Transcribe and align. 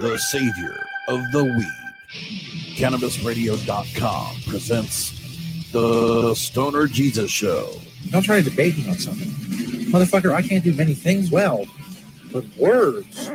The 0.00 0.16
savior 0.16 0.86
of 1.08 1.20
the 1.30 1.44
weed. 1.44 2.74
CannabisRadio.com 2.74 4.36
presents 4.48 5.70
The 5.72 6.34
Stoner 6.34 6.86
Jesus 6.86 7.30
Show. 7.30 7.74
Don't 8.08 8.22
try 8.22 8.40
to 8.40 8.48
debate 8.48 8.78
me 8.78 8.88
on 8.88 8.94
something. 8.94 9.28
Motherfucker, 9.92 10.32
I 10.32 10.40
can't 10.40 10.64
do 10.64 10.72
many 10.72 10.94
things 10.94 11.30
well, 11.30 11.66
but 12.32 12.46
words 12.56 13.30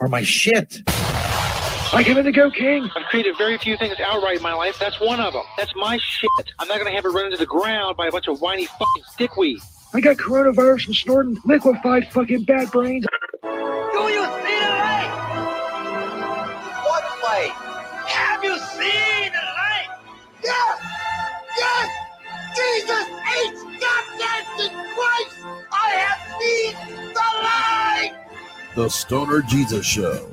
are 0.00 0.08
my 0.08 0.22
shit. 0.22 0.82
I 0.86 2.02
give 2.04 2.18
it 2.18 2.24
to 2.24 2.32
go, 2.32 2.50
King. 2.50 2.90
I've 2.94 3.06
created 3.06 3.38
very 3.38 3.56
few 3.56 3.78
things 3.78 3.96
outright 3.98 4.36
in 4.36 4.42
my 4.42 4.52
life. 4.52 4.78
That's 4.78 5.00
one 5.00 5.18
of 5.18 5.32
them. 5.32 5.44
That's 5.56 5.74
my 5.76 5.96
shit. 5.96 6.30
I'm 6.58 6.68
not 6.68 6.76
going 6.76 6.90
to 6.90 6.94
have 6.94 7.06
it 7.06 7.08
run 7.08 7.24
into 7.24 7.38
the 7.38 7.46
ground 7.46 7.96
by 7.96 8.08
a 8.08 8.12
bunch 8.12 8.28
of 8.28 8.42
whiny 8.42 8.66
fucking 8.66 9.04
dickweed. 9.16 9.60
I 9.94 10.00
got 10.00 10.16
coronavirus 10.16 10.84
from 10.84 10.94
snorting 10.94 11.38
liquefied 11.46 12.12
fucking 12.12 12.44
bat 12.44 12.70
brains. 12.70 13.06
Do 13.42 13.48
you 13.48 14.24
see 14.24 14.58
the 14.60 14.68
light? 14.84 15.10
What 16.84 17.04
light? 17.24 17.52
Have 18.06 18.44
you 18.44 18.58
seen 18.58 19.32
the 19.32 19.44
light? 19.56 19.88
Yes! 20.44 20.78
Yes! 21.56 21.88
Jesus 22.54 23.06
H. 23.38 23.80
goddamn 23.80 24.44
Christ! 24.94 25.36
I 25.72 25.90
have 26.04 26.20
seen 26.38 26.74
the 27.14 27.28
light! 27.42 28.12
The 28.74 28.88
Stoner 28.90 29.40
Jesus 29.40 29.86
Show. 29.86 30.30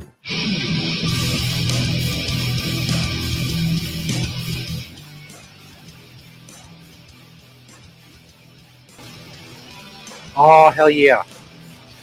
Oh, 10.38 10.70
hell 10.70 10.90
yeah. 10.90 11.24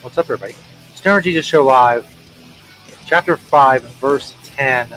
What's 0.00 0.16
up, 0.16 0.25
everybody? 0.25 0.55
Stoner 0.94 1.20
Jesus 1.20 1.44
Show 1.44 1.64
Live, 1.64 2.06
Chapter 3.05 3.36
5, 3.36 3.83
Verse 3.83 4.34
10. 4.56 4.88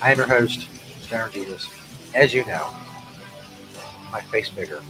I 0.00 0.12
am 0.12 0.16
your 0.16 0.28
host, 0.28 0.68
Stoner 1.02 1.28
Jesus. 1.28 1.68
As 2.14 2.32
you 2.32 2.44
know, 2.44 2.72
my 4.12 4.20
face 4.20 4.48
bigger. 4.48 4.80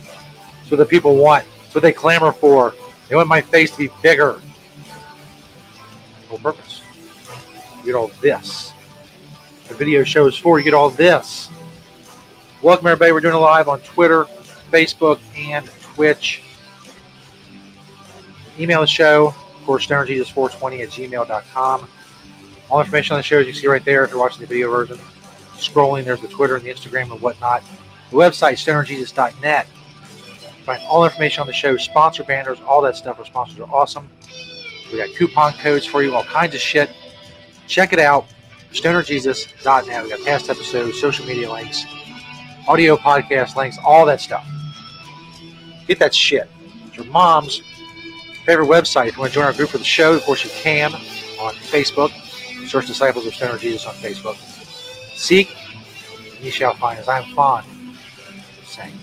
It's 0.61 0.70
what 0.70 0.77
the 0.77 0.84
people 0.84 1.17
want. 1.17 1.47
It's 1.64 1.75
what 1.75 1.81
they 1.81 1.95
clamor 1.95 2.31
for. 2.31 2.75
They 3.09 3.17
want 3.17 3.27
my 3.27 3.41
face 3.41 3.70
to 3.70 3.79
be 3.79 3.91
bigger. 4.03 4.39
No 6.31 6.36
purpose. 6.36 6.83
You 7.79 7.84
get 7.86 7.95
all 7.95 8.11
this. 8.20 8.75
The 9.69 9.75
video 9.75 10.05
show 10.05 10.27
is 10.27 10.36
for 10.36 10.59
you 10.59 10.64
get 10.64 10.75
all 10.75 10.91
this. 10.91 11.48
Welcome, 12.61 12.86
everybody. 12.86 13.12
We're 13.12 13.20
doing 13.20 13.34
it 13.34 13.39
live 13.39 13.69
on 13.69 13.81
Twitter, 13.81 14.27
Facebook, 14.70 15.20
and 15.39 15.67
Twitch. 15.95 16.42
Email 18.59 18.81
the 18.81 18.87
show, 18.87 19.28
of 19.28 19.64
course, 19.64 19.87
stonerjesus420 19.87 20.83
at 20.83 20.89
gmail.com. 20.89 21.89
All 22.70 22.80
information 22.80 23.14
on 23.14 23.19
the 23.20 23.23
show, 23.23 23.39
as 23.39 23.46
you 23.46 23.52
see 23.52 23.67
right 23.67 23.85
there 23.85 24.05
if 24.05 24.11
you're 24.11 24.19
watching 24.19 24.41
the 24.41 24.46
video 24.46 24.70
version. 24.70 24.98
Scrolling, 25.57 26.05
there's 26.05 26.20
the 26.20 26.29
Twitter 26.29 26.57
and 26.57 26.64
the 26.64 26.70
Instagram 26.70 27.11
and 27.13 27.20
whatnot. 27.20 27.63
The 28.11 28.17
website, 28.17 28.55
stonerjesus.net. 28.55 29.67
Find 30.64 30.83
all 30.83 31.05
information 31.05 31.41
on 31.41 31.46
the 31.46 31.52
show, 31.52 31.77
sponsor 31.77 32.24
banners, 32.24 32.58
all 32.61 32.83
that 32.83 32.96
stuff. 32.96 33.19
Our 33.19 33.24
sponsors 33.24 33.58
are 33.58 33.70
awesome. 33.70 34.11
We 34.92 34.98
got 34.98 35.14
coupon 35.17 35.52
codes 35.55 35.86
for 35.86 36.02
you, 36.02 36.14
all 36.14 36.25
kinds 36.25 36.55
of 36.55 36.61
shit. 36.61 36.90
Check 37.67 37.92
it 37.92 37.98
out, 37.98 38.27
stonerjesus.net. 38.73 40.02
We 40.05 40.11
got 40.11 40.25
past 40.25 40.51
episodes, 40.51 41.01
social 41.01 41.27
media 41.27 41.51
links, 41.51 41.85
audio 42.67 42.96
podcast 42.96 43.57
links, 43.57 43.79
all 43.85 44.05
that 44.07 44.20
stuff. 44.20 44.46
Get 45.86 45.98
that 46.01 46.14
shit. 46.14 46.48
It's 46.86 46.96
your 46.96 47.07
mom's 47.07 47.63
favorite 48.48 48.67
website. 48.67 49.09
If 49.09 49.17
you 49.17 49.20
want 49.20 49.33
to 49.33 49.35
join 49.35 49.45
our 49.45 49.53
group 49.53 49.69
for 49.69 49.77
the 49.77 49.85
show, 49.85 50.14
of 50.14 50.23
course 50.23 50.42
you 50.42 50.48
can 50.48 50.95
on 50.95 51.53
Facebook. 51.53 52.11
Search 52.67 52.86
Disciples 52.86 53.27
of 53.27 53.35
Stoner 53.35 53.59
Jesus 53.59 53.85
on 53.85 53.92
Facebook. 53.97 54.36
Seek, 55.14 55.55
and 56.35 56.42
ye 56.42 56.48
shall 56.51 56.73
find, 56.73 56.98
as 56.98 57.08
I 57.08 57.20
am 57.20 57.35
fond 57.35 57.67
of 58.58 58.67
saying. 58.67 58.98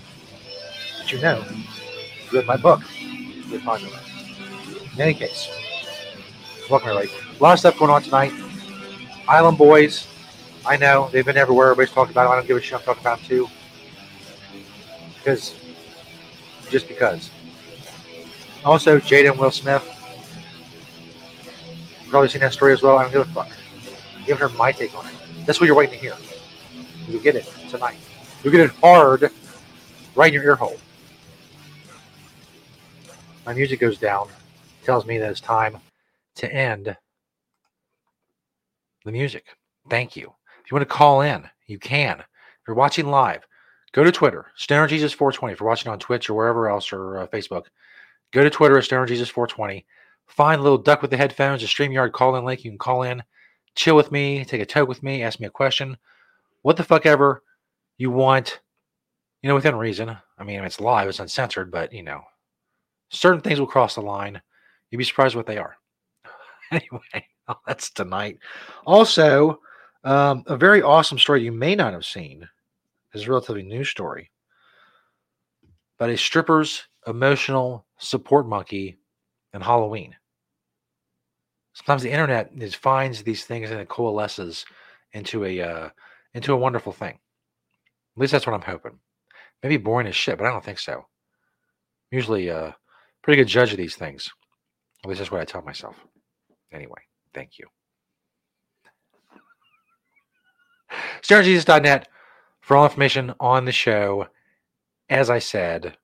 But 0.98 1.12
you 1.12 1.20
know, 1.20 1.44
you 1.48 2.38
read 2.38 2.46
my 2.46 2.56
book, 2.56 2.80
you'll 2.98 3.60
find 3.60 3.84
it. 3.84 3.92
In 4.94 5.00
any 5.00 5.14
case, 5.14 5.48
welcome 6.68 6.88
everybody. 6.88 7.12
A 7.38 7.40
lot 7.40 7.52
of 7.52 7.60
stuff 7.60 7.78
going 7.78 7.92
on 7.92 8.02
tonight. 8.02 8.32
Island 9.28 9.58
Boys, 9.58 10.08
I 10.66 10.76
know 10.76 11.08
they've 11.12 11.24
been 11.24 11.36
everywhere. 11.36 11.70
Everybody's 11.70 11.94
talking 11.94 12.10
about 12.10 12.24
them. 12.24 12.32
I 12.32 12.36
don't 12.36 12.48
give 12.48 12.56
a 12.56 12.60
shit. 12.60 12.80
I'm 12.80 12.84
talking 12.84 13.00
about 13.00 13.20
them 13.20 13.28
too. 13.28 13.48
Because, 15.18 15.54
just 16.68 16.88
because. 16.88 17.30
Also, 18.66 18.98
Jaden 18.98 19.38
Will 19.38 19.52
Smith. 19.52 19.84
You've 22.00 22.10
probably 22.10 22.28
seen 22.28 22.40
that 22.40 22.52
story 22.52 22.72
as 22.72 22.82
well. 22.82 22.98
I 22.98 23.04
don't 23.04 23.12
give 23.12 23.20
a 23.20 23.32
fuck. 23.32 23.48
Give 24.26 24.40
her 24.40 24.48
my 24.48 24.72
take 24.72 24.92
on 24.98 25.06
it. 25.06 25.14
That's 25.46 25.60
what 25.60 25.66
you're 25.66 25.76
waiting 25.76 25.94
to 25.94 26.00
hear. 26.00 26.16
You'll 27.06 27.22
get 27.22 27.36
it 27.36 27.48
tonight. 27.70 27.96
You'll 28.42 28.50
get 28.50 28.62
it 28.62 28.72
hard 28.82 29.30
right 30.16 30.26
in 30.26 30.34
your 30.34 30.42
ear 30.42 30.56
hole. 30.56 30.76
My 33.46 33.54
music 33.54 33.78
goes 33.78 33.98
down. 33.98 34.26
Tells 34.82 35.06
me 35.06 35.18
that 35.18 35.30
it's 35.30 35.40
time 35.40 35.78
to 36.34 36.52
end 36.52 36.96
the 39.04 39.12
music. 39.12 39.46
Thank 39.88 40.16
you. 40.16 40.32
If 40.64 40.72
you 40.72 40.74
want 40.74 40.88
to 40.88 40.92
call 40.92 41.20
in, 41.20 41.48
you 41.68 41.78
can. 41.78 42.18
If 42.18 42.26
you're 42.66 42.74
watching 42.74 43.06
live, 43.06 43.46
go 43.92 44.02
to 44.02 44.10
Twitter, 44.10 44.46
Stoner 44.56 44.88
Jesus 44.88 45.12
420. 45.12 45.52
If 45.52 45.60
you're 45.60 45.68
watching 45.68 45.92
on 45.92 46.00
Twitch 46.00 46.28
or 46.28 46.34
wherever 46.34 46.68
else 46.68 46.92
or 46.92 47.18
uh, 47.18 47.26
Facebook, 47.28 47.66
go 48.32 48.42
to 48.42 48.50
Twitter 48.50 48.78
at 48.78 48.84
Stoner 48.84 49.06
Jesus 49.06 49.28
420. 49.28 49.84
Find 50.26 50.62
little 50.62 50.78
duck 50.78 51.02
with 51.02 51.10
the 51.10 51.16
headphones, 51.16 51.62
a 51.62 51.66
StreamYard 51.66 52.12
call 52.12 52.36
in 52.36 52.44
link. 52.44 52.64
You 52.64 52.70
can 52.70 52.78
call 52.78 53.02
in, 53.02 53.22
chill 53.74 53.96
with 53.96 54.10
me, 54.10 54.44
take 54.44 54.60
a 54.60 54.66
toke 54.66 54.88
with 54.88 55.02
me, 55.02 55.22
ask 55.22 55.38
me 55.38 55.46
a 55.46 55.50
question, 55.50 55.96
what 56.62 56.76
the 56.76 56.84
fuck 56.84 57.06
ever 57.06 57.42
you 57.96 58.10
want, 58.10 58.60
you 59.42 59.48
know, 59.48 59.54
within 59.54 59.76
reason. 59.76 60.16
I 60.38 60.44
mean, 60.44 60.62
it's 60.64 60.80
live, 60.80 61.08
it's 61.08 61.20
uncensored, 61.20 61.70
but 61.70 61.92
you 61.92 62.02
know, 62.02 62.22
certain 63.10 63.40
things 63.40 63.60
will 63.60 63.66
cross 63.66 63.94
the 63.94 64.02
line. 64.02 64.40
You'd 64.90 64.98
be 64.98 65.04
surprised 65.04 65.36
what 65.36 65.46
they 65.46 65.58
are. 65.58 65.76
anyway, 66.70 67.26
oh, 67.48 67.60
that's 67.66 67.90
tonight. 67.90 68.38
Also, 68.84 69.60
um, 70.04 70.42
a 70.46 70.56
very 70.56 70.82
awesome 70.82 71.18
story 71.18 71.42
you 71.42 71.52
may 71.52 71.74
not 71.74 71.92
have 71.92 72.04
seen 72.04 72.48
is 73.14 73.26
a 73.26 73.30
relatively 73.30 73.62
new 73.62 73.84
story 73.84 74.30
but 75.98 76.10
a 76.10 76.16
stripper's 76.16 76.84
emotional 77.06 77.85
support 77.98 78.48
monkey 78.48 78.96
and 79.52 79.62
Halloween. 79.62 80.14
Sometimes 81.74 82.02
the 82.02 82.10
internet 82.10 82.50
is, 82.56 82.74
finds 82.74 83.22
these 83.22 83.44
things 83.44 83.70
and 83.70 83.80
it 83.80 83.88
coalesces 83.88 84.64
into 85.12 85.44
a 85.44 85.60
uh, 85.60 85.88
into 86.34 86.52
a 86.52 86.56
wonderful 86.56 86.92
thing. 86.92 87.18
At 88.16 88.20
least 88.20 88.32
that's 88.32 88.46
what 88.46 88.54
I'm 88.54 88.62
hoping. 88.62 88.98
Maybe 89.62 89.76
boring 89.76 90.06
as 90.06 90.16
shit, 90.16 90.38
but 90.38 90.46
I 90.46 90.50
don't 90.50 90.64
think 90.64 90.78
so. 90.78 90.94
I'm 90.94 91.04
usually 92.12 92.48
a 92.48 92.58
uh, 92.58 92.72
pretty 93.22 93.42
good 93.42 93.48
judge 93.48 93.72
of 93.72 93.78
these 93.78 93.96
things. 93.96 94.30
At 95.04 95.08
least 95.08 95.18
that's 95.18 95.30
what 95.30 95.40
I 95.40 95.44
tell 95.44 95.62
myself. 95.62 95.96
Anyway, 96.72 97.00
thank 97.34 97.58
you. 97.58 97.66
StonerJesus.net 101.22 102.08
for 102.60 102.76
all 102.76 102.84
information 102.84 103.34
on 103.40 103.64
the 103.64 103.72
show. 103.72 104.26
As 105.08 105.30
I 105.30 105.38
said, 105.38 105.96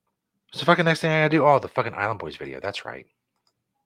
what's 0.52 0.60
the 0.60 0.66
fucking 0.66 0.84
next 0.84 1.00
thing 1.00 1.10
I 1.10 1.22
gotta 1.22 1.30
do? 1.30 1.46
Oh, 1.46 1.58
the 1.58 1.68
fucking 1.68 1.94
Island 1.94 2.20
Boys 2.20 2.36
video. 2.36 2.60
That's 2.60 2.84
right. 2.84 3.06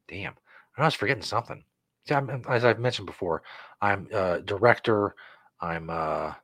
Damn. 0.08 0.34
I 0.76 0.84
was 0.84 0.94
forgetting 0.94 1.22
something. 1.22 1.62
See, 2.08 2.14
I'm, 2.14 2.42
as 2.48 2.64
I've 2.64 2.80
mentioned 2.80 3.06
before, 3.06 3.42
I'm 3.80 4.08
a 4.12 4.40
director. 4.40 5.14
I'm 5.60 5.88
a, 5.90 6.36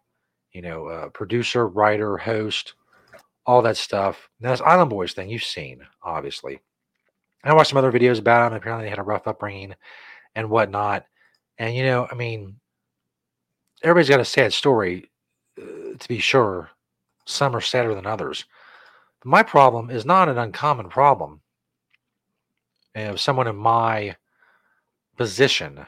you 0.52 0.62
know, 0.62 0.86
a 0.86 1.10
producer, 1.10 1.66
writer, 1.66 2.16
host, 2.16 2.74
all 3.46 3.62
that 3.62 3.76
stuff. 3.76 4.28
Now, 4.40 4.52
this 4.52 4.60
Island 4.60 4.90
Boys 4.90 5.12
thing 5.12 5.28
you've 5.28 5.42
seen, 5.42 5.82
obviously. 6.04 6.60
I 7.44 7.52
watched 7.52 7.70
some 7.70 7.78
other 7.78 7.92
videos 7.92 8.20
about 8.20 8.48
them. 8.48 8.56
Apparently, 8.56 8.86
they 8.86 8.90
had 8.90 9.00
a 9.00 9.02
rough 9.02 9.26
upbringing 9.26 9.74
and 10.36 10.48
whatnot. 10.48 11.04
And, 11.58 11.74
you 11.74 11.82
know, 11.82 12.06
I 12.10 12.14
mean, 12.14 12.60
everybody's 13.82 14.08
got 14.08 14.20
a 14.20 14.24
sad 14.24 14.52
story, 14.52 15.10
uh, 15.60 15.96
to 15.98 16.08
be 16.08 16.20
sure. 16.20 16.70
Some 17.26 17.56
are 17.56 17.60
sadder 17.60 17.94
than 17.94 18.06
others. 18.06 18.44
My 19.24 19.42
problem 19.42 19.90
is 19.90 20.04
not 20.04 20.28
an 20.28 20.38
uncommon 20.38 20.88
problem. 20.88 21.40
of 22.94 23.20
someone 23.20 23.48
in 23.48 23.56
my 23.56 24.16
position, 25.16 25.86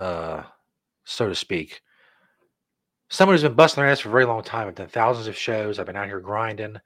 uh, 0.00 0.42
so 1.04 1.28
to 1.28 1.34
speak. 1.34 1.82
Someone 3.10 3.34
who's 3.34 3.42
been 3.42 3.54
busting 3.54 3.82
their 3.82 3.90
ass 3.90 4.00
for 4.00 4.08
a 4.08 4.12
very 4.12 4.24
long 4.24 4.42
time. 4.42 4.66
I've 4.66 4.74
done 4.74 4.88
thousands 4.88 5.26
of 5.26 5.36
shows. 5.36 5.78
I've 5.78 5.86
been 5.86 5.96
out 5.96 6.06
here 6.06 6.20
grinding, 6.20 6.76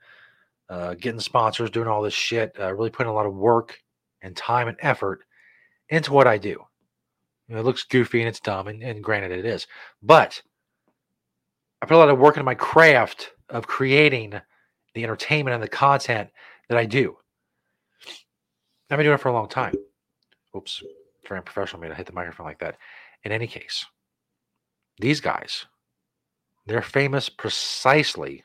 uh, 0.69 0.95
getting 0.95 1.21
sponsors, 1.21 1.71
doing 1.71 1.89
all 1.89 2.03
this 2.03 2.15
shit, 2.15 2.55
uh, 2.59 2.75
really 2.75 2.91
putting 2.91 3.11
a 3.11 3.15
lot 3.15 3.27
of 3.27 3.35
work 3.35 3.79
and 4.23 4.37
time 4.37 4.69
and 4.69 4.77
effort 4.81 5.25
into 5.89 6.13
what 6.13 6.27
I 6.27 6.39
do. 6.39 6.65
You 7.49 7.55
know, 7.55 7.61
it 7.61 7.65
looks 7.65 7.85
goofy 7.85 8.21
and 8.21 8.29
it's 8.29 8.41
dumb, 8.41 8.69
and, 8.69 8.83
and 8.83 9.05
granted 9.05 9.33
it 9.33 9.45
is. 9.45 9.67
But 10.03 10.41
I 11.81 11.87
put 11.87 11.97
a 11.97 11.99
lot 11.99 12.09
of 12.09 12.19
work 12.19 12.37
into 12.37 12.45
my 12.45 12.55
craft 12.55 13.33
of 13.51 13.67
creating 13.67 14.41
the 14.95 15.05
entertainment 15.05 15.55
and 15.55 15.63
the 15.63 15.69
content 15.69 16.31
that 16.69 16.79
I 16.79 16.87
do. 16.87 17.17
I've 18.91 18.99
been 18.99 19.05
doing 19.05 19.15
it 19.15 19.21
for 19.21 19.29
a 19.29 19.33
long 19.33 19.49
time. 19.49 19.75
Oops, 20.57 20.83
very 21.27 21.39
unprofessional 21.39 21.81
of 21.81 21.83
me 21.83 21.89
to 21.89 21.95
hit 21.95 22.07
the 22.07 22.13
microphone 22.13 22.47
like 22.47 22.61
that. 22.61 22.77
In 23.25 23.33
any 23.33 23.47
case, 23.47 23.85
these 24.99 25.21
guys, 25.21 25.67
they're 26.67 26.83
famous 26.83 27.29
precisely 27.29 28.45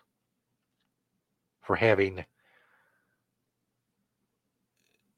for 1.61 1.75
having 1.75 2.25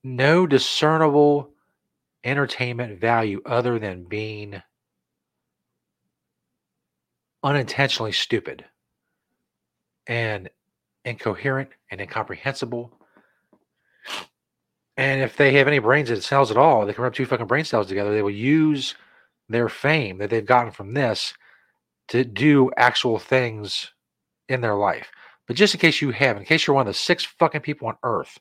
no 0.03 0.45
discernible 0.47 1.51
entertainment 2.23 2.99
value 2.99 3.41
other 3.45 3.79
than 3.79 4.03
being 4.03 4.61
unintentionally 7.43 8.11
stupid 8.11 8.65
and 10.07 10.49
incoherent 11.05 11.69
and 11.89 12.01
incomprehensible. 12.01 12.91
And 14.97 15.21
if 15.21 15.37
they 15.37 15.53
have 15.53 15.67
any 15.67 15.79
brains 15.79 16.09
and 16.09 16.23
cells 16.23 16.51
at 16.51 16.57
all, 16.57 16.85
they 16.85 16.93
can 16.93 17.03
rub 17.03 17.13
two 17.13 17.25
fucking 17.25 17.47
brain 17.47 17.65
cells 17.65 17.87
together. 17.87 18.13
They 18.13 18.21
will 18.21 18.29
use 18.29 18.95
their 19.49 19.69
fame 19.69 20.17
that 20.19 20.29
they've 20.29 20.45
gotten 20.45 20.71
from 20.71 20.93
this 20.93 21.33
to 22.09 22.23
do 22.23 22.71
actual 22.77 23.19
things 23.19 23.91
in 24.49 24.61
their 24.61 24.75
life. 24.75 25.11
But 25.47 25.55
just 25.55 25.73
in 25.73 25.79
case 25.79 26.01
you 26.01 26.11
have, 26.11 26.37
in 26.37 26.45
case 26.45 26.67
you're 26.67 26.75
one 26.75 26.87
of 26.87 26.93
the 26.93 26.97
six 26.97 27.25
fucking 27.25 27.61
people 27.61 27.87
on 27.87 27.97
earth 28.03 28.37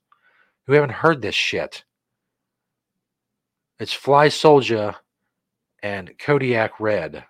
who 0.67 0.75
haven't 0.75 0.91
heard 0.91 1.23
this 1.23 1.35
shit, 1.35 1.85
it's 3.79 3.97
Flyysoldier 3.97 4.97
and 5.83 6.17
Kodiyakredd. 6.19 7.25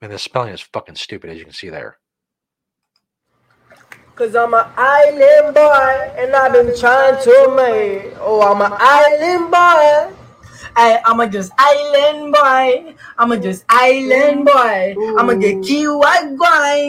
And 0.00 0.10
the 0.10 0.18
spelling 0.18 0.54
is 0.54 0.60
fucking 0.60 0.94
stupid, 0.94 1.30
as 1.30 1.38
you 1.38 1.44
can 1.44 1.52
see 1.52 1.68
there. 1.68 1.98
Cause 4.20 4.36
I'm 4.36 4.52
an 4.52 4.66
island 4.76 5.54
boy 5.54 6.12
and 6.18 6.36
I've 6.36 6.52
been 6.52 6.78
trying 6.78 7.16
to 7.24 7.54
make. 7.56 8.12
Oh, 8.20 8.42
I'm 8.42 8.60
an 8.60 8.76
island 8.78 9.50
boy. 9.50 10.14
I, 10.76 11.00
I'm 11.06 11.20
a 11.20 11.26
just 11.26 11.50
island 11.56 12.34
boy. 12.34 12.94
I'm 13.16 13.32
a 13.32 13.38
just 13.38 13.64
island 13.70 14.44
boy. 14.44 14.94
I'ma 15.16 15.32
get 15.40 15.62
key 15.64 15.88
white 15.88 16.36
grind. 16.36 16.79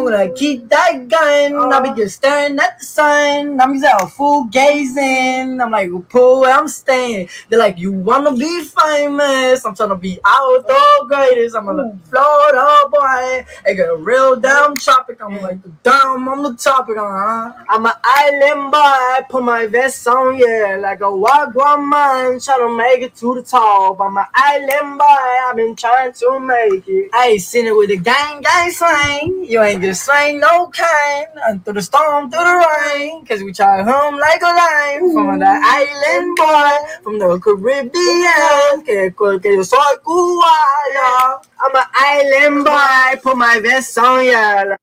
You're 0.00 0.10
gonna 0.10 0.32
keep 0.32 0.68
that 0.70 1.08
gun. 1.08 1.72
I'll 1.72 1.82
be 1.82 2.00
just 2.00 2.16
staring 2.16 2.58
at 2.58 2.78
the 2.78 2.84
sun. 2.84 3.60
I'm 3.60 3.74
just 3.74 3.84
out 3.84 4.10
full 4.12 4.44
gazing. 4.44 5.60
I'm 5.60 5.70
like, 5.70 5.90
pull 6.08 6.40
where 6.40 6.56
I'm 6.56 6.68
staying. 6.68 7.28
They're 7.48 7.58
like, 7.58 7.78
you 7.78 7.92
wanna 7.92 8.34
be 8.34 8.64
famous? 8.64 9.64
I'm 9.64 9.74
trying 9.74 9.90
to 9.90 9.96
be 9.96 10.18
out 10.24 10.66
the 10.66 11.04
greatest. 11.08 11.54
I'm 11.54 11.66
gonna 11.66 11.98
Florida 12.08 12.88
boy. 12.90 13.46
I 13.66 13.74
got 13.76 13.90
a 13.90 13.96
real 13.96 14.36
damn 14.36 14.76
topic. 14.76 15.20
I'm 15.22 15.40
like, 15.42 15.58
damn 15.82 16.28
on 16.28 16.42
the 16.42 16.54
topic. 16.54 16.96
Uh-huh. 16.96 17.52
I'm 17.68 17.86
an 17.86 17.92
island 18.02 18.72
boy. 18.72 19.26
Put 19.28 19.44
my 19.44 19.66
vest 19.66 20.06
on, 20.06 20.38
yeah, 20.38 20.78
like 20.80 21.00
a 21.00 21.04
wagwan 21.04 21.88
man. 21.88 22.40
Try 22.40 22.58
to 22.58 22.76
make 22.76 23.02
it 23.02 23.14
to 23.16 23.34
the 23.34 23.42
top. 23.42 24.00
I'm 24.00 24.16
an 24.16 24.24
island 24.34 24.98
boy. 24.98 25.04
I've 25.04 25.56
been 25.56 25.76
trying 25.76 26.12
to 26.12 26.40
make 26.40 26.88
it. 26.88 27.10
I 27.12 27.28
ain't 27.28 27.42
seen 27.42 27.66
it 27.66 27.76
with 27.76 27.90
a 27.90 27.96
gang 27.96 28.40
gang 28.40 28.70
slang. 28.70 29.44
You 29.44 29.62
ain't 29.62 29.82
just 29.90 30.04
slang 30.04 30.38
no 30.38 30.68
kind. 30.68 31.26
And 31.46 31.64
through 31.64 31.74
the 31.74 31.82
storm, 31.82 32.30
through 32.30 32.44
the 32.44 32.66
rain. 32.86 33.26
Cause 33.26 33.42
we 33.42 33.52
try 33.52 33.82
home 33.82 34.18
like 34.18 34.40
a 34.42 34.52
line. 34.62 35.12
From 35.12 35.38
the 35.38 35.54
island 35.78 36.36
boy. 36.36 36.74
From 37.02 37.18
the 37.18 37.38
Caribbean. 37.40 38.84
Que 38.84 39.54
yo 39.56 39.62
soy. 39.62 39.78
I'm 41.62 41.74
an 41.74 41.86
island 41.94 42.64
boy. 42.64 43.20
Put 43.22 43.36
my 43.36 43.58
vest 43.60 43.98
on, 43.98 44.24
yeah. 44.24 44.76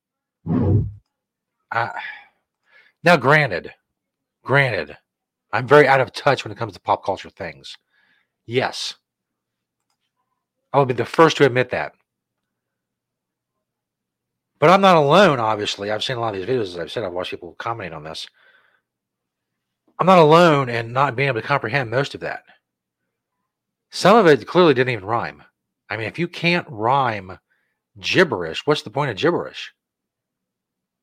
Uh, 1.72 1.90
now, 3.04 3.18
granted, 3.18 3.74
granted, 4.44 4.98
I'm 5.52 5.68
very 5.68 5.88
out 5.88 6.02
of 6.02 6.12
touch 6.12 6.44
when 6.44 6.52
it 6.52 6.58
comes 6.58 6.74
to 6.74 6.80
pop 6.80 7.04
culture 7.06 7.30
things. 7.30 7.78
Yes, 8.46 8.96
I 10.72 10.78
will 10.78 10.86
be 10.86 10.94
the 10.94 11.06
first 11.06 11.38
to 11.38 11.46
admit 11.46 11.70
that. 11.72 11.94
But 14.60 14.70
I'm 14.70 14.82
not 14.82 14.96
alone, 14.96 15.40
obviously. 15.40 15.92
I've 15.92 16.04
seen 16.04 16.18
a 16.18 16.20
lot 16.20 16.34
of 16.34 16.40
these 16.42 16.50
videos, 16.50 16.74
as 16.74 16.78
I've 16.78 16.92
said, 16.92 17.04
I've 17.04 17.14
watched 17.14 17.32
people 17.32 17.56
commenting 17.60 17.94
on 17.94 18.04
this. 18.04 18.28
I'm 20.00 20.08
not 20.08 20.20
alone 20.20 20.70
in 20.70 20.94
not 20.94 21.16
being 21.16 21.28
able 21.28 21.42
to 21.42 21.48
comprehend 21.48 21.90
most 21.90 22.16
of 22.16 22.22
that. 22.22 22.44
Some 23.92 24.16
of 24.16 24.28
it 24.28 24.48
clearly 24.48 24.74
didn't 24.74 24.94
even 24.94 25.06
rhyme. 25.06 25.44
I 25.90 25.98
mean, 25.98 26.08
if 26.08 26.20
you 26.20 26.28
can't 26.28 26.68
rhyme 26.70 27.40
gibberish, 28.00 28.66
what's 28.66 28.82
the 28.82 28.90
point 28.90 29.12
of 29.12 29.18
gibberish? 29.18 29.74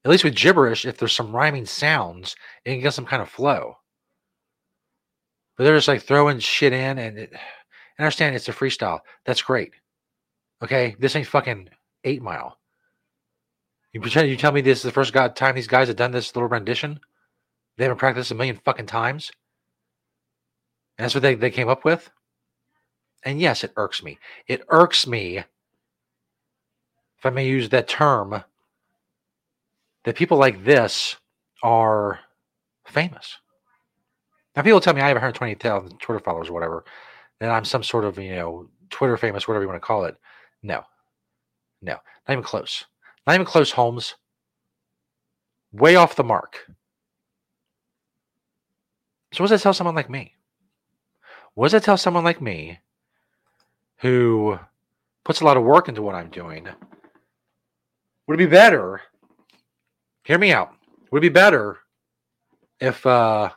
At 0.05 0.11
least 0.11 0.25
with 0.25 0.37
gibberish, 0.37 0.85
if 0.85 0.99
there's 0.99 1.15
some 1.15 1.35
rhyming 1.35 1.65
sounds, 1.65 2.37
it 2.65 2.73
can 2.73 2.83
get 2.83 2.93
some 2.93 3.07
kind 3.07 3.23
of 3.23 3.31
flow. 3.31 3.77
But 5.57 5.65
they're 5.65 5.77
just 5.77 5.89
like 5.89 6.03
throwing 6.03 6.41
shit 6.41 6.73
in, 6.73 6.99
and 6.99 7.19
it, 7.19 7.33
understand 7.99 8.37
it's 8.37 8.49
a 8.49 8.53
freestyle. 8.53 9.01
That's 9.25 9.43
great. 9.43 9.73
Okay, 10.63 10.95
this 10.99 11.17
ain't 11.17 11.27
fucking 11.27 11.71
Eight 12.05 12.23
Mile. 12.23 12.59
You 13.95 14.01
pretend 14.01 14.29
you 14.29 14.37
tell 14.37 14.51
me 14.51 14.61
this 14.61 14.79
is 14.79 14.83
the 14.83 14.91
first 14.91 15.13
god 15.13 15.37
time 15.37 15.55
these 15.55 15.69
guys 15.69 15.87
have 15.87 15.97
done 15.97 16.11
this 16.11 16.35
little 16.35 16.49
rendition? 16.49 16.99
They 17.77 17.85
haven't 17.85 17.99
practiced 17.99 18.33
a 18.33 18.35
million 18.35 18.61
fucking 18.65 18.87
times. 18.87 19.31
And 20.99 21.05
that's 21.05 21.15
what 21.15 21.23
they, 21.23 21.37
they 21.37 21.53
came 21.53 21.69
up 21.69 21.85
with. 21.85 22.11
And 23.23 23.41
yes, 23.41 23.63
it 23.63 23.73
irks 23.77 24.03
me. 24.03 24.19
It 24.49 24.65
irks 24.69 25.07
me, 25.07 25.39
if 25.39 25.47
I 27.25 27.31
may 27.31 27.47
use 27.47 27.69
that 27.69 27.87
term, 27.87 28.43
that 30.05 30.17
people 30.17 30.39
like 30.39 30.65
this 30.65 31.17
are 31.63 32.19
famous. 32.87 33.39
Now, 34.57 34.63
people 34.63 34.81
tell 34.81 34.95
me 34.95 35.03
I 35.03 35.09
have 35.09 35.17
120,000 35.17 35.99
Twitter 35.99 36.21
followers 36.21 36.49
or 36.49 36.53
whatever, 36.53 36.85
that 37.39 37.51
I'm 37.51 37.65
some 37.65 37.85
sort 37.85 38.05
of, 38.05 38.19
you 38.19 38.35
know, 38.35 38.69
Twitter 38.91 39.17
famous, 39.17 39.47
whatever 39.47 39.63
you 39.63 39.69
want 39.69 39.81
to 39.81 39.87
call 39.87 40.05
it. 40.05 40.17
No, 40.65 40.83
no, 41.81 41.93
not 41.93 42.33
even 42.33 42.43
close. 42.43 42.85
Not 43.27 43.35
even 43.35 43.47
close, 43.47 43.73
Holmes. 43.73 44.15
Way 45.73 45.97
off 45.97 46.17
the 46.17 46.25
mark. 46.25 46.67
So, 49.33 49.43
what 49.43 49.51
does 49.51 49.61
that 49.61 49.65
tell 49.65 49.75
someone 49.75 49.97
like 49.97 50.11
me? 50.11 50.35
What 51.55 51.67
does 51.67 51.73
that 51.73 51.83
tell 51.85 51.97
someone 51.97 52.25
like 52.25 52.41
me 52.41 52.79
who 53.99 54.59
puts 55.25 55.41
a 55.41 55.45
lot 55.45 55.57
of 55.57 55.65
work 55.65 55.89
into 55.89 56.03
what 56.03 56.15
I'm 56.15 56.31
doing? 56.31 56.69
Would 58.27 58.35
it 58.35 58.45
be 58.45 58.47
better? 58.47 59.01
Hear 60.25 60.39
me 60.39 60.53
out. 60.53 60.73
Would 61.11 61.19
it 61.19 61.29
be 61.29 61.29
better 61.29 61.79
if 62.81 63.05
uh, 63.07 63.51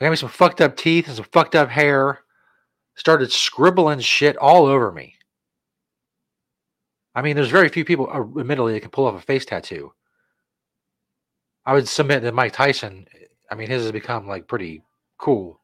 I 0.00 0.04
got 0.04 0.10
me 0.10 0.16
some 0.16 0.28
fucked 0.28 0.60
up 0.60 0.76
teeth 0.76 1.06
and 1.06 1.16
some 1.16 1.26
fucked 1.32 1.54
up 1.54 1.68
hair, 1.68 2.20
started 2.94 3.32
scribbling 3.32 4.00
shit 4.00 4.36
all 4.36 4.66
over 4.66 4.90
me? 4.92 5.14
I 7.14 7.22
mean, 7.22 7.36
there's 7.36 7.50
very 7.50 7.68
few 7.68 7.84
people, 7.84 8.08
uh, 8.08 8.40
admittedly, 8.40 8.74
that 8.74 8.80
can 8.80 8.90
pull 8.90 9.06
off 9.06 9.16
a 9.16 9.20
face 9.20 9.44
tattoo. 9.44 9.92
I 11.66 11.74
would 11.74 11.88
submit 11.88 12.22
that 12.22 12.34
Mike 12.34 12.52
Tyson, 12.52 13.06
I 13.50 13.54
mean, 13.54 13.68
his 13.68 13.82
has 13.82 13.92
become 13.92 14.26
like 14.26 14.46
pretty 14.46 14.82
cool 15.18 15.60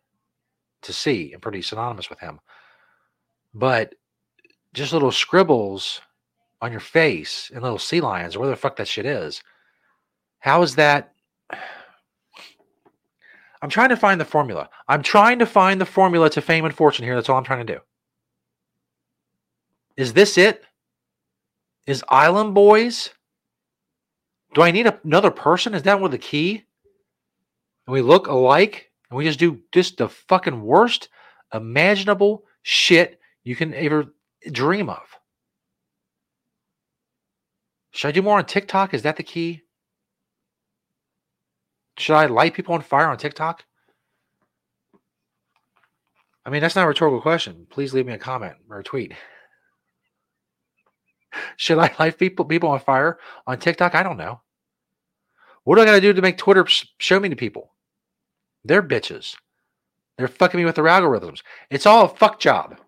to 0.82 0.92
see 0.92 1.32
and 1.32 1.42
pretty 1.42 1.62
synonymous 1.62 2.10
with 2.10 2.20
him. 2.20 2.40
But 3.54 3.94
just 4.74 4.92
little 4.92 5.12
scribbles 5.12 6.00
on 6.60 6.70
your 6.70 6.80
face 6.80 7.50
and 7.52 7.62
little 7.62 7.78
sea 7.78 8.00
lions 8.00 8.36
or 8.36 8.40
whatever 8.40 8.56
the 8.56 8.60
fuck 8.60 8.76
that 8.76 8.88
shit 8.88 9.06
is. 9.06 9.42
How 10.38 10.62
is 10.62 10.76
that? 10.76 11.12
I'm 13.62 13.70
trying 13.70 13.88
to 13.88 13.96
find 13.96 14.20
the 14.20 14.24
formula. 14.24 14.68
I'm 14.86 15.02
trying 15.02 15.38
to 15.38 15.46
find 15.46 15.80
the 15.80 15.86
formula 15.86 16.28
to 16.30 16.42
fame 16.42 16.66
and 16.66 16.74
fortune 16.74 17.04
here. 17.04 17.14
That's 17.14 17.28
all 17.28 17.38
I'm 17.38 17.44
trying 17.44 17.66
to 17.66 17.74
do. 17.74 17.80
Is 19.96 20.12
this 20.12 20.36
it? 20.36 20.62
Is 21.86 22.04
Island 22.08 22.54
Boys? 22.54 23.10
Do 24.54 24.62
I 24.62 24.70
need 24.70 24.90
another 25.04 25.30
person? 25.30 25.74
Is 25.74 25.82
that 25.82 26.00
one 26.00 26.10
the 26.10 26.18
key? 26.18 26.64
And 27.86 27.92
we 27.92 28.02
look 28.02 28.26
alike 28.26 28.90
and 29.10 29.16
we 29.16 29.24
just 29.24 29.38
do 29.38 29.60
just 29.72 29.98
the 29.98 30.08
fucking 30.08 30.62
worst 30.62 31.08
imaginable 31.54 32.44
shit 32.62 33.20
you 33.44 33.54
can 33.54 33.72
ever 33.74 34.14
dream 34.50 34.88
of. 34.88 35.02
Should 37.92 38.08
I 38.08 38.12
do 38.12 38.22
more 38.22 38.38
on 38.38 38.46
TikTok? 38.46 38.92
Is 38.92 39.02
that 39.02 39.16
the 39.16 39.22
key? 39.22 39.62
Should 41.98 42.16
I 42.16 42.26
light 42.26 42.54
people 42.54 42.74
on 42.74 42.82
fire 42.82 43.08
on 43.08 43.16
TikTok? 43.16 43.64
I 46.44 46.50
mean, 46.50 46.60
that's 46.60 46.76
not 46.76 46.84
a 46.84 46.88
rhetorical 46.88 47.20
question. 47.20 47.66
Please 47.70 47.94
leave 47.94 48.06
me 48.06 48.12
a 48.12 48.18
comment 48.18 48.56
or 48.68 48.80
a 48.80 48.84
tweet. 48.84 49.12
Should 51.56 51.78
I 51.78 51.94
light 51.98 52.18
people 52.18 52.44
people 52.44 52.70
on 52.70 52.80
fire 52.80 53.18
on 53.46 53.58
TikTok? 53.58 53.94
I 53.94 54.02
don't 54.02 54.18
know. 54.18 54.40
What 55.64 55.76
do 55.76 55.82
I 55.82 55.84
got 55.84 55.92
to 55.92 56.00
do 56.00 56.12
to 56.12 56.22
make 56.22 56.38
Twitter 56.38 56.66
show 56.98 57.18
me 57.18 57.28
to 57.28 57.36
people? 57.36 57.72
They're 58.64 58.82
bitches. 58.82 59.36
They're 60.16 60.28
fucking 60.28 60.58
me 60.58 60.64
with 60.64 60.76
their 60.76 60.84
algorithms. 60.84 61.42
It's 61.70 61.86
all 61.86 62.04
a 62.04 62.08
fuck 62.08 62.38
job. 62.38 62.78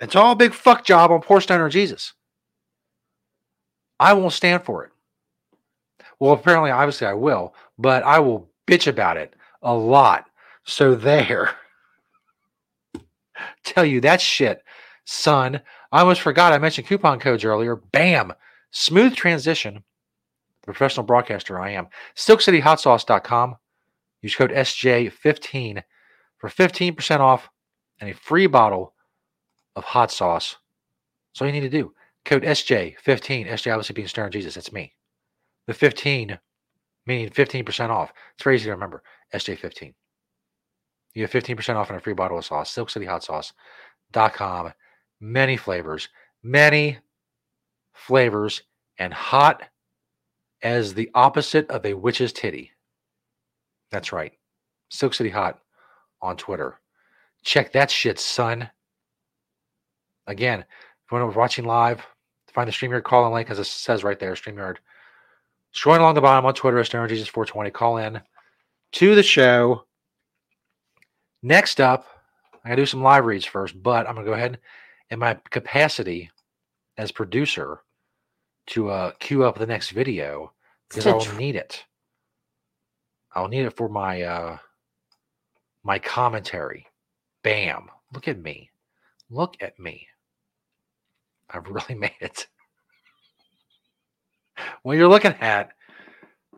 It's 0.00 0.16
all 0.16 0.32
a 0.32 0.36
big 0.36 0.54
fuck 0.54 0.84
job 0.84 1.10
on 1.10 1.20
poor 1.20 1.40
stoner 1.40 1.68
Jesus. 1.68 2.14
I 4.00 4.12
won't 4.12 4.32
stand 4.32 4.62
for 4.62 4.84
it. 4.84 4.92
Well, 6.20 6.32
apparently, 6.32 6.70
obviously, 6.70 7.06
I 7.06 7.14
will, 7.14 7.54
but 7.78 8.02
I 8.02 8.18
will 8.20 8.50
bitch 8.66 8.86
about 8.86 9.16
it 9.16 9.34
a 9.62 9.74
lot. 9.74 10.28
So 10.64 10.94
there. 10.94 11.50
Tell 13.64 13.84
you 13.84 14.00
that 14.02 14.20
shit, 14.20 14.62
son. 15.04 15.60
I 15.90 16.00
almost 16.00 16.20
forgot 16.20 16.52
I 16.52 16.58
mentioned 16.58 16.86
coupon 16.86 17.18
codes 17.18 17.44
earlier. 17.44 17.76
Bam. 17.76 18.32
Smooth 18.70 19.14
transition. 19.14 19.84
Professional 20.64 21.06
broadcaster 21.06 21.58
I 21.58 21.70
am. 21.70 21.88
SilkCityHotSauce.com. 22.16 23.56
Use 24.20 24.34
code 24.34 24.50
SJ15 24.50 25.82
for 26.36 26.50
15% 26.50 27.20
off 27.20 27.48
and 28.00 28.10
a 28.10 28.14
free 28.14 28.46
bottle 28.46 28.94
of 29.76 29.84
hot 29.84 30.10
sauce. 30.10 30.56
That's 31.32 31.40
all 31.40 31.46
you 31.46 31.52
need 31.52 31.60
to 31.60 31.70
do. 31.70 31.94
Code 32.24 32.42
SJ15. 32.42 33.48
SJ 33.48 33.72
obviously 33.72 33.94
being 33.94 34.08
Stoner 34.08 34.28
Jesus. 34.28 34.54
That's 34.54 34.72
me. 34.72 34.92
The 35.66 35.74
15 35.74 36.38
meaning 37.06 37.30
15% 37.30 37.88
off. 37.88 38.12
It's 38.34 38.44
very 38.44 38.56
easy 38.56 38.66
to 38.66 38.72
remember. 38.72 39.02
SJ15. 39.34 39.94
You 41.14 41.22
have 41.22 41.30
15% 41.30 41.74
off 41.74 41.88
and 41.88 41.98
a 41.98 42.02
free 42.02 42.12
bottle 42.12 42.38
of 42.38 42.44
sauce. 42.44 42.74
SilkCityHotSauce.com. 42.74 44.72
Many 45.20 45.56
flavors. 45.56 46.08
Many 46.42 46.98
flavors 47.92 48.62
and 48.98 49.12
hot 49.12 49.62
as 50.62 50.94
the 50.94 51.10
opposite 51.14 51.68
of 51.70 51.84
a 51.84 51.94
witch's 51.94 52.32
titty. 52.32 52.72
That's 53.90 54.12
right. 54.12 54.32
Silk 54.90 55.14
City 55.14 55.30
Hot 55.30 55.58
on 56.20 56.36
Twitter. 56.36 56.80
Check 57.42 57.72
that 57.72 57.90
shit, 57.90 58.18
son. 58.18 58.68
Again, 60.26 60.60
if 60.60 61.12
you're 61.12 61.26
watching 61.30 61.64
live, 61.64 62.04
find 62.52 62.68
the 62.68 62.72
StreamYard 62.72 63.04
call 63.04 63.26
in 63.26 63.32
link 63.32 63.50
as 63.50 63.58
it 63.58 63.64
says 63.64 64.04
right 64.04 64.18
there, 64.18 64.34
StreamYard. 64.34 64.76
Scrolling 65.74 66.00
along 66.00 66.14
the 66.14 66.20
bottom 66.20 66.44
on 66.46 66.54
Twitter, 66.54 66.82
Stoner 66.82 67.08
Jesus 67.08 67.28
420. 67.28 67.70
Call 67.70 67.98
in 67.98 68.20
to 68.92 69.14
the 69.14 69.22
show. 69.22 69.84
Next 71.42 71.80
up, 71.80 72.06
I 72.64 72.70
gotta 72.70 72.82
do 72.82 72.86
some 72.86 73.02
live 73.02 73.26
reads 73.26 73.44
first, 73.44 73.80
but 73.82 74.08
I'm 74.08 74.14
gonna 74.14 74.26
go 74.26 74.32
ahead 74.32 74.58
in 75.10 75.18
my 75.18 75.38
capacity 75.50 76.30
as 76.96 77.12
producer 77.12 77.80
to 78.68 78.90
uh, 78.90 79.12
queue 79.18 79.44
up 79.44 79.58
the 79.58 79.66
next 79.66 79.90
video 79.90 80.52
because 80.88 81.06
I 81.06 81.12
will 81.12 81.38
need 81.38 81.56
it. 81.56 81.84
I'll 83.32 83.48
need 83.48 83.64
it 83.64 83.76
for 83.76 83.88
my 83.88 84.22
uh, 84.22 84.58
my 85.84 85.98
commentary. 85.98 86.86
Bam! 87.42 87.88
Look 88.12 88.28
at 88.28 88.38
me. 88.38 88.70
Look 89.30 89.56
at 89.60 89.78
me. 89.78 90.08
I've 91.50 91.66
really 91.68 91.94
made 91.94 92.12
it. 92.20 92.46
What 94.82 94.96
you're 94.96 95.08
looking 95.08 95.34
at, 95.40 95.70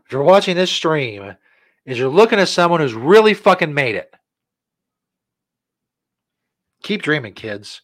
if 0.04 0.12
you're 0.12 0.22
watching 0.22 0.56
this 0.56 0.70
stream, 0.70 1.36
is 1.84 1.98
you're 1.98 2.08
looking 2.08 2.38
at 2.38 2.48
someone 2.48 2.80
who's 2.80 2.94
really 2.94 3.34
fucking 3.34 3.74
made 3.74 3.94
it. 3.94 4.14
Keep 6.82 7.02
dreaming, 7.02 7.34
kids. 7.34 7.82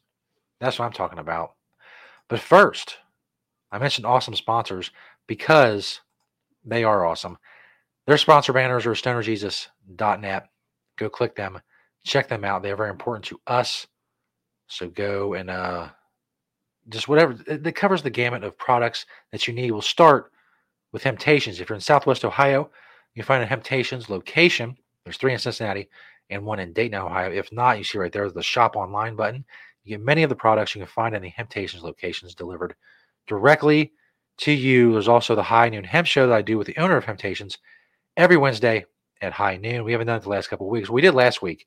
That's 0.66 0.80
what 0.80 0.86
I'm 0.86 0.92
talking 0.92 1.20
about. 1.20 1.52
But 2.28 2.40
first, 2.40 2.96
I 3.70 3.78
mentioned 3.78 4.04
awesome 4.04 4.34
sponsors 4.34 4.90
because 5.28 6.00
they 6.64 6.82
are 6.82 7.06
awesome. 7.06 7.38
Their 8.08 8.18
sponsor 8.18 8.52
banners 8.52 8.84
are 8.84 8.90
stonerjesus.net. 8.90 10.48
Go 10.98 11.08
click 11.08 11.36
them, 11.36 11.60
check 12.04 12.28
them 12.28 12.44
out. 12.44 12.64
They're 12.64 12.74
very 12.74 12.90
important 12.90 13.26
to 13.26 13.40
us. 13.46 13.86
So 14.66 14.88
go 14.88 15.34
and 15.34 15.50
uh, 15.50 15.90
just 16.88 17.06
whatever 17.06 17.34
that 17.34 17.76
covers 17.76 18.02
the 18.02 18.10
gamut 18.10 18.42
of 18.42 18.58
products 18.58 19.06
that 19.30 19.46
you 19.46 19.54
need. 19.54 19.70
We'll 19.70 19.82
start 19.82 20.32
with 20.90 21.04
Hemptations. 21.04 21.60
If 21.60 21.68
you're 21.68 21.76
in 21.76 21.80
Southwest 21.80 22.24
Ohio, 22.24 22.70
you 23.14 23.22
find 23.22 23.44
a 23.44 23.46
Hemptations 23.46 24.08
location. 24.08 24.76
There's 25.04 25.16
three 25.16 25.32
in 25.32 25.38
Cincinnati 25.38 25.88
and 26.30 26.44
one 26.44 26.58
in 26.58 26.72
Dayton, 26.72 26.98
Ohio. 26.98 27.30
If 27.30 27.52
not, 27.52 27.78
you 27.78 27.84
see 27.84 27.98
right 27.98 28.10
there 28.10 28.28
the 28.28 28.42
shop 28.42 28.74
online 28.74 29.14
button. 29.14 29.44
You 29.86 29.96
get 29.96 30.04
many 30.04 30.24
of 30.24 30.28
the 30.28 30.34
products 30.36 30.74
you 30.74 30.80
can 30.80 30.88
find 30.88 31.14
in 31.14 31.22
the 31.22 31.30
Hemptations 31.30 31.84
locations 31.84 32.34
delivered 32.34 32.74
directly 33.28 33.92
to 34.38 34.50
you. 34.50 34.92
There's 34.92 35.06
also 35.06 35.36
the 35.36 35.44
High 35.44 35.68
Noon 35.68 35.84
Hemp 35.84 36.08
Show 36.08 36.26
that 36.26 36.34
I 36.36 36.42
do 36.42 36.58
with 36.58 36.66
the 36.66 36.76
owner 36.76 36.96
of 36.96 37.04
Hemptations 37.04 37.56
every 38.16 38.36
Wednesday 38.36 38.84
at 39.20 39.32
high 39.32 39.56
noon. 39.56 39.84
We 39.84 39.92
haven't 39.92 40.08
done 40.08 40.16
it 40.16 40.24
the 40.24 40.28
last 40.28 40.48
couple 40.48 40.68
weeks. 40.68 40.90
We 40.90 41.02
did 41.02 41.14
last 41.14 41.40
week, 41.40 41.66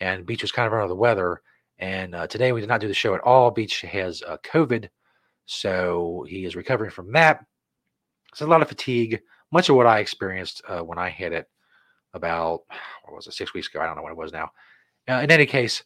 and 0.00 0.24
Beach 0.24 0.42
was 0.42 0.52
kind 0.52 0.66
of 0.66 0.72
under 0.72 0.88
the 0.88 0.94
weather. 0.94 1.42
And 1.78 2.14
uh, 2.14 2.26
today 2.26 2.52
we 2.52 2.60
did 2.60 2.68
not 2.68 2.80
do 2.80 2.88
the 2.88 2.94
show 2.94 3.14
at 3.14 3.20
all. 3.20 3.50
Beach 3.50 3.82
has 3.82 4.22
uh, 4.22 4.38
COVID, 4.38 4.88
so 5.44 6.24
he 6.28 6.46
is 6.46 6.56
recovering 6.56 6.90
from 6.90 7.12
that. 7.12 7.44
It's 8.32 8.40
a 8.40 8.46
lot 8.46 8.62
of 8.62 8.68
fatigue, 8.68 9.20
much 9.52 9.68
of 9.68 9.76
what 9.76 9.86
I 9.86 9.98
experienced 9.98 10.62
uh, 10.66 10.80
when 10.80 10.98
I 10.98 11.10
hit 11.10 11.32
it 11.32 11.46
about, 12.14 12.62
what 13.04 13.16
was 13.16 13.26
it, 13.26 13.34
six 13.34 13.52
weeks 13.52 13.68
ago? 13.68 13.80
I 13.80 13.86
don't 13.86 13.96
know 13.96 14.02
what 14.02 14.12
it 14.12 14.18
was 14.18 14.32
now. 14.32 14.50
Uh, 15.08 15.20
in 15.22 15.30
any 15.30 15.46
case, 15.46 15.82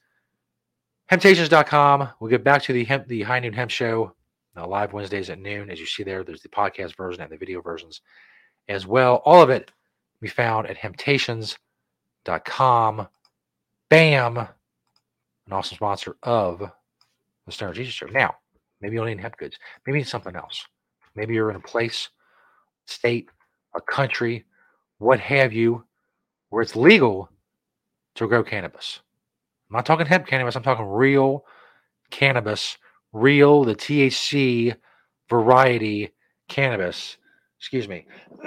Hemptations.com. 1.11 2.09
We'll 2.19 2.31
get 2.31 2.45
back 2.45 2.63
to 2.63 2.73
the 2.73 2.85
hemp, 2.85 3.07
the 3.09 3.23
High 3.23 3.41
Noon 3.41 3.53
Hemp 3.53 3.71
Show 3.71 4.15
uh, 4.57 4.67
live 4.67 4.93
Wednesdays 4.93 5.31
at 5.31 5.39
noon. 5.39 5.71
As 5.71 5.81
you 5.81 5.87
see 5.87 6.03
there, 6.03 6.25
there's 6.25 6.43
the 6.43 6.49
podcast 6.49 6.97
version 6.97 7.23
and 7.23 7.31
the 7.31 7.37
video 7.37 7.61
versions 7.61 8.01
as 8.69 8.85
well. 8.87 9.17
All 9.25 9.43
of 9.43 9.51
it 9.51 9.71
be 10.21 10.29
found 10.29 10.67
at 10.67 10.79
hemptations.com. 10.79 13.09
Bam! 13.91 14.39
An 14.39 14.49
awesome 15.53 15.77
sponsor 15.77 16.17
of 16.23 16.63
the 17.47 17.53
Stoner 17.53 17.75
Jesus 17.75 17.93
Show. 17.93 18.07
Now, 18.07 18.35
maybe 18.81 18.95
you 18.95 19.01
don't 19.01 19.09
need 19.09 19.21
hemp 19.21 19.37
goods. 19.37 19.59
Maybe 19.87 20.01
it's 20.01 20.11
something 20.11 20.35
else. 20.35 20.67
Maybe 21.15 21.35
you're 21.35 21.51
in 21.51 21.57
a 21.57 21.61
place, 21.61 22.09
state, 22.87 23.29
a 23.77 23.81
country, 23.81 24.45
what 24.99 25.21
have 25.21 25.53
you, 25.53 25.85
where 26.49 26.63
it's 26.63 26.75
legal 26.75 27.29
to 28.15 28.27
grow 28.27 28.43
cannabis. 28.43 29.01
I'm 29.71 29.77
not 29.77 29.87
talking 29.87 30.07
hemp 30.07 30.27
cannabis, 30.27 30.57
I'm 30.57 30.63
talking 30.63 30.87
real 30.87 31.45
cannabis, 32.11 32.77
real, 33.13 33.65
the 33.65 33.75
THC 33.75 34.77
variety 35.29 36.13
cannabis. 36.49 37.17
Excuse 37.59 37.89
me. 37.89 38.07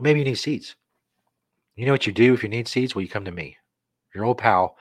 Maybe 0.00 0.18
you 0.20 0.24
need 0.24 0.34
seeds. 0.34 0.76
You 1.76 1.86
know 1.86 1.92
what 1.92 2.06
you 2.06 2.12
do 2.12 2.34
if 2.34 2.42
you 2.42 2.48
need 2.48 2.68
seeds? 2.68 2.94
Well, 2.94 3.02
you 3.02 3.08
come 3.08 3.24
to 3.24 3.32
me, 3.32 3.56
your 4.14 4.24
old 4.24 4.38
pal, 4.38 4.76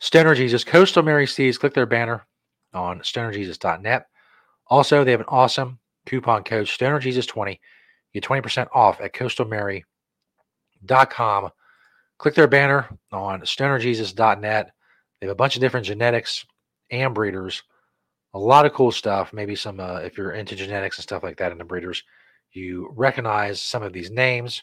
Stoner 0.00 0.34
Jesus, 0.34 0.64
Coastal 0.64 1.04
Mary 1.04 1.26
Seeds. 1.26 1.58
Click 1.58 1.74
their 1.74 1.86
banner 1.86 2.26
on 2.74 3.00
stonerjesus.net. 3.00 4.06
Also, 4.66 5.04
they 5.04 5.12
have 5.12 5.20
an 5.20 5.26
awesome 5.28 5.78
coupon 6.06 6.42
code, 6.42 6.66
StonerJesus20. 6.66 7.58
You 8.12 8.20
get 8.20 8.28
20% 8.28 8.68
off 8.74 9.00
at 9.00 9.12
coastalmary.com. 10.86 11.50
Click 12.18 12.34
their 12.34 12.48
banner 12.48 12.88
on 13.10 13.40
stonerjesus.net. 13.40 14.70
They 15.20 15.26
have 15.26 15.32
a 15.32 15.36
bunch 15.36 15.56
of 15.56 15.60
different 15.60 15.86
genetics 15.86 16.44
and 16.90 17.14
breeders. 17.14 17.62
A 18.34 18.38
lot 18.38 18.64
of 18.64 18.72
cool 18.72 18.92
stuff. 18.92 19.32
Maybe 19.32 19.56
some, 19.56 19.80
uh, 19.80 19.98
if 19.98 20.16
you're 20.16 20.32
into 20.32 20.56
genetics 20.56 20.98
and 20.98 21.02
stuff 21.02 21.22
like 21.22 21.36
that, 21.38 21.52
and 21.52 21.60
the 21.60 21.64
breeders, 21.64 22.02
you 22.52 22.92
recognize 22.94 23.60
some 23.60 23.82
of 23.82 23.92
these 23.92 24.10
names 24.10 24.62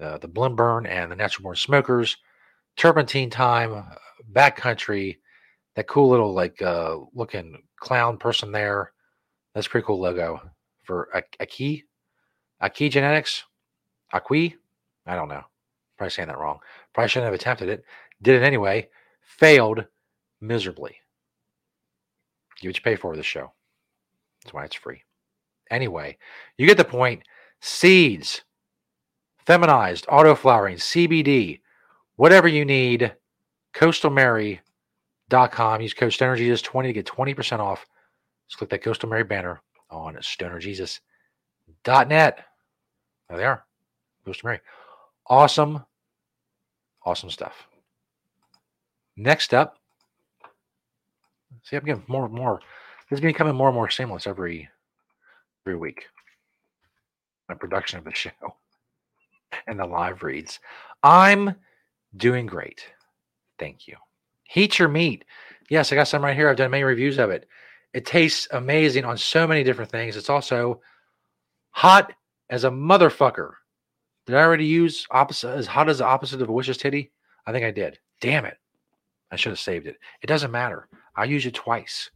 uh, 0.00 0.18
the 0.18 0.28
Blimburn 0.28 0.86
and 0.86 1.12
the 1.12 1.16
Natural 1.16 1.42
Born 1.42 1.56
Smokers, 1.56 2.16
Turpentine 2.76 3.28
Time, 3.30 3.74
uh, 3.74 3.82
Backcountry, 4.32 5.18
that 5.76 5.86
cool 5.88 6.08
little 6.08 6.32
like 6.32 6.60
uh, 6.62 6.96
looking 7.14 7.62
clown 7.78 8.16
person 8.16 8.50
there. 8.50 8.92
That's 9.54 9.68
pretty 9.68 9.86
cool 9.86 10.00
logo 10.00 10.40
for 10.84 11.10
Aki. 11.40 11.84
Aki 12.60 12.88
Genetics? 12.88 13.44
Aki? 14.12 14.56
I 15.10 15.16
don't 15.16 15.28
know. 15.28 15.42
Probably 15.98 16.12
saying 16.12 16.28
that 16.28 16.38
wrong. 16.38 16.60
Probably 16.94 17.08
shouldn't 17.08 17.32
have 17.32 17.34
attempted 17.34 17.68
it. 17.68 17.84
Did 18.22 18.40
it 18.40 18.46
anyway. 18.46 18.88
Failed 19.22 19.84
miserably. 20.40 20.98
You 22.60 22.68
what 22.68 22.76
you 22.76 22.82
pay 22.82 22.94
for 22.94 23.16
this 23.16 23.26
show. 23.26 23.50
That's 24.44 24.54
why 24.54 24.66
it's 24.66 24.76
free. 24.76 25.02
Anyway, 25.68 26.16
you 26.56 26.68
get 26.68 26.76
the 26.76 26.84
point. 26.84 27.24
Seeds, 27.60 28.42
feminized, 29.44 30.06
auto 30.08 30.36
flowering, 30.36 30.76
CBD, 30.76 31.58
whatever 32.14 32.46
you 32.46 32.64
need, 32.64 33.12
coastalmary.com. 33.74 35.80
Use 35.80 35.92
code 35.92 36.12
StonerJesus20 36.12 36.82
to 36.84 36.92
get 36.92 37.06
20% 37.06 37.58
off. 37.58 37.84
Just 38.46 38.58
click 38.58 38.70
that 38.70 38.84
Coastal 38.84 39.08
Mary 39.08 39.24
banner 39.24 39.60
on 39.90 40.14
stonerjesus.net. 40.14 42.44
There 43.28 43.36
they 43.36 43.44
are. 43.44 43.64
Coastal 44.24 44.46
Mary. 44.46 44.60
Awesome, 45.30 45.84
awesome 47.06 47.30
stuff. 47.30 47.68
Next 49.16 49.54
up, 49.54 49.76
see, 51.62 51.76
I'm 51.76 51.84
getting 51.84 52.02
more 52.08 52.24
and 52.24 52.34
more. 52.34 52.58
This 53.08 53.18
is 53.18 53.22
becoming 53.22 53.54
more 53.54 53.68
and 53.68 53.76
more 53.76 53.88
seamless 53.88 54.26
every 54.26 54.68
every 55.64 55.78
week. 55.78 56.06
My 57.48 57.54
production 57.54 58.00
of 58.00 58.04
the 58.04 58.12
show 58.14 58.32
and 59.68 59.78
the 59.78 59.86
live 59.86 60.24
reads. 60.24 60.58
I'm 61.04 61.54
doing 62.16 62.46
great. 62.46 62.84
Thank 63.56 63.86
you. 63.86 63.94
Heat 64.42 64.80
your 64.80 64.88
meat. 64.88 65.24
Yes, 65.68 65.92
I 65.92 65.94
got 65.94 66.08
some 66.08 66.24
right 66.24 66.34
here. 66.34 66.48
I've 66.48 66.56
done 66.56 66.72
many 66.72 66.82
reviews 66.82 67.18
of 67.18 67.30
it. 67.30 67.46
It 67.94 68.04
tastes 68.04 68.48
amazing 68.50 69.04
on 69.04 69.16
so 69.16 69.46
many 69.46 69.62
different 69.62 69.92
things. 69.92 70.16
It's 70.16 70.28
also 70.28 70.80
hot 71.70 72.12
as 72.48 72.64
a 72.64 72.70
motherfucker. 72.70 73.52
Did 74.30 74.38
I 74.38 74.44
already 74.44 74.66
use 74.66 75.08
opposite 75.10 75.50
as 75.56 75.66
hot 75.66 75.88
as 75.88 75.98
the 75.98 76.04
opposite 76.04 76.40
of 76.40 76.48
a 76.48 76.52
wish's 76.52 76.76
titty? 76.76 77.10
I 77.46 77.50
think 77.50 77.64
I 77.64 77.72
did. 77.72 77.98
Damn 78.20 78.44
it. 78.44 78.58
I 79.32 79.34
should 79.34 79.50
have 79.50 79.58
saved 79.58 79.88
it. 79.88 79.96
It 80.22 80.28
doesn't 80.28 80.52
matter. 80.52 80.86
I 81.16 81.24
use 81.24 81.46
it 81.46 81.54
twice. 81.54 82.10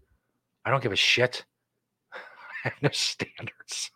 I 0.64 0.70
don't 0.70 0.80
give 0.80 0.92
a 0.92 0.96
shit. 0.96 1.44
I 2.64 2.68
have 2.68 2.82
no 2.82 2.88
standards. 2.92 3.90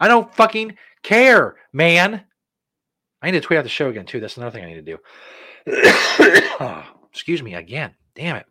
I 0.00 0.08
don't 0.08 0.34
fucking 0.34 0.76
care, 1.04 1.54
man. 1.72 2.24
I 3.22 3.30
need 3.30 3.40
to 3.40 3.46
tweet 3.46 3.60
out 3.60 3.62
the 3.62 3.68
show 3.68 3.88
again, 3.88 4.06
too. 4.06 4.18
That's 4.18 4.36
another 4.36 4.50
thing 4.50 4.64
I 4.64 4.74
need 4.74 4.84
to 4.84 4.96
do. 4.96 4.98
Oh, 6.58 6.84
excuse 7.12 7.44
me 7.44 7.54
again. 7.54 7.94
Damn 8.16 8.34
it. 8.34 8.46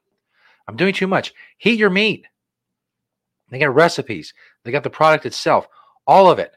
I'm 0.69 0.77
doing 0.77 0.93
too 0.93 1.07
much. 1.07 1.33
Heat 1.57 1.77
your 1.77 1.89
meat. 1.89 2.25
They 3.49 3.59
got 3.59 3.75
recipes. 3.75 4.33
They 4.63 4.71
got 4.71 4.83
the 4.83 4.89
product 4.89 5.25
itself. 5.25 5.67
All 6.07 6.31
of 6.31 6.39
it 6.39 6.53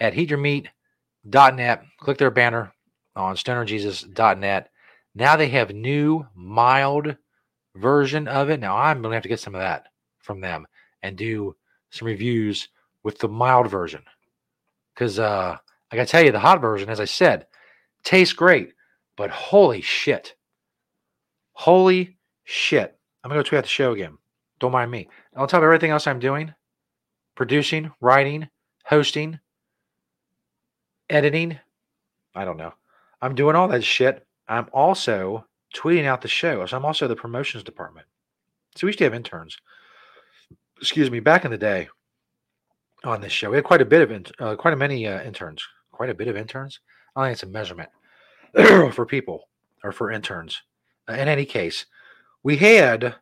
at 0.00 0.14
heatyourmeat.net. 0.14 1.84
Click 2.00 2.18
their 2.18 2.30
banner 2.30 2.72
on 3.14 3.36
stonerjesus.net. 3.36 4.70
Now 5.14 5.36
they 5.36 5.48
have 5.48 5.70
new 5.70 6.26
mild 6.34 7.16
version 7.76 8.28
of 8.28 8.50
it. 8.50 8.60
Now 8.60 8.76
I'm 8.76 9.02
going 9.02 9.12
to 9.12 9.16
have 9.16 9.22
to 9.22 9.28
get 9.28 9.40
some 9.40 9.54
of 9.54 9.60
that 9.60 9.86
from 10.18 10.40
them 10.40 10.66
and 11.02 11.16
do 11.16 11.56
some 11.90 12.06
reviews 12.06 12.68
with 13.02 13.18
the 13.18 13.28
mild 13.28 13.68
version. 13.68 14.02
Because 14.94 15.18
uh, 15.18 15.56
I 15.90 15.96
got 15.96 16.06
to 16.06 16.10
tell 16.10 16.24
you, 16.24 16.32
the 16.32 16.38
hot 16.38 16.60
version, 16.60 16.88
as 16.88 17.00
I 17.00 17.04
said, 17.04 17.46
tastes 18.04 18.34
great, 18.34 18.72
but 19.16 19.30
holy 19.30 19.80
shit. 19.80 20.34
Holy 21.52 22.16
shit. 22.44 22.96
I'm 23.22 23.30
going 23.30 23.42
to 23.42 23.48
tweet 23.48 23.58
out 23.58 23.64
the 23.64 23.68
show 23.68 23.92
again. 23.92 24.18
Don't 24.60 24.72
mind 24.72 24.90
me. 24.90 25.08
On 25.36 25.48
top 25.48 25.58
of 25.58 25.64
everything 25.64 25.90
else 25.90 26.06
I'm 26.06 26.18
doing, 26.18 26.54
producing, 27.34 27.90
writing, 28.00 28.48
hosting, 28.84 29.40
editing, 31.10 31.58
I 32.34 32.44
don't 32.44 32.56
know. 32.56 32.72
I'm 33.20 33.34
doing 33.34 33.56
all 33.56 33.68
that 33.68 33.84
shit. 33.84 34.26
I'm 34.48 34.68
also 34.72 35.44
tweeting 35.74 36.04
out 36.04 36.22
the 36.22 36.28
show. 36.28 36.64
So 36.66 36.76
I'm 36.76 36.84
also 36.84 37.06
the 37.06 37.16
promotions 37.16 37.64
department. 37.64 38.06
So 38.76 38.86
we 38.86 38.90
used 38.90 38.98
to 38.98 39.04
have 39.04 39.14
interns. 39.14 39.58
Excuse 40.80 41.10
me, 41.10 41.20
back 41.20 41.44
in 41.44 41.50
the 41.50 41.58
day 41.58 41.88
on 43.04 43.20
this 43.20 43.32
show, 43.32 43.50
we 43.50 43.56
had 43.56 43.64
quite 43.64 43.82
a 43.82 43.86
bit 43.86 44.00
of, 44.00 44.10
in, 44.10 44.24
uh, 44.38 44.56
quite 44.56 44.72
a 44.72 44.76
many 44.76 45.06
uh, 45.06 45.22
interns. 45.22 45.62
Quite 45.92 46.10
a 46.10 46.14
bit 46.14 46.28
of 46.28 46.36
interns. 46.36 46.80
I 47.14 47.24
think 47.24 47.32
it's 47.34 47.42
a 47.42 47.46
measurement 47.46 47.90
for 48.94 49.04
people 49.04 49.48
or 49.84 49.92
for 49.92 50.10
interns. 50.10 50.62
Uh, 51.08 51.14
in 51.14 51.28
any 51.28 51.44
case, 51.44 51.86
we 52.42 52.56
had 52.56 53.16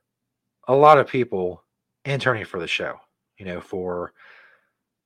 a 0.69 0.75
lot 0.75 0.99
of 0.99 1.09
people 1.09 1.65
interning 2.05 2.45
for 2.45 2.61
the 2.61 2.67
show. 2.67 2.97
You 3.39 3.47
know, 3.47 3.61
for 3.61 4.13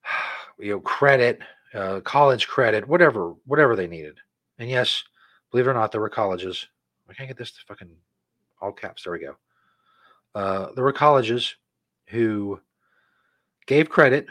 you 0.59 0.73
know 0.73 0.81
credit, 0.81 1.41
uh, 1.75 2.01
college 2.01 2.49
credit, 2.49 2.87
whatever, 2.87 3.35
whatever 3.47 3.77
they 3.77 3.87
needed. 3.87 4.19
And 4.59 4.69
yes, 4.69 5.03
believe 5.51 5.67
it 5.67 5.71
or 5.71 5.75
not, 5.75 5.93
there 5.93 6.01
were 6.01 6.09
colleges. 6.09 6.67
I 7.09 7.15
can't 7.15 7.29
get 7.29 7.37
this 7.37 7.53
to 7.53 7.61
fucking 7.67 7.91
all 8.61 8.73
caps. 8.73 9.05
There 9.05 9.13
we 9.13 9.19
go. 9.19 9.37
Uh, 10.35 10.73
there 10.75 10.85
were 10.85 10.93
colleges 10.93 11.57
who 12.07 12.61
gave 13.67 13.89
credit 13.89 14.27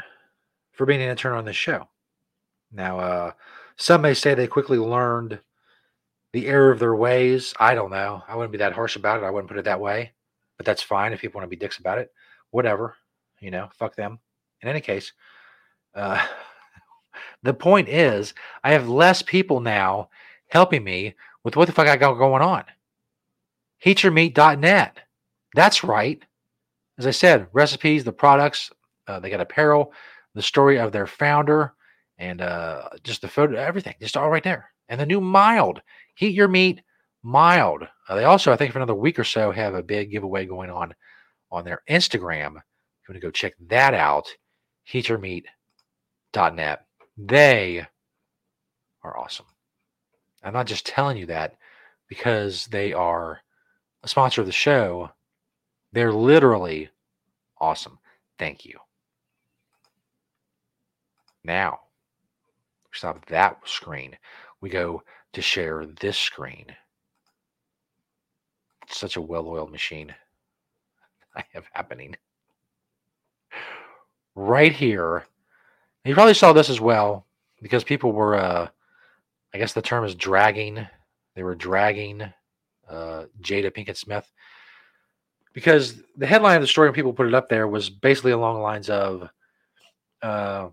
for 0.72 0.86
being 0.86 1.02
an 1.02 1.10
intern 1.10 1.38
on 1.38 1.46
this 1.46 1.56
show. 1.56 1.88
Now, 2.72 3.00
uh, 3.00 3.32
some 3.76 4.02
may 4.02 4.14
say 4.14 4.34
they 4.34 4.48
quickly 4.48 4.78
learned 4.78 5.40
the 6.34 6.48
error 6.48 6.72
of 6.72 6.80
their 6.80 6.96
ways. 6.96 7.54
I 7.60 7.76
don't 7.76 7.92
know. 7.92 8.24
I 8.28 8.36
wouldn't 8.36 8.52
be 8.52 8.58
that 8.60 8.74
harsh 8.74 8.96
about 8.96 9.22
it. 9.22 9.26
I 9.26 9.30
wouldn't 9.30 9.50
put 9.50 9.58
it 9.58 9.66
that 9.66 9.80
way, 9.82 10.14
but 10.58 10.66
that's 10.66 10.82
fine 10.82 11.12
if 11.12 11.22
people 11.22 11.40
want 11.40 11.50
to 11.50 11.56
be 11.56 11.60
dicks 11.60 11.78
about 11.78 11.98
it. 11.98 12.12
Whatever, 12.52 12.96
you 13.40 13.52
know, 13.52 13.70
fuck 13.78 13.96
them. 13.96 14.20
In 14.62 14.70
any 14.70 14.82
case, 14.82 15.12
uh, 15.94 16.26
the 17.44 17.54
point 17.54 17.90
is, 17.90 18.34
I 18.64 18.72
have 18.72 18.90
less 18.90 19.22
people 19.22 19.60
now 19.60 20.10
helping 20.48 20.84
me 20.84 21.16
with 21.44 21.56
what 21.56 21.68
the 21.68 21.74
fuck 21.74 21.88
I 21.88 21.98
got 21.98 22.14
going 22.14 22.42
on. 22.42 22.64
Heatyourmeat.net. 23.84 24.98
That's 25.56 25.84
right. 25.84 26.22
As 26.98 27.08
I 27.08 27.12
said, 27.12 27.48
recipes, 27.52 28.04
the 28.04 28.12
products, 28.12 28.72
uh, 29.08 29.20
they 29.20 29.30
got 29.30 29.42
apparel, 29.42 29.94
the 30.36 30.42
story 30.42 30.78
of 30.78 30.92
their 30.92 31.08
founder, 31.08 31.74
and 32.18 32.42
uh, 32.42 32.90
just 33.04 33.22
the 33.22 33.28
photo, 33.28 33.58
everything, 33.58 33.96
just 34.00 34.16
all 34.16 34.30
right 34.30 34.44
there. 34.44 34.70
And 34.88 35.00
the 35.02 35.06
new 35.06 35.20
mild, 35.20 35.82
heat 36.16 36.36
your 36.36 36.48
meat 36.48 36.82
mild. 37.24 37.88
Uh, 38.08 38.16
they 38.16 38.26
also, 38.26 38.52
I 38.52 38.56
think, 38.56 38.72
for 38.72 38.80
another 38.80 38.94
week 38.94 39.18
or 39.18 39.24
so, 39.24 39.52
have 39.52 39.74
a 39.74 39.82
big 39.82 40.12
giveaway 40.12 40.46
going 40.46 40.70
on 40.70 40.94
on 41.52 41.66
their 41.66 41.82
Instagram. 41.90 42.58
If 42.58 43.08
you 43.08 43.14
want 43.14 43.16
to 43.16 43.20
go 43.20 43.32
check 43.32 43.54
that 43.68 43.94
out, 43.94 44.28
heatyourmeat.net. 44.92 46.86
They 47.18 47.88
are 49.04 49.18
awesome. 49.18 49.46
I'm 50.44 50.54
not 50.54 50.68
just 50.68 50.86
telling 50.86 51.18
you 51.18 51.26
that 51.28 51.56
because 52.08 52.68
they 52.68 52.94
are 52.94 53.42
a 54.04 54.08
sponsor 54.08 54.42
of 54.42 54.48
the 54.48 54.54
show. 54.54 55.12
They're 55.94 56.14
literally 56.14 56.90
awesome. 57.60 58.00
Thank 58.40 58.66
you. 58.66 58.80
Now, 61.44 61.80
stop 62.94 63.26
that 63.28 63.58
screen. 63.68 64.18
We 64.62 64.70
go 64.70 65.04
to 65.34 65.42
share 65.42 65.86
this 65.86 66.18
screen. 66.18 66.68
It's 68.84 68.98
such 69.00 69.16
a 69.16 69.22
well 69.22 69.48
oiled 69.48 69.72
machine 69.72 70.14
I 71.36 71.44
have 71.54 71.66
happening. 71.74 72.16
Right 74.36 74.74
here. 74.74 75.26
You 76.06 76.14
probably 76.14 76.34
saw 76.34 76.54
this 76.54 76.70
as 76.70 76.82
well 76.82 77.28
because 77.62 77.84
people 77.84 78.12
were, 78.12 78.36
uh, 78.36 78.68
I 79.54 79.58
guess 79.58 79.74
the 79.74 79.82
term 79.82 80.04
is 80.04 80.16
dragging. 80.16 80.88
They 81.36 81.44
were 81.44 81.56
dragging 81.56 82.22
uh, 82.90 83.26
Jada 83.42 83.72
Pinkett 83.72 83.98
Smith 83.98 84.30
because 85.54 86.02
the 86.18 86.26
headline 86.26 86.56
of 86.56 86.62
the 86.62 86.68
story 86.68 86.88
when 86.88 86.96
people 86.96 87.14
put 87.14 87.28
it 87.28 87.34
up 87.34 87.50
there 87.50 87.68
was 87.68 87.90
basically 87.90 88.32
along 88.32 88.56
the 88.56 88.62
lines 88.62 88.90
of 88.90 89.30
uh, 90.22 90.70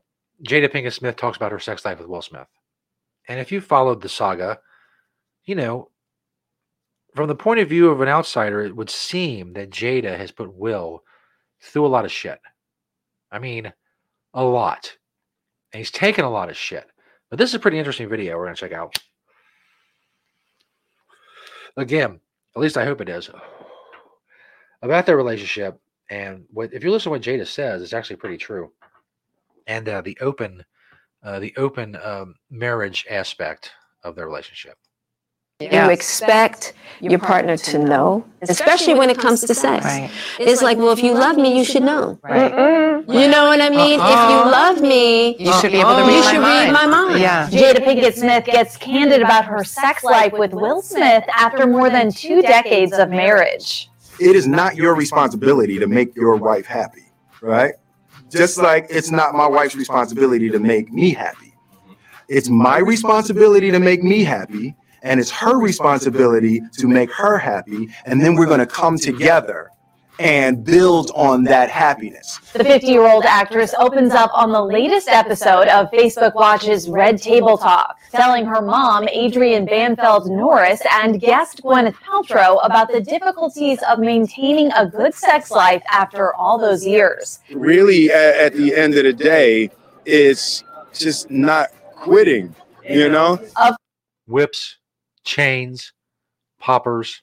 Jada 0.46 0.68
Pinkett 0.68 0.92
Smith 0.92 1.16
talks 1.16 1.36
about 1.36 1.52
her 1.52 1.58
sex 1.58 1.84
life 1.84 1.98
with 1.98 2.08
Will 2.08 2.22
Smith. 2.22 2.48
And 3.28 3.38
if 3.38 3.52
you 3.52 3.60
followed 3.60 4.00
the 4.00 4.08
saga, 4.08 4.58
you 5.44 5.54
know, 5.54 5.90
from 7.14 7.28
the 7.28 7.34
point 7.34 7.60
of 7.60 7.68
view 7.68 7.90
of 7.90 8.00
an 8.00 8.08
outsider, 8.08 8.62
it 8.62 8.74
would 8.74 8.90
seem 8.90 9.52
that 9.54 9.70
Jada 9.70 10.16
has 10.16 10.30
put 10.30 10.54
Will 10.54 11.02
through 11.60 11.86
a 11.86 11.88
lot 11.88 12.04
of 12.04 12.12
shit. 12.12 12.38
I 13.30 13.38
mean, 13.38 13.72
a 14.34 14.44
lot. 14.44 14.96
And 15.72 15.78
he's 15.78 15.90
taken 15.90 16.24
a 16.24 16.30
lot 16.30 16.48
of 16.48 16.56
shit. 16.56 16.86
But 17.30 17.38
this 17.38 17.50
is 17.50 17.54
a 17.54 17.58
pretty 17.58 17.78
interesting 17.78 18.08
video 18.08 18.36
we're 18.36 18.44
going 18.44 18.54
to 18.54 18.60
check 18.60 18.72
out. 18.72 18.98
Again, 21.76 22.20
at 22.56 22.62
least 22.62 22.76
I 22.76 22.84
hope 22.84 23.00
it 23.00 23.08
is. 23.08 23.30
About 24.82 25.06
their 25.06 25.16
relationship. 25.16 25.80
And 26.10 26.44
what 26.50 26.72
if 26.72 26.82
you 26.82 26.90
listen 26.90 27.04
to 27.04 27.10
what 27.10 27.22
Jada 27.22 27.46
says, 27.46 27.82
it's 27.82 27.92
actually 27.92 28.16
pretty 28.16 28.38
true. 28.38 28.72
And 29.66 29.88
uh, 29.88 30.00
the 30.00 30.16
open, 30.20 30.64
uh, 31.22 31.38
the 31.40 31.54
open 31.56 31.96
um, 32.02 32.36
marriage 32.50 33.06
aspect 33.10 33.72
of 34.02 34.16
their 34.16 34.26
relationship. 34.26 34.78
You 35.60 35.90
expect 35.90 36.74
your 37.00 37.18
partner 37.18 37.56
to 37.56 37.78
know, 37.80 38.24
especially 38.42 38.94
when 38.94 39.10
it 39.10 39.18
comes 39.18 39.40
to 39.40 39.52
sex. 39.56 39.84
Right. 39.84 40.08
It's 40.38 40.62
like, 40.62 40.78
well, 40.78 40.90
if 40.90 41.02
you 41.02 41.12
love 41.14 41.34
me, 41.36 41.58
you 41.58 41.64
should 41.64 41.82
know. 41.82 42.16
Right. 42.22 42.52
You 43.08 43.26
know 43.28 43.46
what 43.46 43.60
I 43.60 43.68
mean? 43.68 43.98
If 43.98 44.30
you 44.30 44.52
love 44.52 44.80
me, 44.80 45.36
You 45.36 45.52
should 45.54 45.72
be 45.72 45.78
able 45.80 45.96
to 45.96 46.02
read 46.02 46.14
you 46.14 46.20
my 46.22 46.30
should 46.32 46.40
mind. 46.42 46.64
read 46.66 46.72
my 46.72 46.86
mind. 46.86 47.20
Yeah. 47.20 47.50
Jada 47.50 47.84
Pinkett 47.84 48.14
Smith 48.14 48.44
gets 48.44 48.76
candid 48.76 49.20
about 49.20 49.46
her 49.46 49.64
sex 49.64 50.04
life 50.04 50.32
with 50.32 50.52
Will 50.52 50.80
Smith 50.80 51.24
after 51.36 51.66
more 51.66 51.90
than 51.90 52.12
two 52.12 52.40
decades 52.40 52.92
of 52.92 53.10
marriage. 53.10 53.90
it 54.20 54.36
is 54.36 54.46
not 54.46 54.76
your 54.76 54.94
responsibility 54.94 55.80
to 55.80 55.88
make 55.88 56.14
your 56.14 56.36
wife 56.36 56.66
happy, 56.66 57.06
right? 57.40 57.74
Just 58.30 58.58
like 58.58 58.86
it's 58.90 59.10
not 59.10 59.34
my 59.34 59.48
wife's 59.48 59.74
responsibility 59.74 60.50
to 60.50 60.60
make 60.60 60.92
me 60.92 61.14
happy. 61.14 61.52
It's 62.28 62.48
my 62.48 62.78
responsibility 62.78 63.72
to 63.72 63.80
make 63.80 64.04
me 64.04 64.22
happy, 64.22 64.76
and 65.02 65.20
it's 65.20 65.30
her 65.30 65.58
responsibility 65.58 66.62
to 66.78 66.88
make 66.88 67.10
her 67.12 67.38
happy. 67.38 67.88
And 68.06 68.20
then 68.20 68.34
we're 68.34 68.46
going 68.46 68.60
to 68.60 68.66
come 68.66 68.98
together 68.98 69.70
and 70.18 70.64
build 70.64 71.12
on 71.14 71.44
that 71.44 71.70
happiness. 71.70 72.40
The 72.52 72.64
50 72.64 72.86
year 72.86 73.06
old 73.06 73.24
actress 73.24 73.72
opens 73.78 74.12
up 74.12 74.30
on 74.34 74.50
the 74.50 74.60
latest 74.60 75.08
episode 75.08 75.68
of 75.68 75.90
Facebook 75.90 76.34
Watch's 76.34 76.88
Red 76.88 77.22
Table 77.22 77.56
Talk, 77.56 77.96
telling 78.10 78.44
her 78.46 78.60
mom, 78.60 79.06
Adrienne 79.08 79.64
Banfield 79.64 80.28
Norris, 80.28 80.82
and 80.92 81.20
guest 81.20 81.62
Gwyneth 81.62 81.94
Paltrow 81.94 82.58
about 82.64 82.90
the 82.90 83.00
difficulties 83.00 83.78
of 83.88 84.00
maintaining 84.00 84.72
a 84.72 84.86
good 84.86 85.14
sex 85.14 85.50
life 85.50 85.82
after 85.90 86.34
all 86.34 86.58
those 86.58 86.84
years. 86.84 87.38
really 87.52 88.10
at, 88.10 88.36
at 88.36 88.54
the 88.54 88.74
end 88.74 88.94
of 88.94 89.04
the 89.04 89.12
day 89.12 89.70
it's 90.04 90.64
just 90.92 91.30
not 91.30 91.68
quitting 91.94 92.54
you 92.88 93.08
know 93.08 93.38
Of 93.56 93.76
Whips, 94.26 94.77
chains, 95.28 95.92
poppers. 96.58 97.22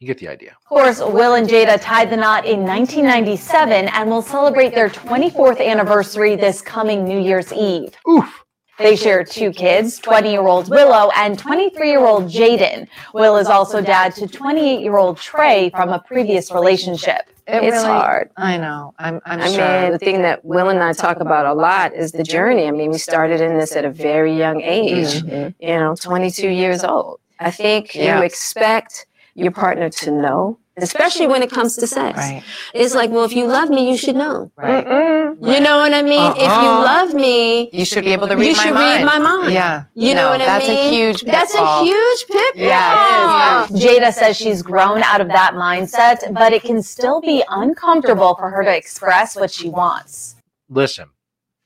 You 0.00 0.06
get 0.06 0.18
the 0.18 0.28
idea. 0.28 0.50
Of 0.50 0.68
course, 0.68 0.98
Will 1.00 1.34
and 1.34 1.48
Jada 1.48 1.80
tied 1.80 2.10
the 2.10 2.18
knot 2.18 2.44
in 2.44 2.64
1997 2.64 3.88
and 3.88 4.10
will 4.10 4.20
celebrate 4.20 4.74
their 4.74 4.90
24th 4.90 5.64
anniversary 5.64 6.36
this 6.36 6.60
coming 6.60 7.04
New 7.04 7.18
Year's 7.18 7.50
Eve. 7.52 7.94
Oof. 8.06 8.42
They 8.78 8.94
share 8.94 9.24
two 9.24 9.52
kids, 9.52 9.98
20 10.00 10.30
year 10.30 10.42
old 10.42 10.68
Willow 10.68 11.10
and 11.16 11.38
23 11.38 11.88
year 11.88 12.04
old 12.04 12.24
Jaden. 12.24 12.88
Will 13.14 13.38
is 13.38 13.46
also 13.46 13.80
dad 13.80 14.14
to 14.16 14.26
28 14.28 14.80
year 14.82 14.98
old 14.98 15.16
Trey 15.16 15.70
from 15.70 15.88
a 15.90 15.98
previous 15.98 16.52
relationship. 16.52 17.22
It 17.46 17.62
it's 17.62 17.76
really- 17.76 17.86
hard. 17.86 18.30
I 18.36 18.58
know. 18.58 18.92
I'm. 18.98 19.20
I'm 19.24 19.40
I 19.40 19.48
sure. 19.50 19.80
mean, 19.82 19.92
the 19.92 19.98
thing 19.98 20.20
that 20.22 20.44
Will 20.44 20.68
and 20.68 20.82
I 20.82 20.92
talk 20.92 21.20
about 21.20 21.46
a 21.46 21.54
lot 21.54 21.94
is 21.94 22.12
the 22.12 22.24
journey. 22.24 22.66
I 22.66 22.70
mean, 22.72 22.90
we 22.90 22.98
started 22.98 23.40
in 23.40 23.56
this 23.56 23.74
at 23.76 23.84
a 23.86 23.90
very 23.90 24.36
young 24.36 24.60
age, 24.60 25.22
Mhm. 25.22 25.54
you 25.60 25.68
know, 25.78 25.94
22 25.94 26.48
years 26.50 26.84
old. 26.84 27.20
I 27.40 27.50
think 27.50 27.94
Yeah. 27.94 28.18
you 28.18 28.24
expect 28.24 29.06
your 29.34 29.50
partner 29.52 29.90
to 29.90 30.10
know, 30.10 30.58
especially 30.78 31.26
when 31.26 31.42
it 31.42 31.50
comes 31.50 31.76
to 31.76 31.86
sex. 31.86 32.16
Right. 32.18 32.42
It's 32.72 32.94
like, 32.94 33.10
well, 33.10 33.24
if 33.24 33.34
you 33.34 33.46
love 33.46 33.68
me, 33.68 33.90
you 33.90 33.98
should 33.98 34.16
know. 34.16 34.50
Right. 34.56 34.86
You 34.86 35.60
know 35.60 35.76
what 35.76 35.92
I 35.92 36.00
mean? 36.00 36.30
If 36.32 36.38
you 36.38 36.44
Uh-uh. 36.44 36.82
love 36.82 37.12
me, 37.12 37.68
You 37.70 37.84
should 37.84 38.04
be 38.04 38.12
able 38.14 38.26
to 38.28 38.36
read 38.36 38.46
you 38.48 38.56
my 38.56 38.62
should 38.62 38.74
mind. 38.74 39.04
read 39.04 39.04
my 39.04 39.18
mind. 39.18 39.52
Yeah. 39.52 39.84
You 39.94 40.14
know 40.14 40.30
what 40.30 40.40
I 40.40 40.58
mean? 40.58 40.68
that's 40.68 40.68
a 40.68 40.90
huge 40.90 41.22
That's 41.22 41.54
a 41.54 41.84
huge 41.84 42.26
pitfall. 42.28 42.62
Yeah, 42.66 43.66
Jada 43.70 44.12
says 44.14 44.38
she's 44.38 44.62
grown 44.62 45.02
out 45.02 45.20
of 45.20 45.28
that 45.28 45.52
mindset, 45.52 46.32
but 46.32 46.54
it 46.54 46.62
can 46.62 46.82
still 46.82 47.20
be 47.20 47.44
uncomfortable 47.50 48.34
for 48.36 48.48
her 48.48 48.64
to 48.64 48.74
express 48.74 49.36
what 49.36 49.50
she 49.50 49.68
wants. 49.68 50.36
Listen, 50.70 51.10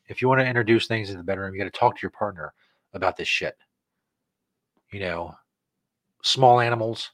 if 0.09 0.21
you 0.21 0.27
want 0.29 0.41
to 0.41 0.47
introduce 0.47 0.89
things 0.89 1.11
in 1.11 1.17
the 1.17 1.23
bedroom, 1.23 1.55
you 1.55 1.59
got 1.61 1.73
to 1.73 1.79
talk 1.79 1.95
to 1.97 2.03
your 2.03 2.11
partner 2.11 2.53
about 2.93 3.17
this 3.17 3.29
shit. 3.29 3.57
You 4.91 4.99
know, 4.99 5.37
small 6.23 6.61
animals, 6.61 7.11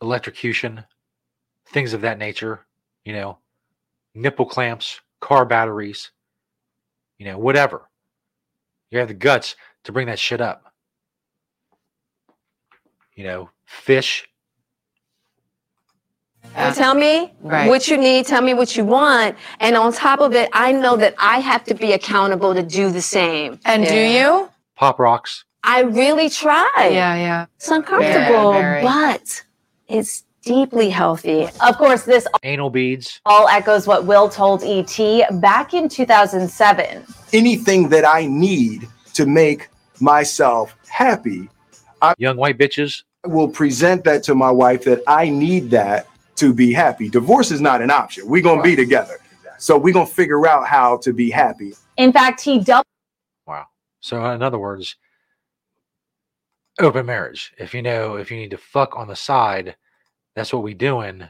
electrocution, 0.00 0.84
things 1.68 1.92
of 1.92 2.00
that 2.02 2.18
nature, 2.18 2.66
you 3.04 3.12
know, 3.12 3.38
nipple 4.14 4.46
clamps, 4.46 5.00
car 5.20 5.44
batteries, 5.44 6.10
you 7.18 7.26
know, 7.26 7.38
whatever. 7.38 7.88
You 8.90 8.98
have 8.98 9.08
the 9.08 9.14
guts 9.14 9.56
to 9.84 9.92
bring 9.92 10.06
that 10.08 10.18
shit 10.18 10.40
up. 10.40 10.72
You 13.14 13.24
know, 13.24 13.50
fish. 13.64 14.28
You 16.58 16.72
tell 16.72 16.94
me 16.94 17.32
Right. 17.40 17.68
what 17.68 17.88
you 17.88 17.96
need, 17.96 18.26
tell 18.26 18.42
me 18.42 18.52
what 18.52 18.76
you 18.76 18.84
want. 18.84 19.36
And 19.60 19.76
on 19.76 19.92
top 19.92 20.20
of 20.20 20.34
it, 20.34 20.50
I 20.52 20.72
know 20.72 20.96
that 20.96 21.14
I 21.18 21.38
have 21.40 21.64
to 21.64 21.74
be 21.74 21.92
accountable 21.92 22.54
to 22.54 22.62
do 22.62 22.90
the 22.90 23.00
same. 23.00 23.58
And 23.64 23.86
do 23.86 23.96
you? 23.96 24.50
Pop 24.76 24.98
rocks. 24.98 25.44
I 25.64 25.82
really 25.82 26.28
try. 26.28 26.70
Yeah, 26.92 27.14
yeah. 27.16 27.46
It's 27.56 27.68
uncomfortable, 27.68 28.52
Very, 28.52 28.82
very. 28.82 28.82
but 28.82 29.42
it's 29.88 30.24
deeply 30.44 30.90
healthy. 30.90 31.46
Of 31.64 31.78
course, 31.78 32.02
this 32.04 32.26
Anal 32.42 32.70
beads. 32.70 33.20
all 33.26 33.46
echoes 33.48 33.86
what 33.86 34.04
Will 34.04 34.28
told 34.28 34.62
ET 34.64 34.98
back 35.40 35.72
in 35.72 35.88
2007. 35.88 37.04
Anything 37.32 37.88
that 37.90 38.04
I 38.04 38.26
need 38.26 38.88
to 39.14 39.24
make 39.26 39.68
myself 40.00 40.76
happy, 40.88 41.48
I 42.00 42.14
Young 42.18 42.36
white 42.36 42.58
bitches. 42.58 43.04
Will 43.24 43.46
present 43.48 44.02
that 44.02 44.24
to 44.24 44.34
my 44.34 44.50
wife 44.50 44.82
that 44.84 45.00
I 45.06 45.28
need 45.28 45.70
that 45.70 46.08
to 46.36 46.52
be 46.52 46.72
happy. 46.72 47.08
Divorce 47.08 47.52
is 47.52 47.60
not 47.60 47.80
an 47.80 47.90
option. 47.92 48.26
We're 48.26 48.42
going 48.42 48.56
to 48.58 48.64
be 48.64 48.74
together. 48.74 49.14
So 49.58 49.78
we're 49.78 49.94
going 49.94 50.08
to 50.08 50.12
figure 50.12 50.44
out 50.48 50.66
how 50.66 50.96
to 50.98 51.12
be 51.12 51.30
happy. 51.30 51.74
In 51.96 52.12
fact, 52.12 52.40
he 52.40 52.58
doubled 52.58 52.84
Wow. 53.46 53.66
So 54.00 54.24
in 54.32 54.42
other 54.42 54.58
words, 54.58 54.96
open 56.80 57.06
marriage. 57.06 57.52
If 57.58 57.74
you 57.74 57.82
know, 57.82 58.16
if 58.16 58.30
you 58.30 58.36
need 58.36 58.50
to 58.50 58.58
fuck 58.58 58.96
on 58.96 59.08
the 59.08 59.16
side, 59.16 59.76
that's 60.34 60.52
what 60.52 60.62
we 60.62 60.74
doing 60.74 61.22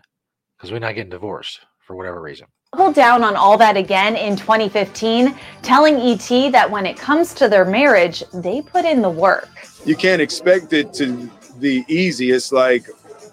because 0.56 0.70
we're 0.70 0.78
not 0.78 0.94
getting 0.94 1.10
divorced 1.10 1.60
for 1.80 1.96
whatever 1.96 2.20
reason. 2.20 2.46
Double 2.76 2.92
down 2.92 3.22
on 3.22 3.36
all 3.36 3.58
that 3.58 3.76
again 3.76 4.16
in 4.16 4.36
2015, 4.36 5.36
telling 5.60 5.96
ET 5.96 6.52
that 6.52 6.70
when 6.70 6.86
it 6.86 6.96
comes 6.96 7.34
to 7.34 7.48
their 7.48 7.64
marriage, 7.64 8.24
they 8.32 8.62
put 8.62 8.84
in 8.84 9.02
the 9.02 9.10
work. 9.10 9.48
you 9.84 9.96
can't 9.96 10.22
expect 10.22 10.72
it 10.72 10.92
to 10.94 11.30
be 11.60 11.84
easy 11.86 12.30
it's 12.30 12.50
like 12.50 12.86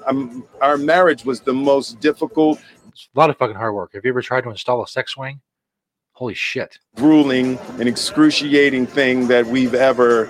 um, 0.06 0.46
our 0.62 0.78
marriage 0.78 1.24
was 1.24 1.40
the 1.40 1.54
most 1.54 2.00
difficult 2.00 2.60
It's 2.90 3.08
a 3.16 3.20
lot 3.20 3.30
of 3.30 3.38
fucking 3.38 3.56
hard 3.56 3.74
work. 3.74 3.94
Have 3.94 4.04
you 4.04 4.10
ever 4.10 4.22
tried 4.22 4.42
to 4.42 4.50
install 4.50 4.84
a 4.84 4.88
sex 4.88 5.14
swing? 5.14 5.40
Holy 6.12 6.34
shit. 6.34 6.78
grueling 6.98 7.58
and 7.80 7.88
excruciating 7.88 8.88
thing 8.88 9.28
that 9.30 9.46
we've 9.46 9.74
ever 9.74 10.26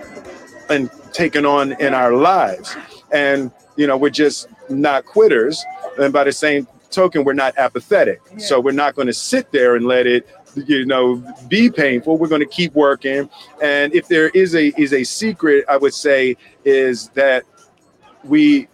and 0.69 0.91
taken 1.13 1.45
on 1.45 1.73
in 1.73 1.93
our 1.93 2.13
lives. 2.13 2.75
And 3.11 3.51
you 3.75 3.87
know 3.87 3.97
we're 3.97 4.09
just 4.09 4.47
not 4.69 5.05
quitters. 5.05 5.63
And 5.97 6.13
by 6.13 6.23
the 6.23 6.31
same 6.31 6.67
token 6.91 7.23
we're 7.23 7.33
not 7.33 7.57
apathetic. 7.57 8.21
So 8.37 8.59
we're 8.59 8.71
not 8.71 8.95
going 8.95 9.07
to 9.07 9.13
sit 9.13 9.51
there 9.51 9.75
and 9.75 9.85
let 9.85 10.07
it 10.07 10.27
you 10.55 10.85
know 10.85 11.23
be 11.47 11.69
painful. 11.69 12.17
We're 12.17 12.27
going 12.27 12.41
to 12.41 12.47
keep 12.47 12.73
working. 12.73 13.29
And 13.61 13.93
if 13.93 14.07
there 14.07 14.29
is 14.29 14.55
a 14.55 14.73
is 14.79 14.93
a 14.93 15.03
secret 15.03 15.65
i 15.67 15.77
would 15.77 15.93
say 15.93 16.35
is 16.65 17.09
that 17.09 17.43
we 18.23 18.67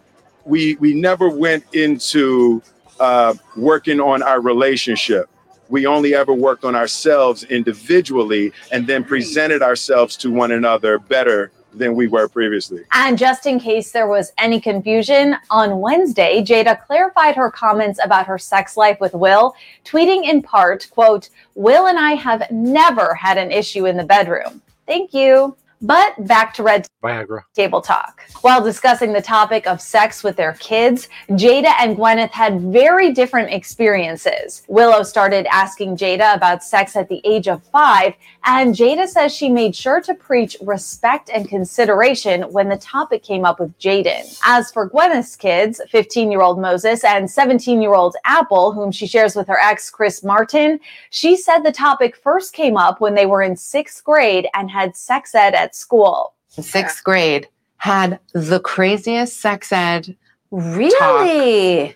we 0.46 0.76
we 0.76 0.94
never 0.94 1.30
went 1.30 1.64
into 1.74 2.62
uh, 3.00 3.34
working 3.58 4.00
on 4.00 4.24
our 4.24 4.40
relationship. 4.42 5.30
We 5.68 5.88
only 5.88 6.14
ever 6.14 6.34
worked 6.34 6.64
on 6.64 6.76
ourselves 6.76 7.44
individually 7.44 8.54
and 8.72 8.86
then 8.86 9.04
presented 9.04 9.62
ourselves 9.64 10.16
to 10.18 10.32
one 10.32 10.52
another 10.52 11.00
better 11.00 11.52
than 11.78 11.96
we 11.96 12.08
were 12.08 12.28
previously. 12.28 12.84
And 12.92 13.18
just 13.18 13.46
in 13.46 13.60
case 13.60 13.92
there 13.92 14.08
was 14.08 14.32
any 14.38 14.60
confusion, 14.60 15.36
on 15.50 15.80
Wednesday, 15.80 16.42
Jada 16.42 16.86
clarified 16.86 17.36
her 17.36 17.52
comments 17.52 18.00
about 18.04 18.28
her 18.28 18.38
sex 18.38 18.78
life 18.78 19.00
with 19.00 19.14
Will, 19.14 19.56
tweeting 19.84 20.24
in 20.24 20.42
part, 20.42 20.88
quote, 20.92 21.30
Will 21.56 21.88
and 21.88 22.00
I 22.00 22.14
have 22.14 22.50
never 22.52 23.14
had 23.16 23.38
an 23.38 23.52
issue 23.52 23.86
in 23.86 23.98
the 23.98 24.04
bedroom. 24.04 24.62
Thank 24.88 25.14
you. 25.14 25.56
But 25.82 26.26
back 26.26 26.54
to 26.56 26.64
Red 26.64 26.88
Viagra. 27.04 27.42
Table 27.54 27.82
Talk. 27.82 28.22
While 28.42 28.64
discussing 28.64 29.14
the 29.14 29.22
topic 29.22 29.68
of 29.68 29.82
sex 29.82 30.24
with 30.24 30.36
their 30.36 30.54
kids, 30.54 31.10
Jada 31.32 31.74
and 31.80 31.98
Gwyneth 31.98 32.32
had 32.32 32.62
very 32.62 33.12
different 33.12 33.52
experiences. 33.52 34.64
Willow 34.68 35.04
started 35.04 35.46
asking 35.48 35.98
Jada 35.98 36.34
about 36.34 36.64
sex 36.64 36.96
at 36.96 37.10
the 37.10 37.22
age 37.26 37.48
of 37.48 37.62
five, 37.66 38.14
and 38.46 38.76
Jada 38.76 39.08
says 39.08 39.34
she 39.34 39.50
made 39.50 39.76
sure 39.76 40.00
to 40.02 40.14
preach 40.14 40.56
respect 40.62 41.30
and 41.34 41.50
consideration 41.50 42.44
when 42.52 42.70
the 42.70 42.78
topic 42.78 43.24
came 43.24 43.44
up 43.44 43.60
with 43.60 43.78
Jaden. 43.80 44.40
As 44.46 44.72
for 44.72 44.88
Gwyneth's 44.88 45.36
kids, 45.36 45.82
15 45.90 46.32
year 46.32 46.42
old 46.42 46.60
Moses 46.60 47.04
and 47.04 47.30
17 47.30 47.82
year 47.82 47.96
old 47.96 48.16
Apple, 48.24 48.72
whom 48.72 48.92
she 48.92 49.08
shares 49.08 49.36
with 49.36 49.48
her 49.48 49.60
ex 49.60 49.90
Chris 49.90 50.24
Martin, 50.24 50.80
she 51.10 51.36
said 51.36 51.60
the 51.60 51.72
topic 51.72 52.16
first 52.16 52.54
came 52.54 52.78
up 52.78 53.02
when 53.02 53.16
they 53.16 53.26
were 53.26 53.42
in 53.42 53.58
sixth 53.58 54.04
grade 54.04 54.48
and 54.54 54.70
had 54.70 54.96
sex 54.96 55.34
ed 55.34 55.56
at 55.56 55.76
school. 55.76 56.34
Sixth 56.50 57.04
grade, 57.04 57.50
had 57.78 58.20
the 58.34 58.60
craziest 58.60 59.40
sex 59.42 59.72
ed. 59.72 60.16
Really? 60.52 61.96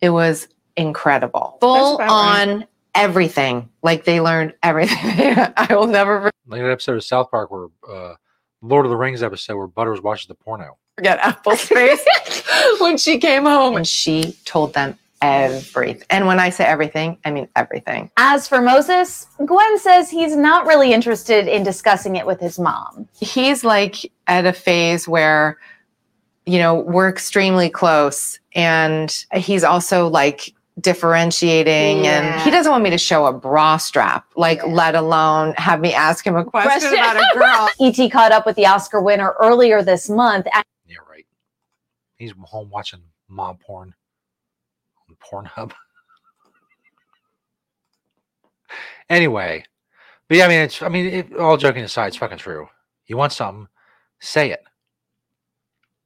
It 0.00 0.10
was 0.10 0.48
incredible. 0.76 1.58
Full 1.60 1.98
right. 1.98 2.66
On 2.94 3.02
everything. 3.02 3.68
Like 3.82 4.04
they 4.04 4.20
learned 4.20 4.54
everything. 4.62 4.98
I 5.56 5.74
will 5.74 5.86
never 5.86 6.30
Like 6.46 6.60
that 6.62 6.70
episode 6.70 6.96
of 6.96 7.04
South 7.04 7.30
Park 7.30 7.50
where 7.50 7.68
uh 7.88 8.14
Lord 8.60 8.86
of 8.86 8.90
the 8.90 8.96
Rings 8.96 9.22
episode 9.22 9.56
where 9.56 9.66
Butters 9.66 10.00
watches 10.00 10.28
the 10.28 10.34
porno. 10.34 10.78
forget 10.96 11.18
Apple's 11.18 11.62
face 11.62 12.04
when 12.78 12.96
she 12.96 13.18
came 13.18 13.44
home. 13.44 13.76
And 13.76 13.86
she 13.86 14.36
told 14.44 14.74
them 14.74 14.96
everything. 15.20 16.06
And 16.10 16.26
when 16.26 16.38
I 16.38 16.50
say 16.50 16.64
everything, 16.64 17.18
I 17.24 17.30
mean 17.30 17.48
everything. 17.56 18.10
As 18.16 18.46
for 18.46 18.60
Moses, 18.60 19.26
Gwen 19.44 19.78
says 19.78 20.10
he's 20.10 20.36
not 20.36 20.66
really 20.66 20.92
interested 20.92 21.48
in 21.48 21.62
discussing 21.62 22.16
it 22.16 22.26
with 22.26 22.40
his 22.40 22.58
mom. 22.58 23.08
He's 23.18 23.64
like 23.64 24.10
at 24.26 24.46
a 24.46 24.52
phase 24.52 25.08
where, 25.08 25.58
you 26.46 26.58
know, 26.58 26.74
we're 26.74 27.08
extremely 27.08 27.68
close. 27.70 28.38
And 28.54 29.24
he's 29.34 29.64
also 29.64 30.08
like 30.08 30.54
differentiating 30.80 32.06
and 32.06 32.40
he 32.42 32.50
doesn't 32.50 32.72
want 32.72 32.82
me 32.82 32.90
to 32.90 32.98
show 32.98 33.26
a 33.26 33.32
bra 33.32 33.76
strap, 33.76 34.26
like 34.36 34.66
let 34.66 34.94
alone 34.94 35.54
have 35.58 35.80
me 35.80 35.92
ask 35.92 36.26
him 36.26 36.36
a 36.36 36.44
question, 36.44 36.70
Question. 36.70 36.94
about 36.98 37.16
a 37.16 37.38
girl. 37.38 37.68
E.T. 37.80 38.08
caught 38.10 38.32
up 38.32 38.46
with 38.46 38.56
the 38.56 38.66
Oscar 38.66 39.00
winner 39.00 39.34
earlier 39.38 39.82
this 39.82 40.08
month. 40.08 40.46
And 40.54 40.64
Yeah, 40.86 40.96
right. 41.08 41.26
He's 42.16 42.32
home 42.40 42.70
watching 42.70 43.00
mob 43.28 43.60
porn 43.60 43.94
on 45.08 45.16
Pornhub. 45.16 45.72
anyway, 49.10 49.64
but 50.28 50.38
yeah, 50.38 50.46
I 50.46 50.48
mean, 50.48 50.60
it's 50.60 50.80
I 50.80 50.88
mean, 50.88 51.06
it, 51.06 51.36
all 51.36 51.56
joking 51.58 51.84
aside, 51.84 52.08
it's 52.08 52.16
fucking 52.16 52.38
true. 52.38 52.68
You 53.06 53.16
want 53.18 53.32
something, 53.32 53.68
say 54.20 54.52
it. 54.52 54.62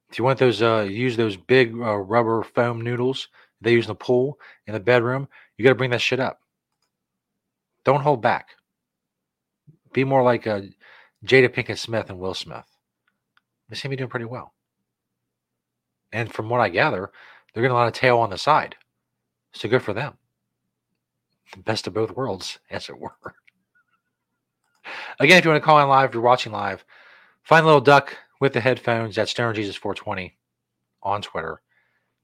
If 0.09 0.17
you 0.17 0.25
want 0.25 0.39
those, 0.39 0.61
uh, 0.61 0.87
use 0.89 1.15
those 1.17 1.35
big 1.37 1.73
uh, 1.73 1.95
rubber 1.95 2.43
foam 2.43 2.81
noodles 2.81 3.27
they 3.61 3.73
use 3.73 3.85
in 3.85 3.89
the 3.89 3.95
pool 3.95 4.39
in 4.65 4.73
the 4.73 4.79
bedroom. 4.79 5.27
You 5.57 5.63
got 5.63 5.71
to 5.71 5.75
bring 5.75 5.91
that 5.91 6.01
shit 6.01 6.19
up. 6.19 6.39
Don't 7.83 8.01
hold 8.01 8.21
back. 8.21 8.49
Be 9.93 10.03
more 10.03 10.23
like 10.23 10.45
uh, 10.45 10.61
Jada 11.25 11.49
Pinkett 11.49 11.77
Smith 11.77 12.09
and 12.09 12.19
Will 12.19 12.33
Smith. 12.33 12.65
They 13.69 13.75
seem 13.75 13.89
to 13.89 13.95
be 13.95 13.97
doing 13.97 14.09
pretty 14.09 14.25
well. 14.25 14.53
And 16.11 16.31
from 16.31 16.49
what 16.49 16.61
I 16.61 16.69
gather, 16.69 17.11
they're 17.53 17.63
getting 17.63 17.75
a 17.75 17.79
lot 17.79 17.87
of 17.87 17.93
tail 17.93 18.19
on 18.19 18.29
the 18.29 18.37
side. 18.37 18.75
So 19.53 19.67
good 19.67 19.81
for 19.81 19.93
them. 19.93 20.13
The 21.53 21.63
best 21.63 21.87
of 21.87 21.93
both 21.93 22.11
worlds, 22.11 22.59
as 22.69 22.89
it 22.89 22.99
were. 22.99 23.15
Again, 25.19 25.37
if 25.37 25.45
you 25.45 25.51
want 25.51 25.61
to 25.61 25.65
call 25.65 25.79
in 25.81 25.87
live, 25.87 26.09
if 26.09 26.13
you're 26.13 26.23
watching 26.23 26.51
live, 26.51 26.85
find 27.43 27.63
a 27.63 27.65
little 27.65 27.81
duck 27.81 28.15
with 28.39 28.53
the 28.53 28.61
headphones. 28.61 29.17
at 29.17 29.29
Stoner 29.29 29.53
Jesus 29.53 29.75
420 29.75 30.37
on 31.01 31.21
Twitter. 31.21 31.61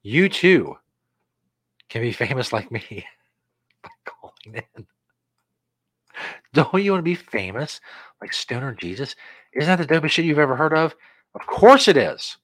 You 0.02 0.30
too 0.30 0.78
can 1.94 2.02
be 2.02 2.12
famous 2.12 2.52
like 2.52 2.72
me 2.72 2.82
by 3.84 3.90
calling 4.04 4.64
in. 4.76 4.86
Don't 6.52 6.84
you 6.84 6.92
want 6.92 7.00
to 7.00 7.04
be 7.04 7.14
famous 7.14 7.80
like 8.20 8.34
Stoner 8.34 8.74
Jesus? 8.74 9.16
Isn't 9.54 9.78
that 9.78 9.88
the 9.88 9.94
dopest 9.94 10.10
shit 10.10 10.26
you've 10.26 10.40
ever 10.40 10.56
heard 10.56 10.74
of? 10.74 10.96
Of 11.36 11.46
course 11.46 11.88
it 11.88 11.96
is. 11.96 12.38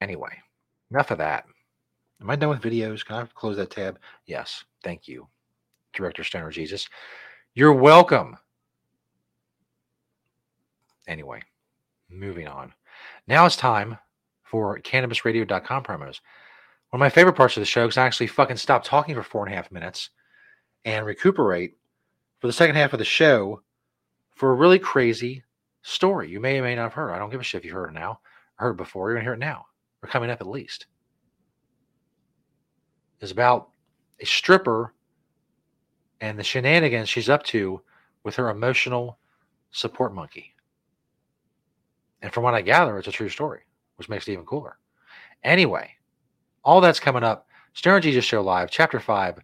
Anyway, 0.00 0.38
enough 0.92 1.10
of 1.10 1.18
that. 1.18 1.46
Am 2.20 2.30
I 2.30 2.36
done 2.36 2.50
with 2.50 2.62
videos? 2.62 3.04
Can 3.04 3.16
I 3.16 3.26
close 3.34 3.56
that 3.56 3.70
tab? 3.70 3.98
Yes. 4.26 4.62
Thank 4.84 5.08
you, 5.08 5.26
Director 5.92 6.22
Stoner 6.22 6.50
Jesus. 6.50 6.88
You're 7.56 7.72
welcome. 7.72 8.36
Anyway, 11.08 11.42
moving 12.08 12.46
on. 12.46 12.72
Now 13.26 13.46
it's 13.46 13.56
time 13.56 13.98
for 14.44 14.78
cannabisradio.com 14.78 15.82
promos. 15.82 16.20
One 16.90 17.00
of 17.00 17.04
my 17.04 17.10
favorite 17.10 17.34
parts 17.34 17.56
of 17.56 17.60
the 17.60 17.66
show 17.66 17.86
is 17.86 17.98
I 17.98 18.06
actually 18.06 18.28
fucking 18.28 18.56
stop 18.56 18.82
talking 18.82 19.14
for 19.14 19.22
four 19.22 19.44
and 19.44 19.52
a 19.52 19.56
half 19.56 19.70
minutes 19.70 20.10
and 20.86 21.04
recuperate 21.04 21.76
for 22.38 22.46
the 22.46 22.52
second 22.52 22.76
half 22.76 22.94
of 22.94 22.98
the 22.98 23.04
show 23.04 23.62
for 24.34 24.50
a 24.50 24.54
really 24.54 24.78
crazy 24.78 25.44
story 25.82 26.30
you 26.30 26.40
may 26.40 26.58
or 26.58 26.62
may 26.62 26.74
not 26.74 26.84
have 26.84 26.92
heard. 26.94 27.12
I 27.12 27.18
don't 27.18 27.30
give 27.30 27.40
a 27.40 27.44
shit 27.44 27.60
if 27.60 27.64
you 27.66 27.74
heard 27.74 27.90
it 27.90 27.94
now, 27.94 28.20
heard 28.54 28.70
it 28.70 28.76
before, 28.78 29.10
you're 29.10 29.18
to 29.18 29.24
hear 29.24 29.34
it 29.34 29.38
now. 29.38 29.66
We're 30.02 30.08
coming 30.08 30.30
up 30.30 30.40
at 30.40 30.46
least. 30.46 30.86
It's 33.20 33.32
about 33.32 33.68
a 34.20 34.24
stripper 34.24 34.94
and 36.20 36.38
the 36.38 36.44
shenanigans 36.44 37.08
she's 37.08 37.28
up 37.28 37.42
to 37.44 37.82
with 38.24 38.36
her 38.36 38.48
emotional 38.48 39.18
support 39.72 40.14
monkey. 40.14 40.54
And 42.22 42.32
from 42.32 42.44
what 42.44 42.54
I 42.54 42.62
gather, 42.62 42.98
it's 42.98 43.08
a 43.08 43.12
true 43.12 43.28
story, 43.28 43.60
which 43.96 44.08
makes 44.08 44.26
it 44.26 44.32
even 44.32 44.46
cooler. 44.46 44.78
Anyway, 45.44 45.90
all 46.68 46.82
that's 46.82 47.00
coming 47.00 47.24
up. 47.24 47.46
Stoner 47.72 47.98
Jesus 47.98 48.26
Show 48.26 48.42
Live, 48.42 48.70
Chapter 48.70 49.00
5, 49.00 49.38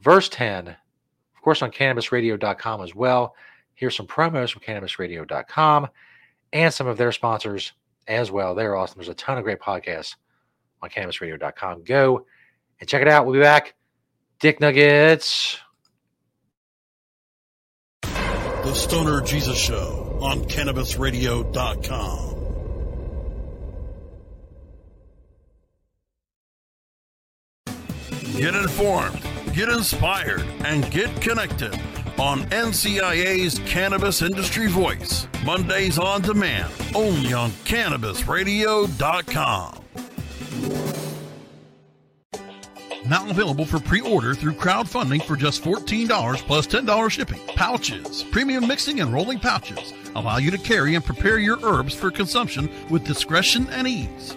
Verse 0.00 0.28
10, 0.28 0.68
of 0.68 1.42
course, 1.42 1.62
on 1.62 1.72
cannabisradio.com 1.72 2.82
as 2.82 2.94
well. 2.94 3.34
Here's 3.74 3.96
some 3.96 4.06
promos 4.06 4.52
from 4.52 4.62
cannabisradio.com 4.62 5.88
and 6.52 6.74
some 6.74 6.86
of 6.86 6.98
their 6.98 7.10
sponsors 7.10 7.72
as 8.06 8.30
well. 8.30 8.54
They're 8.54 8.76
awesome. 8.76 8.98
There's 8.98 9.08
a 9.08 9.14
ton 9.14 9.38
of 9.38 9.44
great 9.44 9.60
podcasts 9.60 10.14
on 10.82 10.90
cannabisradio.com. 10.90 11.84
Go 11.84 12.26
and 12.80 12.88
check 12.88 13.02
it 13.02 13.08
out. 13.08 13.24
We'll 13.24 13.34
be 13.34 13.40
back. 13.40 13.74
Dick 14.40 14.60
Nuggets. 14.60 15.58
The 18.02 18.74
Stoner 18.74 19.20
Jesus 19.22 19.58
Show 19.58 20.18
on 20.20 20.44
cannabisradio.com. 20.44 22.37
Get 28.38 28.54
informed, 28.54 29.20
get 29.52 29.68
inspired, 29.68 30.46
and 30.64 30.88
get 30.92 31.20
connected 31.20 31.74
on 32.20 32.42
NCIA's 32.50 33.58
Cannabis 33.68 34.22
Industry 34.22 34.68
Voice. 34.68 35.26
Mondays 35.44 35.98
on 35.98 36.22
demand, 36.22 36.72
only 36.94 37.32
on 37.32 37.50
cannabisradio.com. 37.50 39.82
Now 43.08 43.28
available 43.28 43.66
for 43.66 43.80
pre-order 43.80 44.36
through 44.36 44.52
crowdfunding 44.52 45.24
for 45.24 45.34
just 45.34 45.64
$14 45.64 46.36
plus 46.36 46.68
$10 46.68 47.10
shipping. 47.10 47.40
Pouchz, 47.56 48.30
premium 48.30 48.68
mixing 48.68 49.00
and 49.00 49.12
rolling 49.12 49.40
pouches 49.40 49.92
allow 50.14 50.36
you 50.36 50.52
to 50.52 50.58
carry 50.58 50.94
and 50.94 51.04
prepare 51.04 51.38
your 51.38 51.58
herbs 51.64 51.92
for 51.92 52.12
consumption 52.12 52.70
with 52.88 53.04
discretion 53.04 53.66
and 53.70 53.88
ease. 53.88 54.36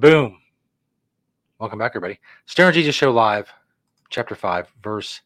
Boom. 0.00 0.38
Welcome 1.58 1.78
back, 1.78 1.90
everybody. 1.90 2.18
Stoner 2.46 2.72
Jesus 2.72 2.94
Show 2.94 3.10
Live, 3.10 3.52
Chapter 4.08 4.34
5, 4.34 4.72
Verse 4.82 5.20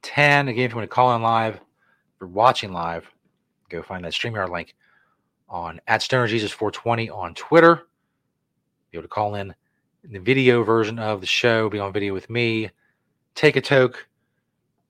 10. 0.00 0.48
Again, 0.48 0.64
if 0.64 0.70
you 0.70 0.76
want 0.78 0.88
to 0.88 0.94
call 0.94 1.14
in 1.14 1.20
live, 1.20 1.60
for 2.18 2.26
watching 2.26 2.72
live, 2.72 3.04
go 3.68 3.82
find 3.82 4.02
that 4.02 4.14
StreamYard 4.14 4.48
link 4.48 4.76
on 5.46 5.78
at 5.88 6.00
Stoner 6.00 6.26
Jesus 6.26 6.50
420 6.52 7.10
on 7.10 7.34
Twitter. 7.34 7.82
Be 8.90 8.96
able 8.96 9.02
to 9.02 9.08
call 9.08 9.34
in 9.34 9.54
the 10.04 10.20
video 10.20 10.62
version 10.62 10.98
of 10.98 11.20
the 11.20 11.26
show, 11.26 11.68
be 11.68 11.78
on 11.78 11.92
video 11.92 12.14
with 12.14 12.30
me, 12.30 12.70
take 13.34 13.56
a 13.56 13.60
toke, 13.60 14.08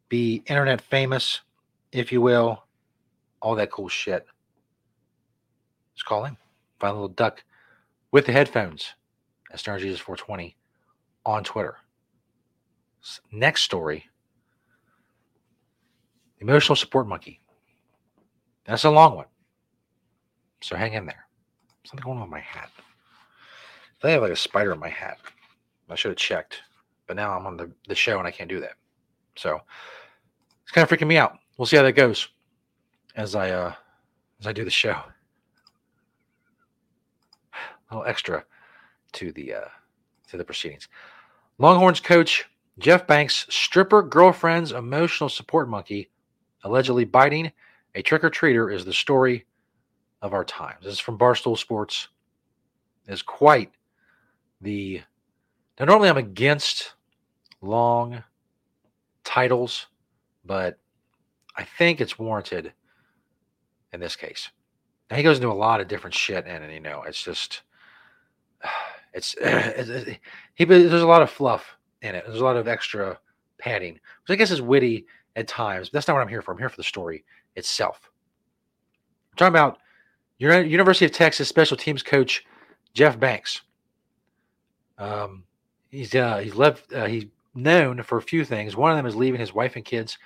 be 0.08 0.44
internet 0.46 0.80
famous, 0.80 1.40
if 1.90 2.12
you 2.12 2.20
will, 2.20 2.62
all 3.42 3.56
that 3.56 3.72
cool 3.72 3.88
shit. 3.88 4.28
Just 5.96 6.06
call 6.06 6.24
in, 6.24 6.36
find 6.78 6.92
a 6.92 6.94
little 6.94 7.08
duck 7.08 7.42
with 8.12 8.26
the 8.26 8.32
headphones 8.32 8.94
at 9.54 9.60
Stoner 9.60 9.78
Jesus 9.78 10.00
420 10.00 10.56
on 11.24 11.44
Twitter. 11.44 11.76
Next 13.30 13.62
story 13.62 14.06
Emotional 16.40 16.74
Support 16.74 17.06
Monkey. 17.06 17.40
That's 18.66 18.84
a 18.84 18.90
long 18.90 19.14
one. 19.14 19.26
So 20.60 20.74
hang 20.74 20.94
in 20.94 21.06
there. 21.06 21.26
Something 21.84 22.04
going 22.04 22.18
on 22.18 22.24
with 22.24 22.30
my 22.32 22.40
hat. 22.40 22.70
I 24.02 24.10
have 24.10 24.22
like 24.22 24.32
a 24.32 24.36
spider 24.36 24.72
in 24.72 24.78
my 24.78 24.88
hat. 24.88 25.18
I 25.88 25.94
should 25.94 26.10
have 26.10 26.18
checked. 26.18 26.60
But 27.06 27.16
now 27.16 27.34
I'm 27.38 27.46
on 27.46 27.56
the, 27.56 27.70
the 27.88 27.94
show 27.94 28.18
and 28.18 28.26
I 28.26 28.30
can't 28.30 28.50
do 28.50 28.60
that. 28.60 28.74
So 29.36 29.60
it's 30.62 30.72
kind 30.72 30.82
of 30.82 30.90
freaking 30.90 31.06
me 31.06 31.16
out. 31.16 31.38
We'll 31.56 31.66
see 31.66 31.76
how 31.76 31.82
that 31.84 31.92
goes 31.92 32.28
as 33.14 33.34
I 33.34 33.50
uh 33.50 33.72
as 34.40 34.46
I 34.46 34.52
do 34.52 34.64
the 34.64 34.70
show. 34.70 34.96
A 37.90 37.94
little 37.94 38.06
extra 38.06 38.44
to 39.14 39.32
the 39.32 39.54
uh, 39.54 39.68
to 40.28 40.36
the 40.36 40.44
proceedings. 40.44 40.88
Longhorns 41.58 42.00
coach 42.00 42.44
Jeff 42.78 43.06
Banks' 43.06 43.46
stripper 43.48 44.02
girlfriend's 44.02 44.72
emotional 44.72 45.28
support 45.28 45.68
monkey 45.68 46.10
allegedly 46.64 47.04
biting 47.04 47.52
a 47.94 48.02
trick 48.02 48.24
or 48.24 48.30
treater 48.30 48.72
is 48.74 48.84
the 48.84 48.92
story 48.92 49.44
of 50.22 50.32
our 50.32 50.44
times. 50.44 50.84
This 50.84 50.94
is 50.94 51.00
from 51.00 51.18
Barstool 51.18 51.56
Sports. 51.56 52.08
Is 53.06 53.22
quite 53.22 53.70
the. 54.60 55.02
Now, 55.78 55.84
normally 55.84 56.08
I'm 56.08 56.16
against 56.16 56.94
long 57.60 58.24
titles, 59.24 59.86
but 60.44 60.78
I 61.56 61.64
think 61.64 62.00
it's 62.00 62.18
warranted 62.18 62.72
in 63.92 64.00
this 64.00 64.16
case. 64.16 64.48
Now 65.10 65.18
he 65.18 65.22
goes 65.22 65.36
into 65.36 65.50
a 65.50 65.52
lot 65.52 65.80
of 65.80 65.88
different 65.88 66.14
shit, 66.14 66.46
and, 66.46 66.64
and 66.64 66.72
you 66.72 66.80
know, 66.80 67.02
it's 67.02 67.22
just 67.22 67.62
it's, 69.14 69.34
it's, 69.40 69.88
it's 69.88 70.18
he 70.54 70.64
there's 70.64 71.02
a 71.02 71.06
lot 71.06 71.22
of 71.22 71.30
fluff 71.30 71.76
in 72.02 72.14
it. 72.14 72.24
There's 72.26 72.40
a 72.40 72.44
lot 72.44 72.56
of 72.56 72.68
extra 72.68 73.18
padding, 73.58 73.94
which 73.94 74.30
I 74.30 74.36
guess 74.36 74.50
is 74.50 74.60
witty 74.60 75.06
at 75.36 75.48
times. 75.48 75.88
But 75.88 75.94
that's 75.94 76.08
not 76.08 76.14
what 76.14 76.22
I'm 76.22 76.28
here 76.28 76.42
for. 76.42 76.52
I'm 76.52 76.58
here 76.58 76.68
for 76.68 76.76
the 76.76 76.82
story 76.82 77.24
itself. 77.56 78.10
I'm 79.32 79.36
talking 79.36 79.52
about 79.52 79.78
Uni- 80.38 80.68
University 80.68 81.06
of 81.06 81.12
Texas 81.12 81.48
special 81.48 81.76
teams 81.76 82.02
coach 82.02 82.44
Jeff 82.92 83.18
Banks. 83.18 83.62
Um, 84.98 85.44
he's 85.90 86.14
uh, 86.14 86.38
he's 86.38 86.54
left. 86.54 86.92
Uh, 86.92 87.06
he's 87.06 87.26
known 87.54 88.02
for 88.02 88.18
a 88.18 88.22
few 88.22 88.44
things. 88.44 88.76
One 88.76 88.90
of 88.90 88.96
them 88.96 89.06
is 89.06 89.16
leaving 89.16 89.40
his 89.40 89.54
wife 89.54 89.76
and 89.76 89.84
kids 89.84 90.18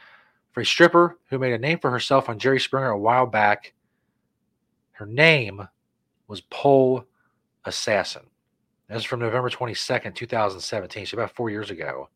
for 0.53 0.63
a 0.63 0.67
stripper 0.67 1.19
who 1.29 1.39
made 1.39 1.53
a 1.53 1.59
name 1.59 1.79
for 1.79 1.91
herself 1.91 2.29
on 2.29 2.39
Jerry 2.39 2.59
Springer 2.59 2.91
a 2.91 2.99
while 2.99 3.27
back. 3.27 3.75
Her 4.93 5.07
name 5.07 5.69
was 6.27 6.41
Pole 6.41 7.05
Assassin. 7.65 8.23
This 8.89 9.01
is 9.01 9.05
from 9.05 9.21
November 9.21 9.51
22nd, 9.51 10.15
2017, 10.15 11.07
so 11.07 11.17
about 11.17 11.35
four 11.35 11.51
years 11.51 11.71
ago. 11.71 12.09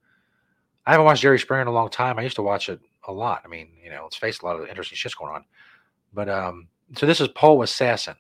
I 0.86 0.92
haven't 0.92 1.04
watched 1.04 1.20
Jerry 1.20 1.38
Springer 1.38 1.60
in 1.62 1.68
a 1.68 1.72
long 1.72 1.90
time. 1.90 2.18
I 2.18 2.22
used 2.22 2.36
to 2.36 2.42
watch 2.42 2.70
it 2.70 2.80
a 3.06 3.12
lot. 3.12 3.42
I 3.44 3.48
mean, 3.48 3.68
you 3.84 3.90
know, 3.90 4.04
let's 4.04 4.16
face 4.16 4.36
it, 4.36 4.42
a 4.42 4.46
lot 4.46 4.58
of 4.58 4.66
interesting 4.66 4.96
shit's 4.96 5.14
going 5.14 5.34
on. 5.34 5.44
But 6.14 6.30
um, 6.30 6.68
so 6.96 7.04
this 7.04 7.20
is 7.20 7.28
Pole 7.28 7.62
Assassin, 7.62 8.16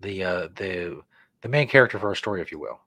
the 0.00 0.24
uh, 0.24 0.48
the 0.56 1.00
the 1.42 1.48
main 1.48 1.68
character 1.68 1.98
for 2.00 2.08
our 2.08 2.16
story, 2.16 2.40
if 2.42 2.50
you 2.50 2.58
will. 2.58 2.80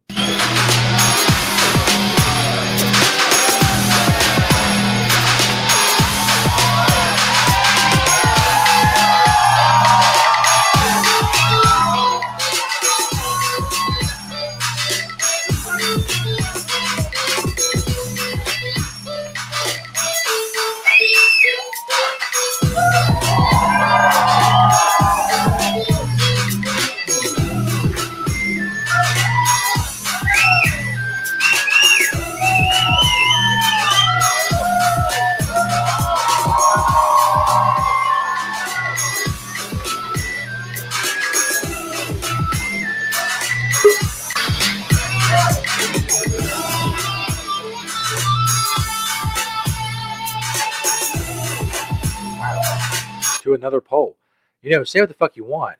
Another 53.60 53.82
pole. 53.82 54.18
You 54.62 54.72
know, 54.72 54.84
say 54.84 55.00
what 55.00 55.10
the 55.10 55.16
fuck 55.16 55.38
you 55.38 55.46
want, 55.46 55.78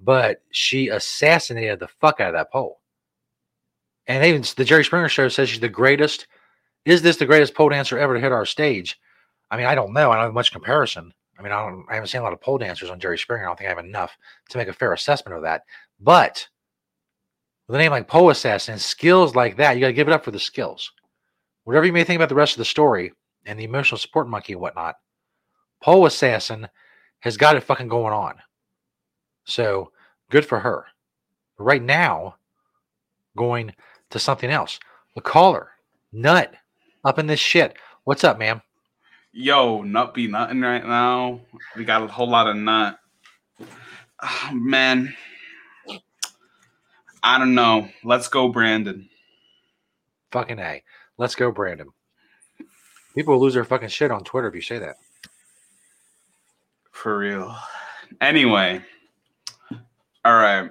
but 0.00 0.42
she 0.50 0.88
assassinated 0.88 1.80
the 1.80 1.88
fuck 1.88 2.20
out 2.20 2.28
of 2.28 2.34
that 2.34 2.52
pole. 2.52 2.80
And 4.06 4.24
even 4.24 4.44
the 4.56 4.64
Jerry 4.64 4.84
Springer 4.84 5.08
show 5.08 5.28
says 5.28 5.48
she's 5.48 5.60
the 5.60 5.68
greatest. 5.68 6.26
Is 6.84 7.02
this 7.02 7.16
the 7.16 7.26
greatest 7.26 7.54
pole 7.54 7.70
dancer 7.70 7.98
ever 7.98 8.14
to 8.14 8.20
hit 8.20 8.32
our 8.32 8.44
stage? 8.44 9.00
I 9.50 9.56
mean, 9.56 9.66
I 9.66 9.74
don't 9.74 9.92
know. 9.92 10.10
I 10.10 10.16
don't 10.16 10.26
have 10.26 10.34
much 10.34 10.52
comparison. 10.52 11.12
I 11.38 11.42
mean, 11.42 11.52
I 11.52 11.62
don't. 11.62 11.86
I 11.88 11.94
haven't 11.94 12.08
seen 12.08 12.20
a 12.20 12.24
lot 12.24 12.32
of 12.32 12.40
pole 12.40 12.58
dancers 12.58 12.90
on 12.90 13.00
Jerry 13.00 13.18
Springer. 13.18 13.44
I 13.44 13.48
don't 13.48 13.58
think 13.58 13.66
I 13.66 13.74
have 13.74 13.84
enough 13.84 14.16
to 14.50 14.58
make 14.58 14.68
a 14.68 14.72
fair 14.72 14.92
assessment 14.92 15.36
of 15.36 15.42
that. 15.42 15.62
But 16.00 16.46
with 17.66 17.76
a 17.76 17.78
name 17.78 17.90
like 17.90 18.08
Pole 18.08 18.30
Assassin, 18.30 18.78
skills 18.78 19.34
like 19.34 19.56
that, 19.56 19.72
you 19.72 19.80
got 19.80 19.88
to 19.88 19.94
give 19.94 20.08
it 20.08 20.14
up 20.14 20.24
for 20.24 20.30
the 20.30 20.38
skills. 20.38 20.92
Whatever 21.64 21.86
you 21.86 21.92
may 21.92 22.04
think 22.04 22.16
about 22.16 22.28
the 22.28 22.34
rest 22.34 22.52
of 22.52 22.58
the 22.58 22.64
story 22.64 23.12
and 23.46 23.58
the 23.58 23.64
emotional 23.64 23.98
support 23.98 24.28
monkey 24.28 24.52
and 24.52 24.60
whatnot, 24.60 24.96
Pole 25.82 26.06
Assassin 26.06 26.68
has 27.24 27.38
got 27.38 27.56
it 27.56 27.62
fucking 27.62 27.88
going 27.88 28.12
on. 28.12 28.34
So 29.46 29.90
good 30.30 30.44
for 30.44 30.60
her. 30.60 30.84
But 31.56 31.64
right 31.64 31.82
now, 31.82 32.36
going 33.34 33.74
to 34.10 34.18
something 34.18 34.50
else. 34.50 34.78
The 35.14 35.22
caller, 35.22 35.70
Nut, 36.12 36.52
up 37.02 37.18
in 37.18 37.26
this 37.26 37.40
shit. 37.40 37.76
What's 38.04 38.24
up, 38.24 38.38
ma'am? 38.38 38.60
Yo, 39.32 39.82
nut 39.82 40.12
be 40.12 40.28
nothing 40.28 40.60
right 40.60 40.86
now. 40.86 41.40
We 41.74 41.84
got 41.84 42.02
a 42.02 42.06
whole 42.06 42.28
lot 42.28 42.46
of 42.46 42.56
nut. 42.56 42.98
Ah, 44.22 44.50
man, 44.52 45.16
I 47.22 47.38
don't 47.38 47.54
know. 47.54 47.88
Let's 48.04 48.28
go, 48.28 48.48
Brandon. 48.48 49.08
Fucking 50.30 50.58
A. 50.58 50.82
Let's 51.16 51.34
go, 51.34 51.50
Brandon. 51.50 51.88
People 53.14 53.34
will 53.34 53.40
lose 53.40 53.54
their 53.54 53.64
fucking 53.64 53.88
shit 53.88 54.10
on 54.10 54.24
Twitter 54.24 54.48
if 54.48 54.54
you 54.54 54.60
say 54.60 54.78
that. 54.78 54.96
For 56.94 57.18
real. 57.18 57.54
Anyway, 58.20 58.80
all 60.24 60.34
right. 60.36 60.70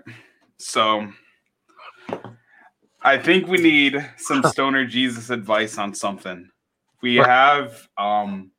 So 0.57 1.07
I 3.03 3.17
think 3.17 3.47
we 3.47 3.57
need 3.57 4.03
some 4.17 4.41
stoner 4.51 4.85
Jesus 4.85 5.29
advice 5.29 5.77
on 5.77 5.93
something. 5.93 6.49
We 7.01 7.17
have 7.17 7.87
um 7.97 8.51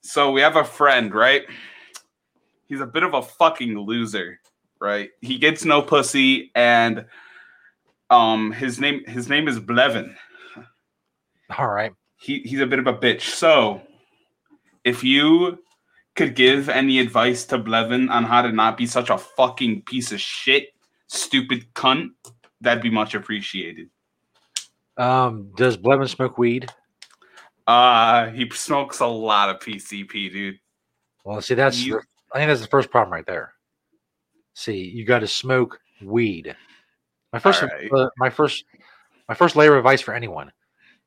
So 0.00 0.30
we 0.30 0.40
have 0.40 0.56
a 0.56 0.64
friend, 0.64 1.12
right? 1.12 1.42
He's 2.68 2.80
a 2.80 2.86
bit 2.86 3.02
of 3.02 3.12
a 3.12 3.22
fucking 3.22 3.76
loser, 3.78 4.40
right? 4.80 5.10
He 5.20 5.36
gets 5.36 5.64
no 5.64 5.82
pussy, 5.82 6.50
and 6.54 7.04
um, 8.08 8.52
his 8.52 8.78
name 8.78 9.04
his 9.06 9.28
name 9.28 9.48
is 9.48 9.58
Blevin. 9.58 10.14
All 11.58 11.68
right. 11.68 11.92
He 12.16 12.40
he's 12.40 12.60
a 12.60 12.66
bit 12.66 12.78
of 12.78 12.86
a 12.86 12.94
bitch. 12.94 13.22
So 13.22 13.82
if 14.84 15.02
you 15.02 15.58
could 16.18 16.34
give 16.34 16.68
any 16.68 16.98
advice 16.98 17.44
to 17.46 17.56
Blevin 17.58 18.10
on 18.10 18.24
how 18.24 18.42
to 18.42 18.50
not 18.50 18.76
be 18.76 18.86
such 18.86 19.08
a 19.08 19.16
fucking 19.16 19.82
piece 19.82 20.10
of 20.10 20.20
shit, 20.20 20.70
stupid 21.06 21.72
cunt, 21.74 22.08
that'd 22.60 22.82
be 22.82 22.90
much 22.90 23.14
appreciated. 23.14 23.88
Um, 24.96 25.52
does 25.56 25.76
Blevin 25.76 26.08
smoke 26.08 26.36
weed? 26.36 26.68
Uh 27.68 28.30
he 28.30 28.50
smokes 28.50 28.98
a 29.00 29.06
lot 29.06 29.48
of 29.48 29.60
PCP, 29.60 30.32
dude. 30.32 30.58
Well, 31.24 31.40
see, 31.40 31.54
that's 31.54 31.78
You- 31.78 32.00
I 32.34 32.38
think 32.38 32.48
that's 32.48 32.62
the 32.62 32.66
first 32.66 32.90
problem 32.90 33.12
right 33.12 33.26
there. 33.26 33.52
See, 34.54 34.78
you 34.82 35.04
got 35.04 35.20
to 35.20 35.28
smoke 35.28 35.78
weed. 36.02 36.54
My 37.32 37.38
first, 37.38 37.62
Alright. 37.62 37.92
uh, 37.92 38.08
my 38.16 38.28
first, 38.28 38.64
my 39.28 39.34
first 39.34 39.54
layer 39.54 39.72
of 39.72 39.78
advice 39.78 40.00
for 40.00 40.14
anyone: 40.14 40.50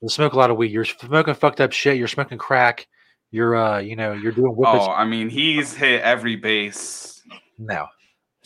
is 0.01 0.13
smoke 0.13 0.33
a 0.33 0.37
lot 0.37 0.51
of 0.51 0.57
weed. 0.57 0.71
You're 0.71 0.85
smoking 0.85 1.33
fucked 1.33 1.59
up 1.59 1.73
shit. 1.73 1.97
You're 1.97 2.07
smoking 2.07 2.37
crack. 2.37 2.87
You're, 3.31 3.55
uh, 3.55 3.79
you 3.79 3.95
know, 3.95 4.11
you're 4.11 4.33
doing 4.33 4.53
whippets. 4.53 4.87
Oh, 4.87 4.91
I 4.91 5.05
mean, 5.05 5.29
he's 5.29 5.73
hit 5.73 6.01
every 6.01 6.35
base. 6.35 7.23
No, 7.57 7.87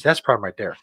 that's 0.04 0.20
the 0.20 0.24
problem 0.24 0.46
right 0.46 0.58
there. 0.58 0.78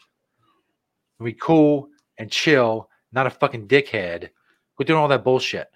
Be 1.23 1.33
cool 1.33 1.87
and 2.17 2.29
chill, 2.29 2.89
not 3.13 3.27
a 3.27 3.29
fucking 3.29 3.67
dickhead. 3.67 4.29
Quit 4.75 4.87
doing 4.87 4.99
all 4.99 5.07
that 5.07 5.23
bullshit. 5.23 5.69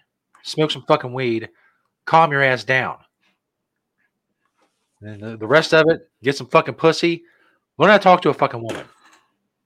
Smoke 0.44 0.72
some 0.72 0.84
fucking 0.88 1.14
weed. 1.14 1.50
Calm 2.06 2.32
your 2.32 2.44
ass 2.44 2.64
down. 2.66 2.98
And 5.02 5.22
the, 5.22 5.38
the 5.38 5.48
rest 5.48 5.74
of 5.74 5.86
it, 5.90 6.10
get 6.22 6.36
some 6.36 6.48
fucking 6.48 6.74
pussy. 6.74 7.24
Learn 7.78 7.92
how 7.92 7.98
to 7.98 8.04
talk 8.04 8.22
to 8.24 8.30
a 8.30 8.34
fucking 8.34 8.62
woman. 8.62 8.86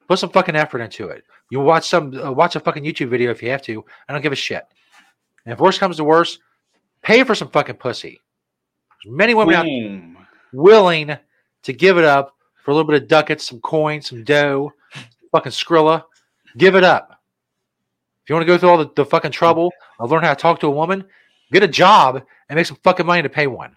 Put 0.08 0.20
some 0.20 0.30
fucking 0.30 0.56
effort 0.56 0.82
into 0.82 1.08
it. 1.08 1.24
You 1.50 1.62
watch 1.62 1.88
some, 1.88 2.14
uh, 2.14 2.32
watch 2.32 2.56
a 2.56 2.60
fucking 2.60 2.84
YouTube 2.84 3.10
video 3.10 3.32
if 3.32 3.42
you 3.42 3.50
have 3.50 3.62
to. 3.64 3.84
I 4.08 4.14
don't 4.14 4.22
give 4.22 4.34
a 4.34 4.36
shit. 4.36 4.64
And 5.46 5.54
if 5.54 5.60
worse 5.60 5.80
comes 5.80 5.98
to 5.98 6.04
worse, 6.04 6.38
pay 7.02 7.24
for 7.24 7.34
some 7.34 7.50
fucking 7.50 7.78
pussy. 7.78 8.20
Many 9.06 9.34
women 9.34 9.56
out 9.56 9.66
Boom. 9.66 10.18
willing 10.54 11.18
to 11.64 11.74
give 11.74 11.98
it 11.98 12.04
up 12.04 12.36
for 12.64 12.72
a 12.72 12.74
little 12.74 12.90
bit 12.90 13.02
of 13.02 13.08
ducats, 13.08 13.48
some 13.48 13.60
coins, 13.62 14.10
some 14.10 14.24
dough, 14.24 14.72
fucking 15.32 15.52
Skrilla. 15.52 16.04
Give 16.58 16.76
it 16.76 16.84
up. 16.84 17.20
If 18.24 18.30
you 18.30 18.36
want 18.36 18.44
to 18.44 18.48
go 18.48 18.58
through 18.58 18.70
all 18.70 18.78
the, 18.78 18.92
the 18.96 19.06
fucking 19.06 19.32
trouble 19.32 19.72
of 20.00 20.12
learn 20.12 20.24
how 20.24 20.34
to 20.34 20.40
talk 20.40 20.60
to 20.60 20.68
a 20.68 20.72
woman, 20.72 21.04
get 21.52 21.64
a 21.64 21.68
job 21.68 22.22
and 22.50 22.58
make 22.58 22.68
some 22.68 22.78
fucking 22.84 23.06
money 23.06 23.22
to 23.22 23.30
pay 23.30 23.48
one. 23.48 23.76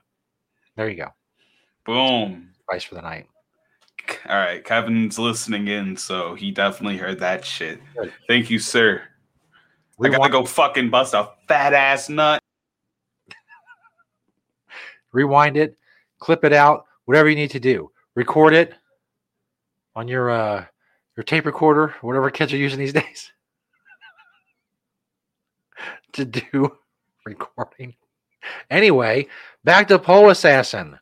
There 0.77 0.89
you 0.89 0.97
go. 0.97 1.09
Boom. 1.87 2.51
Advice 2.69 2.85
for 2.85 2.97
the 2.97 3.03
night. 3.03 3.27
All 4.29 4.37
right, 4.37 4.63
Kevin's 4.63 5.19
listening 5.19 5.69
in, 5.69 5.97
so 5.97 6.35
he 6.35 6.51
definitely 6.51 6.99
heard 6.99 7.21
that 7.21 7.45
shit. 7.45 7.81
Thank 8.29 8.51
you, 8.51 8.59
sir. 8.59 9.03
I 10.03 10.09
gotta 10.09 10.31
go 10.31 10.45
fucking 10.45 10.91
bust 10.91 11.15
a 11.15 11.31
fat 11.49 11.73
ass 11.73 12.09
nut. 12.09 12.43
Rewind 15.15 15.57
it, 15.57 15.79
clip 16.19 16.45
it 16.45 16.53
out, 16.53 16.85
whatever 17.07 17.29
you 17.29 17.37
need 17.37 17.53
to 17.53 17.61
do. 17.61 17.91
Record 18.15 18.53
it 18.53 18.75
on 19.97 20.09
your 20.09 20.31
uh 20.31 20.65
your 21.17 21.25
tape 21.25 21.47
recorder, 21.47 21.95
whatever 22.03 22.31
kids 22.31 22.53
are 22.53 22.59
using 22.59 22.79
these 22.79 22.93
days 23.03 23.33
to 26.13 26.25
do 26.25 26.77
recording. 27.27 27.95
Anyway, 28.71 29.27
back 29.65 29.89
to 29.89 29.99
Pole 29.99 30.31
Assassin. 30.31 30.99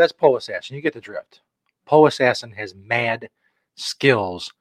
That's 0.00 0.12
Pole 0.12 0.36
Assassin. 0.36 0.74
You 0.74 0.82
get 0.82 0.94
the 0.94 1.00
drift. 1.00 1.40
Pole 1.84 2.06
Assassin 2.06 2.52
has 2.52 2.74
mad 2.74 3.28
skills 3.74 4.52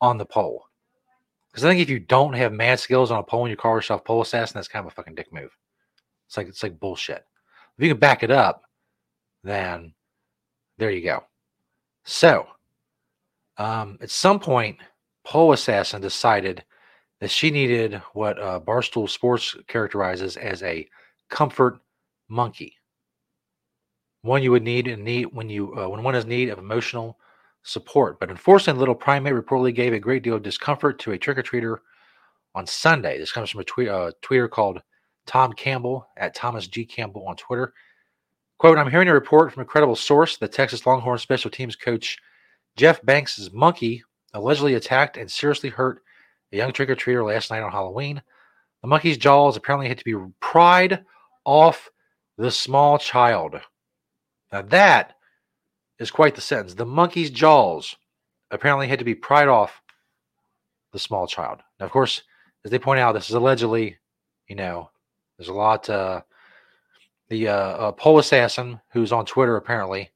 on 0.00 0.18
the 0.18 0.26
pole. 0.26 0.66
Because 1.50 1.64
I 1.64 1.70
think 1.70 1.80
if 1.80 1.90
you 1.90 1.98
don't 1.98 2.32
have 2.32 2.52
mad 2.52 2.80
skills 2.80 3.10
on 3.10 3.18
a 3.18 3.22
pole 3.22 3.44
and 3.44 3.50
you 3.50 3.56
call 3.56 3.74
yourself 3.74 4.04
Pole 4.04 4.22
Assassin, 4.22 4.54
that's 4.54 4.68
kind 4.68 4.84
of 4.84 4.92
a 4.92 4.94
fucking 4.94 5.14
dick 5.14 5.32
move. 5.32 5.56
It's 6.26 6.36
like 6.36 6.48
it's 6.48 6.62
like 6.62 6.80
bullshit. 6.80 7.24
If 7.78 7.84
you 7.84 7.90
can 7.90 7.98
back 7.98 8.22
it 8.22 8.30
up, 8.30 8.62
then 9.44 9.92
there 10.78 10.90
you 10.90 11.02
go. 11.02 11.24
So, 12.04 12.46
um, 13.58 13.98
at 14.00 14.10
some 14.10 14.40
point, 14.40 14.78
Pole 15.24 15.52
Assassin 15.52 16.00
decided 16.00 16.64
that 17.20 17.30
she 17.30 17.50
needed 17.50 18.02
what 18.14 18.40
uh, 18.40 18.60
Barstool 18.60 19.08
Sports 19.08 19.54
characterizes 19.68 20.36
as 20.36 20.62
a 20.62 20.88
comfort 21.28 21.78
monkey. 22.28 22.76
One 24.22 24.42
you 24.42 24.52
would 24.52 24.62
need 24.62 24.86
in 24.86 25.02
need 25.02 25.26
when 25.32 25.48
you 25.48 25.74
uh, 25.76 25.88
when 25.88 26.02
one 26.02 26.14
is 26.14 26.24
in 26.24 26.30
need 26.30 26.48
of 26.48 26.58
emotional 26.58 27.18
support. 27.64 28.20
But 28.20 28.30
unfortunately, 28.30 28.78
little 28.78 28.94
primate 28.94 29.34
reportedly 29.34 29.74
gave 29.74 29.92
a 29.92 29.98
great 29.98 30.22
deal 30.22 30.36
of 30.36 30.42
discomfort 30.42 30.98
to 31.00 31.12
a 31.12 31.18
trick 31.18 31.38
or 31.38 31.42
treater 31.42 31.78
on 32.54 32.66
Sunday. 32.66 33.18
This 33.18 33.32
comes 33.32 33.50
from 33.50 33.60
a 33.60 33.64
tweet, 33.64 33.88
uh, 33.88 34.12
tweeter 34.22 34.48
called 34.48 34.80
Tom 35.26 35.52
Campbell 35.52 36.06
at 36.16 36.34
Thomas 36.34 36.68
G 36.68 36.84
Campbell 36.84 37.26
on 37.26 37.36
Twitter. 37.36 37.74
Quote: 38.58 38.78
I'm 38.78 38.90
hearing 38.90 39.08
a 39.08 39.12
report 39.12 39.52
from 39.52 39.62
a 39.62 39.66
credible 39.66 39.96
source. 39.96 40.36
The 40.36 40.46
Texas 40.46 40.86
Longhorn 40.86 41.18
special 41.18 41.50
teams 41.50 41.74
coach 41.74 42.16
Jeff 42.76 43.04
Banks' 43.04 43.50
monkey 43.52 44.04
allegedly 44.34 44.74
attacked 44.74 45.16
and 45.16 45.30
seriously 45.30 45.68
hurt 45.68 46.02
a 46.52 46.56
young 46.56 46.72
trick 46.72 46.90
or 46.90 46.96
treater 46.96 47.26
last 47.26 47.50
night 47.50 47.62
on 47.62 47.72
Halloween. 47.72 48.22
The 48.82 48.88
monkey's 48.88 49.18
jaws 49.18 49.56
apparently 49.56 49.88
had 49.88 49.98
to 49.98 50.04
be 50.04 50.14
pried 50.40 51.04
off 51.44 51.90
the 52.38 52.50
small 52.50 52.98
child. 52.98 53.60
Now 54.52 54.62
that 54.62 55.14
is 55.98 56.10
quite 56.10 56.34
the 56.34 56.40
sentence. 56.40 56.74
The 56.74 56.84
monkey's 56.84 57.30
jaws 57.30 57.96
apparently 58.50 58.88
had 58.88 58.98
to 58.98 59.04
be 59.04 59.14
pried 59.14 59.48
off 59.48 59.80
the 60.92 60.98
small 60.98 61.26
child. 61.26 61.60
Now, 61.80 61.86
of 61.86 61.92
course, 61.92 62.22
as 62.64 62.70
they 62.70 62.78
point 62.78 63.00
out, 63.00 63.12
this 63.12 63.28
is 63.28 63.34
allegedly, 63.34 63.96
you 64.46 64.56
know, 64.56 64.90
there's 65.38 65.48
a 65.48 65.54
lot. 65.54 65.88
Uh, 65.88 66.22
the 67.28 67.48
uh, 67.48 67.52
uh, 67.52 67.92
pole 67.92 68.18
assassin 68.18 68.78
who's 68.92 69.10
on 69.10 69.24
Twitter 69.24 69.56
apparently, 69.56 70.10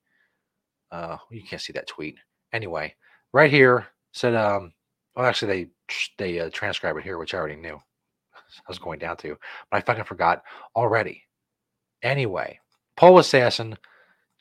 uh, 0.93 1.17
you 1.31 1.43
can't 1.43 1.63
see 1.63 1.73
that 1.73 1.87
tweet 1.87 2.17
anyway. 2.53 2.95
Right 3.33 3.51
here 3.51 3.87
said, 4.13 4.35
um, 4.35 4.75
well, 5.15 5.25
actually 5.25 5.71
they 6.19 6.33
they 6.33 6.41
uh, 6.41 6.51
transcribe 6.53 6.97
it 6.97 7.05
here, 7.05 7.17
which 7.17 7.33
I 7.33 7.39
already 7.39 7.57
knew. 7.57 7.77
I 8.35 8.69
was 8.69 8.79
going 8.79 8.99
down 8.99 9.17
to, 9.19 9.37
but 9.71 9.79
I 9.79 9.81
fucking 9.81 10.05
forgot 10.05 10.43
already. 10.75 11.23
Anyway, 12.03 12.61
pole 12.97 13.19
assassin 13.19 13.79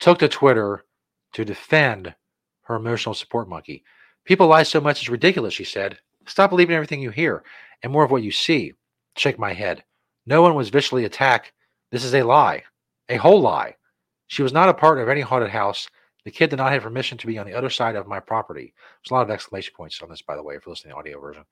took 0.00 0.18
to 0.18 0.28
Twitter 0.28 0.84
to 1.32 1.44
defend 1.44 2.14
her 2.62 2.76
emotional 2.76 3.14
support 3.14 3.48
monkey. 3.48 3.84
People 4.24 4.48
lie 4.48 4.64
so 4.64 4.80
much 4.80 5.00
it's 5.00 5.08
ridiculous, 5.08 5.54
she 5.54 5.64
said. 5.64 5.98
Stop 6.26 6.50
believing 6.50 6.74
everything 6.74 7.00
you 7.00 7.10
hear 7.10 7.44
and 7.82 7.92
more 7.92 8.04
of 8.04 8.10
what 8.10 8.22
you 8.22 8.32
see. 8.32 8.72
Shake 9.16 9.38
my 9.38 9.52
head. 9.52 9.84
No 10.26 10.42
one 10.42 10.54
was 10.54 10.70
viciously 10.70 11.04
attacked. 11.04 11.52
This 11.92 12.04
is 12.04 12.14
a 12.14 12.24
lie, 12.24 12.64
a 13.08 13.16
whole 13.16 13.40
lie. 13.40 13.76
She 14.26 14.42
was 14.42 14.52
not 14.52 14.68
a 14.68 14.74
part 14.74 14.98
of 14.98 15.08
any 15.08 15.20
haunted 15.20 15.50
house. 15.50 15.88
The 16.24 16.32
kid 16.32 16.50
did 16.50 16.56
not 16.56 16.72
have 16.72 16.82
permission 16.82 17.16
to 17.18 17.26
be 17.28 17.38
on 17.38 17.46
the 17.46 17.54
other 17.54 17.70
side 17.70 17.94
of 17.94 18.08
my 18.08 18.18
property. 18.18 18.74
There's 18.74 19.12
a 19.12 19.14
lot 19.14 19.22
of 19.22 19.30
exclamation 19.30 19.72
points 19.76 20.02
on 20.02 20.08
this, 20.08 20.22
by 20.22 20.34
the 20.34 20.42
way, 20.42 20.56
if 20.56 20.66
you're 20.66 20.72
listening 20.72 20.90
to 20.90 20.94
the 20.94 20.98
audio 20.98 21.20
version. 21.20 21.44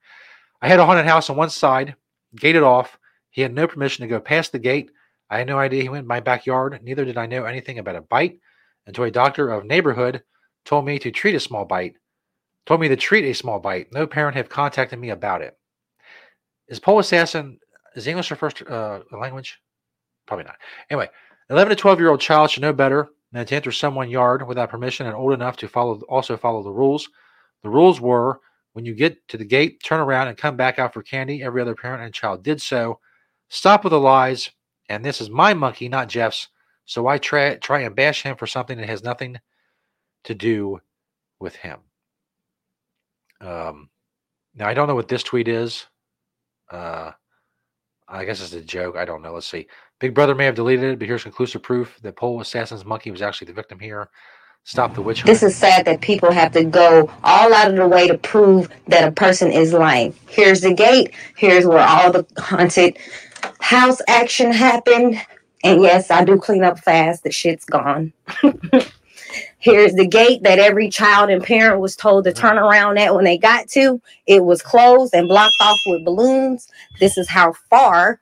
I 0.61 0.67
had 0.67 0.79
a 0.79 0.85
haunted 0.85 1.05
house 1.05 1.29
on 1.29 1.37
one 1.37 1.49
side, 1.49 1.95
gated 2.35 2.63
off. 2.63 2.97
He 3.29 3.41
had 3.41 3.53
no 3.53 3.67
permission 3.67 4.03
to 4.03 4.09
go 4.09 4.19
past 4.19 4.51
the 4.51 4.59
gate. 4.59 4.91
I 5.29 5.39
had 5.39 5.47
no 5.47 5.57
idea 5.59 5.81
he 5.81 5.89
went 5.89 6.03
in 6.03 6.07
my 6.07 6.19
backyard. 6.19 6.79
Neither 6.83 7.05
did 7.05 7.17
I 7.17 7.25
know 7.25 7.45
anything 7.45 7.79
about 7.79 7.95
a 7.95 8.01
bite 8.01 8.39
until 8.85 9.05
a 9.05 9.11
doctor 9.11 9.49
of 9.49 9.65
neighborhood 9.65 10.23
told 10.65 10.85
me 10.85 10.99
to 10.99 11.11
treat 11.11 11.35
a 11.35 11.39
small 11.39 11.65
bite. 11.65 11.95
Told 12.65 12.81
me 12.81 12.87
to 12.87 12.95
treat 12.95 13.25
a 13.25 13.33
small 13.33 13.59
bite. 13.59 13.87
No 13.91 14.07
parent 14.07 14.35
have 14.35 14.49
contacted 14.49 14.99
me 14.99 15.11
about 15.11 15.41
it. 15.41 15.57
Is 16.67 16.79
Pole 16.79 16.99
Assassin 16.99 17.59
is 17.95 18.07
English 18.07 18.29
her 18.29 18.35
first 18.35 18.61
uh, 18.63 19.01
language? 19.11 19.59
Probably 20.25 20.45
not. 20.45 20.57
Anyway, 20.89 21.09
11 21.49 21.69
to 21.69 21.75
12 21.75 21.99
year 21.99 22.09
old 22.09 22.21
child 22.21 22.49
should 22.49 22.63
know 22.63 22.73
better 22.73 23.09
than 23.31 23.45
to 23.45 23.55
enter 23.55 23.71
someone's 23.71 24.11
yard 24.11 24.47
without 24.47 24.69
permission 24.69 25.05
and 25.05 25.15
old 25.15 25.33
enough 25.33 25.57
to 25.57 25.67
follow 25.67 26.01
also 26.09 26.37
follow 26.37 26.63
the 26.63 26.71
rules. 26.71 27.07
The 27.63 27.69
rules 27.69 28.01
were 28.01 28.39
When 28.73 28.85
you 28.85 28.93
get 28.93 29.25
to 29.29 29.37
the 29.37 29.45
gate, 29.45 29.81
turn 29.83 29.99
around 29.99 30.27
and 30.27 30.37
come 30.37 30.57
back 30.57 30.79
out 30.79 30.93
for 30.93 31.01
candy. 31.01 31.43
Every 31.43 31.61
other 31.61 31.75
parent 31.75 32.03
and 32.03 32.13
child 32.13 32.43
did 32.43 32.61
so. 32.61 32.99
Stop 33.49 33.83
with 33.83 33.91
the 33.91 33.99
lies. 33.99 34.49
And 34.89 35.03
this 35.03 35.21
is 35.21 35.29
my 35.29 35.53
monkey, 35.53 35.89
not 35.89 36.09
Jeff's. 36.09 36.47
So 36.85 37.07
I 37.07 37.17
try 37.17 37.55
try 37.55 37.81
and 37.81 37.95
bash 37.95 38.23
him 38.23 38.35
for 38.35 38.47
something 38.47 38.77
that 38.77 38.89
has 38.89 39.03
nothing 39.03 39.39
to 40.25 40.35
do 40.35 40.81
with 41.39 41.55
him. 41.55 41.79
Um, 43.41 43.89
now 44.55 44.67
I 44.67 44.73
don't 44.73 44.87
know 44.87 44.95
what 44.95 45.07
this 45.07 45.23
tweet 45.23 45.47
is. 45.47 45.85
Uh, 46.71 47.11
I 48.07 48.25
guess 48.25 48.41
it's 48.41 48.53
a 48.53 48.61
joke. 48.61 48.95
I 48.97 49.05
don't 49.05 49.21
know. 49.23 49.33
Let's 49.33 49.47
see. 49.47 49.67
Big 49.99 50.13
Brother 50.13 50.35
may 50.35 50.45
have 50.45 50.55
deleted 50.55 50.85
it, 50.85 50.99
but 50.99 51.07
here's 51.07 51.23
conclusive 51.23 51.63
proof 51.63 51.99
that 52.03 52.15
Pole 52.17 52.41
Assassin's 52.41 52.85
monkey 52.85 53.11
was 53.11 53.21
actually 53.21 53.47
the 53.47 53.53
victim 53.53 53.79
here. 53.79 54.09
Stop 54.63 54.95
the 54.95 55.01
witch 55.01 55.19
hunt. 55.19 55.27
This 55.27 55.43
is 55.43 55.55
sad 55.55 55.85
that 55.85 56.01
people 56.01 56.31
have 56.31 56.51
to 56.53 56.63
go 56.63 57.09
all 57.23 57.53
out 57.53 57.69
of 57.69 57.75
the 57.77 57.87
way 57.87 58.07
to 58.07 58.17
prove 58.17 58.67
that 58.87 59.07
a 59.07 59.11
person 59.11 59.51
is 59.51 59.73
lying. 59.73 60.15
Here's 60.27 60.61
the 60.61 60.73
gate. 60.73 61.13
Here's 61.37 61.67
where 61.67 61.87
all 61.87 62.11
the 62.11 62.25
haunted 62.39 62.97
house 63.59 64.01
action 64.07 64.51
happened. 64.51 65.21
And 65.63 65.81
yes, 65.81 66.11
I 66.11 66.23
do 66.23 66.37
clean 66.37 66.63
up 66.63 66.79
fast. 66.79 67.23
The 67.23 67.31
shit's 67.31 67.65
gone. 67.65 68.13
Here's 69.59 69.93
the 69.93 70.07
gate 70.07 70.43
that 70.43 70.59
every 70.59 70.89
child 70.89 71.31
and 71.31 71.43
parent 71.43 71.81
was 71.81 71.95
told 71.95 72.25
to 72.25 72.33
turn 72.33 72.57
around 72.57 72.99
at 72.99 73.15
when 73.15 73.25
they 73.25 73.37
got 73.37 73.67
to. 73.69 73.99
It 74.27 74.45
was 74.45 74.61
closed 74.61 75.13
and 75.15 75.27
blocked 75.27 75.55
off 75.59 75.79
with 75.87 76.05
balloons. 76.05 76.67
This 76.99 77.17
is 77.17 77.27
how 77.27 77.53
far 77.69 78.19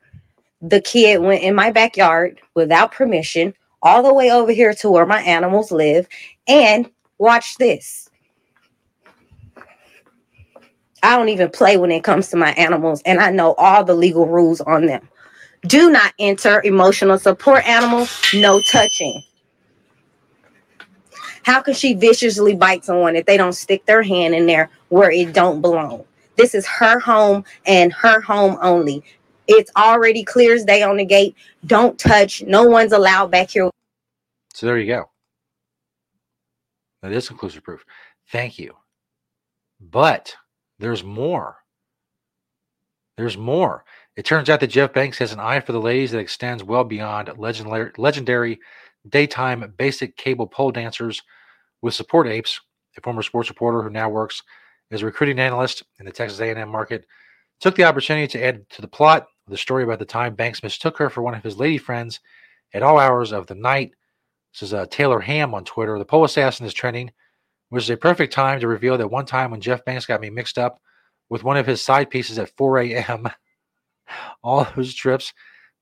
the 0.62 0.80
kid 0.80 1.22
went 1.22 1.44
in 1.44 1.54
my 1.54 1.70
backyard 1.72 2.40
without 2.56 2.94
permission, 2.94 3.54
all 3.82 4.02
the 4.02 4.14
way 4.14 4.32
over 4.32 4.54
here 4.54 4.74
to 4.76 4.90
where 4.90 5.06
my 5.06 5.22
animals 5.22 5.70
live. 5.72 6.08
And 6.48 6.90
watch 7.18 7.58
this. 7.58 8.10
I 11.04 11.18
don't 11.18 11.28
even 11.28 11.50
play 11.50 11.76
when 11.76 11.92
it 11.92 12.06
comes 12.06 12.30
to 12.30 12.38
my 12.38 12.54
animals, 12.54 13.02
and 13.06 13.20
I 13.20 13.30
know 13.30 13.54
all 13.56 13.84
the 13.84 13.94
legal 13.94 14.26
rules 14.26 14.62
on 14.62 14.86
them. 14.86 15.10
Do 15.66 15.90
not 15.90 16.14
enter 16.20 16.62
emotional 16.64 17.18
support 17.18 17.66
animals, 17.68 18.10
no 18.34 18.62
touching. 18.72 19.24
How 21.44 21.62
can 21.62 21.74
she 21.74 21.94
viciously 21.94 22.56
bite 22.56 22.86
someone 22.86 23.16
if 23.16 23.26
they 23.26 23.38
don't 23.38 23.54
stick 23.54 23.86
their 23.86 24.02
hand 24.02 24.34
in 24.34 24.46
there 24.46 24.70
where 24.90 25.12
it 25.12 25.34
don't 25.34 25.62
belong? 25.62 26.04
This 26.36 26.56
is 26.56 26.66
her 26.66 27.00
home 27.00 27.46
and 27.66 27.94
her 27.94 28.22
home 28.22 28.58
only. 28.62 29.04
It's 29.48 29.72
already 29.76 30.24
clear 30.24 30.54
as 30.56 30.66
day 30.66 30.84
on 30.84 30.98
the 30.98 31.06
gate. 31.06 31.36
Don't 31.66 31.98
touch. 32.00 32.44
No 32.44 32.64
one's 32.64 32.94
allowed 32.94 33.32
back 33.32 33.50
here. 33.52 33.70
So 34.54 34.66
there 34.66 34.78
you 34.78 34.88
go. 34.88 35.10
That 37.02 37.12
is 37.12 37.28
conclusive 37.28 37.64
proof. 37.64 37.84
Thank 38.30 38.58
you. 38.58 38.76
But 39.82 40.34
there's 40.80 41.04
more. 41.04 41.58
There's 43.18 43.38
more. 43.38 43.84
It 44.16 44.26
turns 44.26 44.50
out 44.50 44.60
that 44.60 44.68
Jeff 44.68 44.94
Banks 44.94 45.18
has 45.18 45.34
an 45.34 45.40
eye 45.40 45.60
for 45.60 45.72
the 45.72 45.82
ladies 45.82 46.12
that 46.12 46.20
extends 46.20 46.64
well 46.64 46.84
beyond 46.84 47.32
legendary, 47.38 47.92
legendary 47.98 48.60
daytime 49.10 49.74
basic 49.78 50.16
cable 50.18 50.48
pole 50.48 50.72
dancers 50.72 51.22
with 51.82 51.96
support 51.96 52.28
apes. 52.28 52.62
A 52.96 53.02
former 53.02 53.24
sports 53.24 53.50
reporter 53.50 53.82
who 53.82 53.90
now 53.90 54.10
works 54.10 54.44
as 54.92 55.02
a 55.02 55.06
recruiting 55.06 55.40
analyst 55.40 55.84
in 56.00 56.06
the 56.06 56.12
Texas 56.12 56.40
A&M 56.40 56.70
market 56.70 57.06
took 57.60 57.76
the 57.76 57.86
opportunity 57.86 58.28
to 58.28 58.44
add 58.44 58.70
to 58.70 58.82
the 58.82 58.88
plot 58.88 59.26
the 59.48 59.58
story 59.58 59.84
about 59.84 60.00
the 60.00 60.06
time 60.06 60.36
Banks 60.36 60.62
mistook 60.62 60.98
her 60.98 61.10
for 61.10 61.22
one 61.22 61.34
of 61.34 61.44
his 61.44 61.58
lady 61.58 61.78
friends 61.78 62.20
at 62.74 62.84
all 62.84 63.00
hours 63.00 63.34
of 63.34 63.48
the 63.48 63.56
night. 63.56 63.92
This 64.54 64.64
is 64.64 64.74
uh, 64.74 64.86
Taylor 64.90 65.20
Ham 65.20 65.54
on 65.54 65.66
Twitter. 65.66 65.98
The 65.98 66.06
pole 66.06 66.24
assassin 66.24 66.66
is 66.66 66.74
trending, 66.74 67.12
which 67.70 67.84
is 67.84 67.90
a 67.90 67.98
perfect 67.98 68.32
time 68.32 68.60
to 68.60 68.68
reveal 68.68 68.98
that 68.98 69.10
one 69.10 69.26
time 69.26 69.52
when 69.52 69.60
Jeff 69.60 69.84
Banks 69.84 70.06
got 70.06 70.22
me 70.22 70.30
mixed 70.30 70.58
up 70.60 70.80
with 71.30 71.44
one 71.44 71.58
of 71.58 71.66
his 71.66 71.82
side 71.82 72.10
pieces 72.10 72.38
at 72.38 72.56
4 72.56 72.80
a.m., 72.80 73.28
all 74.44 74.68
those 74.76 74.94
trips 74.94 75.34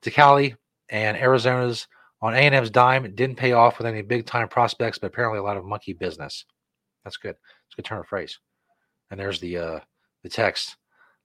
to 0.01 0.11
Cali 0.11 0.55
and 0.89 1.17
Arizona's 1.17 1.88
on 2.22 2.36
A&M's 2.36 2.69
dime 2.69 3.15
didn't 3.15 3.38
pay 3.38 3.53
off 3.53 3.78
with 3.78 3.88
any 3.88 4.01
big 4.01 4.26
time 4.26 4.47
prospects, 4.47 4.99
but 4.99 5.07
apparently 5.07 5.39
a 5.39 5.43
lot 5.43 5.57
of 5.57 5.65
monkey 5.65 5.93
business. 5.93 6.45
That's 7.03 7.17
good. 7.17 7.32
It's 7.32 7.74
a 7.74 7.76
good 7.78 7.86
turn 7.86 7.99
of 7.99 8.07
phrase. 8.07 8.38
And 9.09 9.19
there's 9.19 9.39
the 9.39 9.57
uh, 9.57 9.80
the 10.24 10.30
text. 10.30 10.78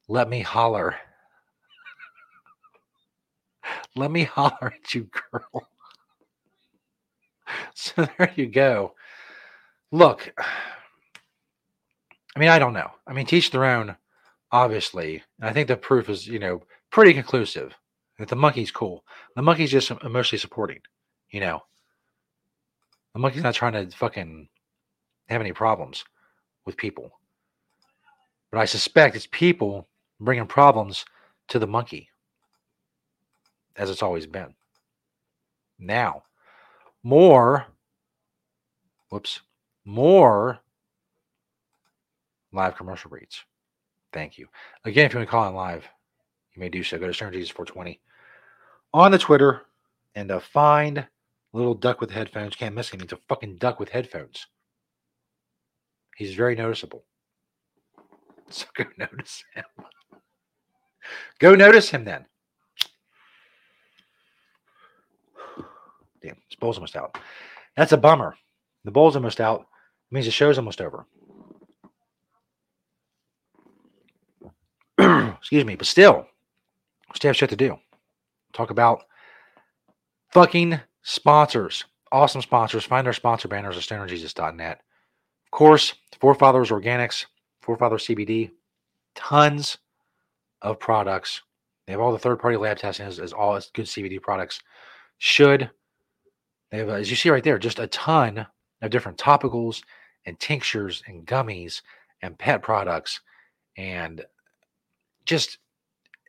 Let 0.08 0.28
me 0.28 0.40
holler. 0.40 0.96
Let 3.96 4.10
me 4.10 4.24
holler 4.24 4.74
at 4.74 4.94
you, 4.94 5.08
girl. 5.30 5.68
so 7.74 8.08
there 8.18 8.32
you 8.36 8.46
go. 8.46 8.94
Look, 9.92 10.32
I 12.34 12.38
mean, 12.38 12.48
I 12.48 12.58
don't 12.58 12.74
know. 12.74 12.90
I 13.06 13.12
mean, 13.12 13.26
teach 13.26 13.50
their 13.50 13.64
own, 13.64 13.96
obviously. 14.50 15.22
And 15.40 15.48
I 15.48 15.52
think 15.52 15.68
the 15.68 15.76
proof 15.76 16.08
is, 16.08 16.26
you 16.26 16.38
know, 16.38 16.62
pretty 16.90 17.14
conclusive 17.14 17.74
that 18.18 18.28
the 18.28 18.36
monkey's 18.36 18.70
cool. 18.70 19.04
The 19.34 19.42
monkey's 19.42 19.70
just 19.70 19.90
emotionally 19.90 20.40
supporting, 20.40 20.80
you 21.30 21.40
know. 21.40 21.62
The 23.12 23.20
monkey's 23.20 23.38
mm-hmm. 23.38 23.46
not 23.46 23.54
trying 23.54 23.72
to 23.72 23.96
fucking 23.96 24.48
have 25.28 25.40
any 25.40 25.52
problems 25.52 26.04
with 26.64 26.76
people. 26.76 27.10
But 28.50 28.60
I 28.60 28.64
suspect 28.64 29.16
it's 29.16 29.28
people 29.30 29.88
bringing 30.20 30.46
problems 30.46 31.04
to 31.48 31.58
the 31.58 31.66
monkey, 31.66 32.08
as 33.76 33.90
it's 33.90 34.02
always 34.02 34.26
been. 34.26 34.54
Now, 35.78 36.22
more, 37.02 37.66
whoops, 39.10 39.40
more 39.84 40.58
live 42.52 42.76
commercial 42.76 43.10
reads. 43.10 43.44
Thank 44.12 44.38
you. 44.38 44.48
Again, 44.84 45.06
if 45.06 45.12
you 45.12 45.18
want 45.18 45.28
to 45.28 45.30
call 45.30 45.48
in 45.48 45.54
live, 45.54 45.84
you 46.56 46.60
may 46.60 46.68
do 46.68 46.82
so. 46.82 46.98
Go 46.98 47.06
to 47.06 47.14
Stoner 47.14 47.32
Jesus 47.32 47.50
420 47.50 48.00
on 48.94 49.10
the 49.10 49.18
Twitter 49.18 49.62
and 50.14 50.30
uh, 50.30 50.40
find 50.40 51.06
little 51.52 51.74
duck 51.74 52.00
with 52.00 52.10
headphones. 52.10 52.56
Can't 52.56 52.74
miss 52.74 52.88
him. 52.88 53.00
He's 53.00 53.12
a 53.12 53.18
fucking 53.28 53.56
duck 53.56 53.78
with 53.78 53.90
headphones. 53.90 54.46
He's 56.16 56.34
very 56.34 56.54
noticeable. 56.54 57.04
So 58.48 58.66
go 58.76 58.84
notice 58.96 59.42
him. 59.56 59.64
go 61.40 61.56
notice 61.56 61.90
him 61.90 62.04
then. 62.04 62.24
Damn, 66.22 66.36
this 66.48 66.54
bowl's 66.60 66.76
almost 66.76 66.94
out. 66.94 67.18
That's 67.76 67.90
a 67.90 67.96
bummer. 67.96 68.36
The 68.84 68.92
bowl's 68.92 69.16
almost 69.16 69.40
out. 69.40 69.62
It 69.62 70.14
means 70.14 70.26
the 70.26 70.30
show's 70.30 70.58
almost 70.58 70.80
over. 70.80 71.06
Excuse 75.40 75.64
me, 75.64 75.74
but 75.74 75.88
still, 75.88 76.28
still 77.16 77.30
have 77.30 77.36
shit 77.36 77.50
to 77.50 77.56
do. 77.56 77.78
Talk 78.52 78.70
about 78.70 79.04
fucking 80.32 80.80
sponsors. 81.02 81.84
Awesome 82.12 82.42
sponsors. 82.42 82.84
Find 82.84 83.06
our 83.06 83.12
sponsor 83.12 83.48
banners 83.48 83.76
at 83.76 83.82
stonerjesus.net. 83.82 84.80
Of 85.44 85.50
course, 85.50 85.94
Forefathers 86.20 86.70
Organics, 86.70 87.26
Forefather 87.60 87.96
CBD, 87.96 88.50
tons 89.14 89.78
of 90.62 90.78
products. 90.78 91.42
They 91.86 91.92
have 91.92 92.00
all 92.00 92.12
the 92.12 92.18
third 92.18 92.38
party 92.38 92.56
lab 92.56 92.78
testing 92.78 93.06
as, 93.06 93.18
as 93.18 93.32
all 93.32 93.54
as 93.54 93.70
good 93.72 93.86
CBD 93.86 94.20
products 94.20 94.60
should. 95.18 95.70
They 96.70 96.78
have, 96.78 96.88
as 96.88 97.10
you 97.10 97.16
see 97.16 97.30
right 97.30 97.44
there, 97.44 97.58
just 97.58 97.78
a 97.78 97.86
ton 97.88 98.46
of 98.82 98.90
different 98.90 99.18
topicals 99.18 99.82
and 100.24 100.38
tinctures 100.38 101.02
and 101.06 101.26
gummies 101.26 101.82
and 102.22 102.38
pet 102.38 102.62
products. 102.62 103.20
And 103.76 104.24
just 105.24 105.58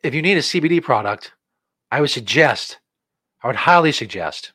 if 0.02 0.14
you 0.14 0.22
need 0.22 0.38
a 0.38 0.42
CBD 0.42 0.82
product, 0.82 1.32
I 1.90 2.00
would 2.00 2.10
suggest, 2.10 2.78
I 3.42 3.46
would 3.46 3.56
highly 3.56 3.92
suggest 3.92 4.52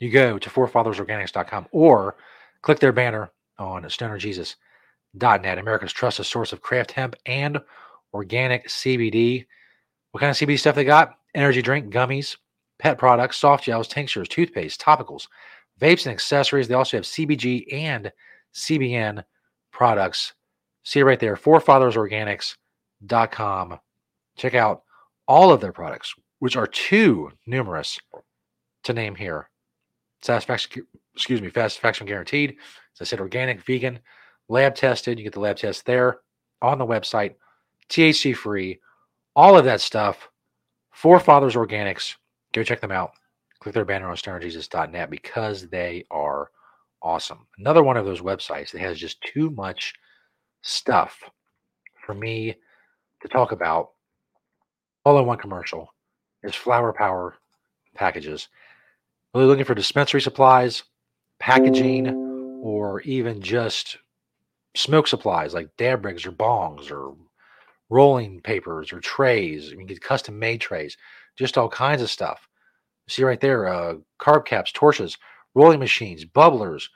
you 0.00 0.10
go 0.10 0.38
to 0.38 0.50
forefathersorganics.com 0.50 1.68
or 1.72 2.16
click 2.62 2.80
their 2.80 2.92
banner 2.92 3.30
on 3.58 3.84
stonerjesus.net, 3.84 5.58
America's 5.58 5.92
trusted 5.92 6.26
source 6.26 6.52
of 6.52 6.60
craft 6.60 6.90
hemp 6.92 7.14
and 7.26 7.58
organic 8.12 8.68
CBD. 8.68 9.46
What 10.10 10.20
kind 10.20 10.30
of 10.30 10.36
CBD 10.36 10.58
stuff 10.58 10.74
they 10.74 10.84
got? 10.84 11.14
Energy 11.34 11.62
drink, 11.62 11.90
gummies, 11.92 12.36
pet 12.78 12.98
products, 12.98 13.38
soft 13.38 13.64
gels, 13.64 13.88
tinctures, 13.88 14.28
toothpaste, 14.28 14.80
topicals, 14.80 15.26
vapes, 15.80 16.06
and 16.06 16.12
accessories. 16.12 16.68
They 16.68 16.74
also 16.74 16.98
have 16.98 17.04
CBG 17.04 17.72
and 17.72 18.12
CBN 18.54 19.24
products. 19.72 20.34
See 20.84 21.00
it 21.00 21.04
right 21.04 21.18
there, 21.18 21.36
forefathersorganics.com. 21.36 23.78
Check 24.36 24.54
out 24.54 24.82
all 25.26 25.52
of 25.52 25.60
their 25.60 25.72
products, 25.72 26.14
which 26.38 26.56
are 26.56 26.66
too 26.66 27.30
numerous 27.46 27.98
to 28.84 28.92
name 28.92 29.14
here. 29.14 29.48
Satisfaction, 30.22 30.86
excuse 31.14 31.40
me, 31.40 31.50
satisfaction 31.50 32.06
guaranteed. 32.06 32.56
As 32.94 33.00
I 33.00 33.04
said, 33.04 33.20
organic, 33.20 33.64
vegan, 33.64 33.98
lab 34.48 34.74
tested. 34.74 35.18
You 35.18 35.24
get 35.24 35.32
the 35.32 35.40
lab 35.40 35.56
test 35.56 35.86
there 35.86 36.20
on 36.62 36.78
the 36.78 36.86
website, 36.86 37.34
THC 37.88 38.34
free, 38.34 38.80
all 39.36 39.58
of 39.58 39.64
that 39.64 39.80
stuff. 39.80 40.28
Forefathers 40.92 41.54
Organics. 41.54 42.14
Go 42.52 42.62
check 42.62 42.80
them 42.80 42.92
out. 42.92 43.12
Click 43.58 43.74
their 43.74 43.84
banner 43.84 44.08
on 44.08 44.16
stonerjesus.net 44.16 45.10
because 45.10 45.68
they 45.68 46.04
are 46.10 46.50
awesome. 47.02 47.46
Another 47.58 47.82
one 47.82 47.96
of 47.96 48.06
those 48.06 48.20
websites 48.20 48.70
that 48.70 48.80
has 48.80 48.98
just 48.98 49.20
too 49.22 49.50
much 49.50 49.94
stuff 50.62 51.18
for 52.06 52.14
me 52.14 52.54
to 53.22 53.28
talk 53.28 53.52
about 53.52 53.90
all 55.04 55.18
in 55.18 55.26
one 55.26 55.38
commercial 55.38 55.92
is 56.42 56.54
Flower 56.54 56.92
Power 56.92 57.36
packages. 57.94 58.48
Really 59.34 59.46
looking 59.46 59.64
for 59.64 59.74
dispensary 59.74 60.20
supplies, 60.20 60.84
packaging, 61.38 62.08
or 62.62 63.00
even 63.02 63.40
just 63.40 63.98
smoke 64.76 65.06
supplies 65.06 65.54
like 65.54 65.76
dab 65.76 66.04
rigs 66.04 66.26
or 66.26 66.32
bongs 66.32 66.90
or 66.90 67.14
rolling 67.90 68.40
papers 68.40 68.92
or 68.92 69.00
trays. 69.00 69.70
You 69.70 69.76
can 69.76 69.86
get 69.86 70.00
custom 70.00 70.38
made 70.38 70.60
trays, 70.60 70.96
just 71.36 71.58
all 71.58 71.68
kinds 71.68 72.02
of 72.02 72.10
stuff. 72.10 72.48
See 73.08 73.22
right 73.22 73.40
there, 73.40 73.68
uh, 73.68 73.94
carb 74.18 74.46
caps, 74.46 74.72
torches, 74.72 75.18
rolling 75.54 75.80
machines, 75.80 76.24
bubblers, 76.24 76.88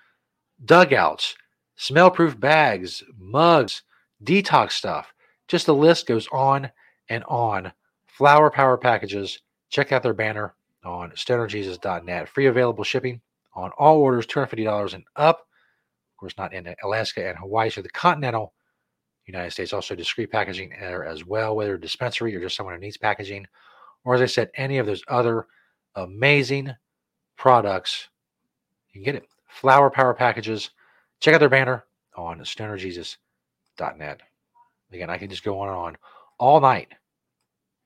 dugouts, 0.65 1.37
smell 1.77 2.11
proof 2.11 2.39
bags, 2.41 3.03
mugs, 3.19 3.83
detox 4.25 4.73
stuff. 4.73 5.13
Just 5.49 5.67
the 5.67 5.75
list 5.75 6.07
goes 6.07 6.27
on 6.33 6.71
and 7.09 7.25
on. 7.25 7.73
Flower 8.19 8.51
Power 8.51 8.77
Packages. 8.77 9.43
Check 9.71 9.93
out 9.93 10.03
their 10.03 10.12
banner 10.12 10.57
on 10.85 11.12
stonerjesus.net. 11.12 12.29
Free 12.29 12.47
available 12.47 12.83
shipping 12.83 13.21
on 13.55 13.71
all 13.79 13.99
orders 13.99 14.27
$250 14.27 14.95
and 14.95 15.05
up. 15.14 15.39
Of 15.39 16.16
course, 16.16 16.35
not 16.37 16.53
in 16.53 16.75
Alaska 16.83 17.29
and 17.29 17.39
Hawaii, 17.39 17.71
so 17.71 17.81
the 17.81 17.89
continental 17.91 18.55
United 19.27 19.53
States. 19.53 19.73
Also, 19.73 19.95
discreet 19.95 20.33
packaging 20.33 20.71
there 20.81 21.05
as 21.05 21.27
well, 21.27 21.55
whether 21.55 21.75
a 21.75 21.81
dispensary 21.81 22.35
or 22.35 22.41
just 22.41 22.57
someone 22.57 22.75
who 22.75 22.81
needs 22.81 22.97
packaging, 22.97 23.47
or 24.05 24.16
as 24.16 24.21
I 24.21 24.27
said, 24.27 24.51
any 24.57 24.79
of 24.79 24.87
those 24.87 25.05
other 25.07 25.47
amazing 25.95 26.75
products. 27.37 28.09
You 28.89 28.95
can 28.95 29.05
get 29.05 29.23
it. 29.23 29.29
Flower 29.47 29.91
Power 29.91 30.12
Packages. 30.12 30.71
Check 31.21 31.35
out 31.35 31.39
their 31.39 31.49
banner 31.49 31.85
on 32.16 32.41
stonerjesus.net. 32.41 34.21
Again, 34.93 35.09
I 35.09 35.19
can 35.19 35.31
just 35.31 35.45
go 35.45 35.61
on 35.61 35.69
and 35.69 35.77
on 35.77 35.97
all 36.41 36.61
night 36.61 36.89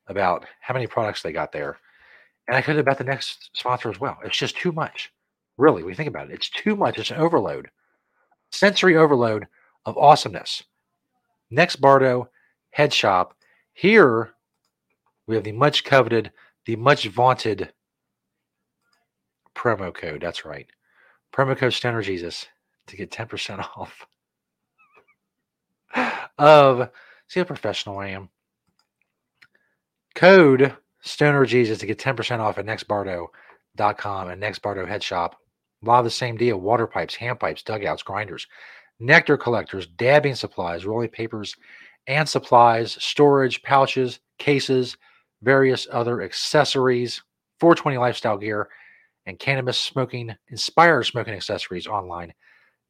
about 0.09 0.45
how 0.61 0.75
many 0.75 0.87
products 0.87 1.23
they 1.23 1.33
got 1.33 1.53
there. 1.53 1.79
And 2.49 2.57
I 2.57 2.63
could 2.63 2.79
about 2.79 2.99
the 2.99 3.05
next 3.05 3.51
sponsor 3.55 3.89
as 3.89 4.01
well. 4.01 4.19
It's 4.25 4.37
just 4.37 4.57
too 4.57 4.73
much. 4.73 5.13
Really, 5.59 5.83
we 5.83 5.95
think 5.95 6.09
about 6.09 6.31
it, 6.31 6.35
it's 6.35 6.51
too 6.51 6.77
much. 6.77 6.99
It's 6.99 7.11
an 7.11 7.19
overload, 7.19 7.71
sensory 8.51 8.97
overload 8.97 9.47
of 9.85 9.99
awesomeness. 9.99 10.63
Next 11.51 11.77
Bardo 11.77 12.31
Head 12.71 12.93
Shop. 12.93 13.35
Here 13.75 14.35
we 15.27 15.35
have 15.35 15.45
the 15.45 15.53
much 15.53 15.85
coveted, 15.85 16.33
the 16.67 16.77
much 16.77 17.07
vaunted 17.07 17.73
promo 19.55 19.95
code. 19.95 20.21
That's 20.23 20.45
right. 20.45 20.67
Promo 21.33 21.57
code 21.57 21.73
Stoner 21.73 22.03
Jesus 22.03 22.47
to 22.87 22.97
get 22.97 23.11
10% 23.11 23.59
off 23.77 24.07
of 26.39 26.91
see 27.29 27.41
how 27.41 27.45
professional 27.45 27.99
I 27.99 28.09
am. 28.09 28.29
Code 30.15 30.77
Stoner 31.03 31.45
Jesus 31.45 31.79
to 31.79 31.87
get 31.87 31.99
10% 31.99 32.39
off 32.39 32.59
at 32.59 32.67
nextbardo.com 32.67 34.29
and 34.29 34.43
nextbardo 34.43 34.87
head 34.87 35.03
shop. 35.03 35.37
A 35.83 35.87
lot 35.87 35.99
of 35.99 36.05
the 36.05 36.11
same 36.11 36.37
deal 36.37 36.59
water 36.59 36.87
pipes, 36.87 37.15
hand 37.15 37.41
pipes, 37.41 37.63
dugouts, 37.63 38.05
grinders, 38.05 38.47
nectar 39.01 39.37
collectors, 39.37 39.87
dabbing 39.87 40.37
supplies, 40.37 40.87
rolling 40.87 41.09
papers, 41.09 41.57
and 42.07 42.29
supplies, 42.29 42.97
storage, 43.01 43.63
pouches, 43.63 44.21
cases, 44.39 44.97
various 45.43 45.89
other 45.91 46.23
accessories, 46.23 47.23
420 47.59 47.99
lifestyle 47.99 48.39
gear, 48.39 48.69
and 49.27 49.39
cannabis 49.39 49.79
smoking, 49.79 50.35
inspired 50.49 51.05
smoking 51.05 51.35
accessories 51.35 51.87
online. 51.87 52.33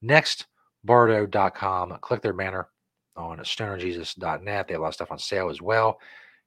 Nextbardo.com. 0.05 1.99
Click 2.01 2.23
their 2.23 2.33
banner 2.33 2.69
on 3.17 3.39
stonerjesus.net. 3.39 4.69
They 4.69 4.75
have 4.75 4.81
a 4.81 4.83
lot 4.83 4.89
of 4.89 4.95
stuff 4.95 5.13
on 5.13 5.19
sale 5.19 5.49
as 5.51 5.63
well. 5.63 5.99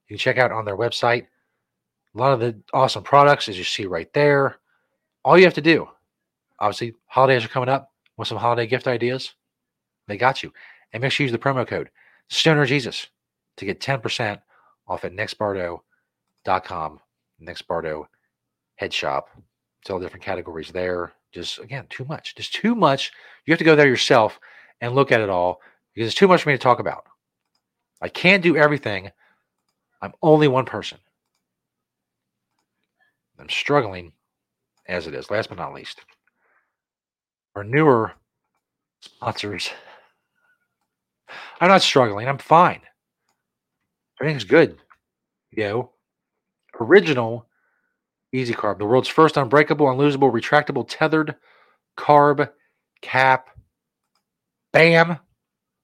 You 0.08 0.16
can 0.16 0.20
check 0.20 0.38
out 0.38 0.51
on 0.51 0.66
their 0.66 0.78
website 0.78 1.28
a 2.16 2.18
lot 2.18 2.32
of 2.32 2.39
the 2.39 2.56
awesome 2.74 3.03
products, 3.03 3.49
as 3.49 3.58
you 3.58 3.64
see 3.64 3.86
right 3.86 4.12
there. 4.14 4.58
All 5.24 5.38
you 5.38 5.43
have 5.43 5.53
to 5.56 5.62
do, 5.62 5.88
obviously, 6.60 6.93
holidays 7.08 7.43
are 7.43 7.49
coming 7.49 7.70
up. 7.70 7.91
Want 8.18 8.28
some 8.28 8.38
holiday 8.38 8.68
gift 8.68 8.88
ideas? 8.88 9.34
They 10.08 10.18
got 10.18 10.41
you. 10.41 10.53
And 10.93 11.01
make 11.01 11.12
sure 11.12 11.26
you 11.26 11.32
use 11.32 11.38
the 11.38 11.43
promo 11.43 11.68
code 11.68 11.89
Stoner 12.30 12.66
Jesus 12.66 13.08
to 13.58 13.66
get 13.66 13.82
10% 13.82 14.39
off 14.88 15.03
at 15.03 15.12
nextbardo.com. 15.12 16.99
Nextbardo 17.41 18.06
head 18.76 18.93
shop. 18.93 19.30
It's 19.82 19.89
all 19.89 19.99
different 19.99 20.24
categories 20.24 20.72
there. 20.72 21.12
Just 21.34 21.60
again, 21.60 21.86
too 21.89 22.06
much. 22.06 22.36
Just 22.36 22.53
too 22.53 22.76
much. 22.76 23.12
You 23.45 23.51
have 23.51 23.60
to 23.60 23.66
go 23.66 23.76
there 23.76 23.88
yourself 23.88 24.39
and 24.80 24.95
look 24.95 25.12
at 25.12 25.20
it 25.20 25.30
all 25.30 25.60
because 25.93 26.08
it's 26.08 26.18
too 26.18 26.30
much 26.30 26.43
for 26.43 26.49
me 26.49 26.56
to 26.56 26.64
talk 26.64 26.80
about. 26.80 27.06
I 28.01 28.08
can't 28.08 28.43
do 28.43 28.56
everything. 28.56 29.12
I'm 30.06 30.14
only 30.22 30.47
one 30.47 30.66
person. 30.66 30.99
I'm 33.39 33.49
struggling 33.49 34.14
as 34.88 35.08
it 35.08 35.16
is. 35.16 35.32
Last 35.32 35.49
but 35.49 35.58
not 35.58 35.74
least, 35.74 35.99
our 37.56 37.64
newer 37.64 38.14
sponsors. 39.01 39.72
I'm 41.60 41.70
not 41.70 41.82
struggling. 41.82 42.28
I'm 42.28 42.38
fine. 42.38 42.82
Everything's 44.22 44.43
good. 44.43 44.78
Know, 45.58 45.91
original 46.80 47.47
EZ 48.34 48.51
Carb, 48.51 48.78
the 48.78 48.86
world's 48.86 49.08
first 49.08 49.38
unbreakable, 49.38 49.86
unlosable, 49.88 50.32
retractable, 50.32 50.86
tethered 50.88 51.36
carb 51.97 52.49
cap. 53.01 53.49
Bam. 54.74 55.18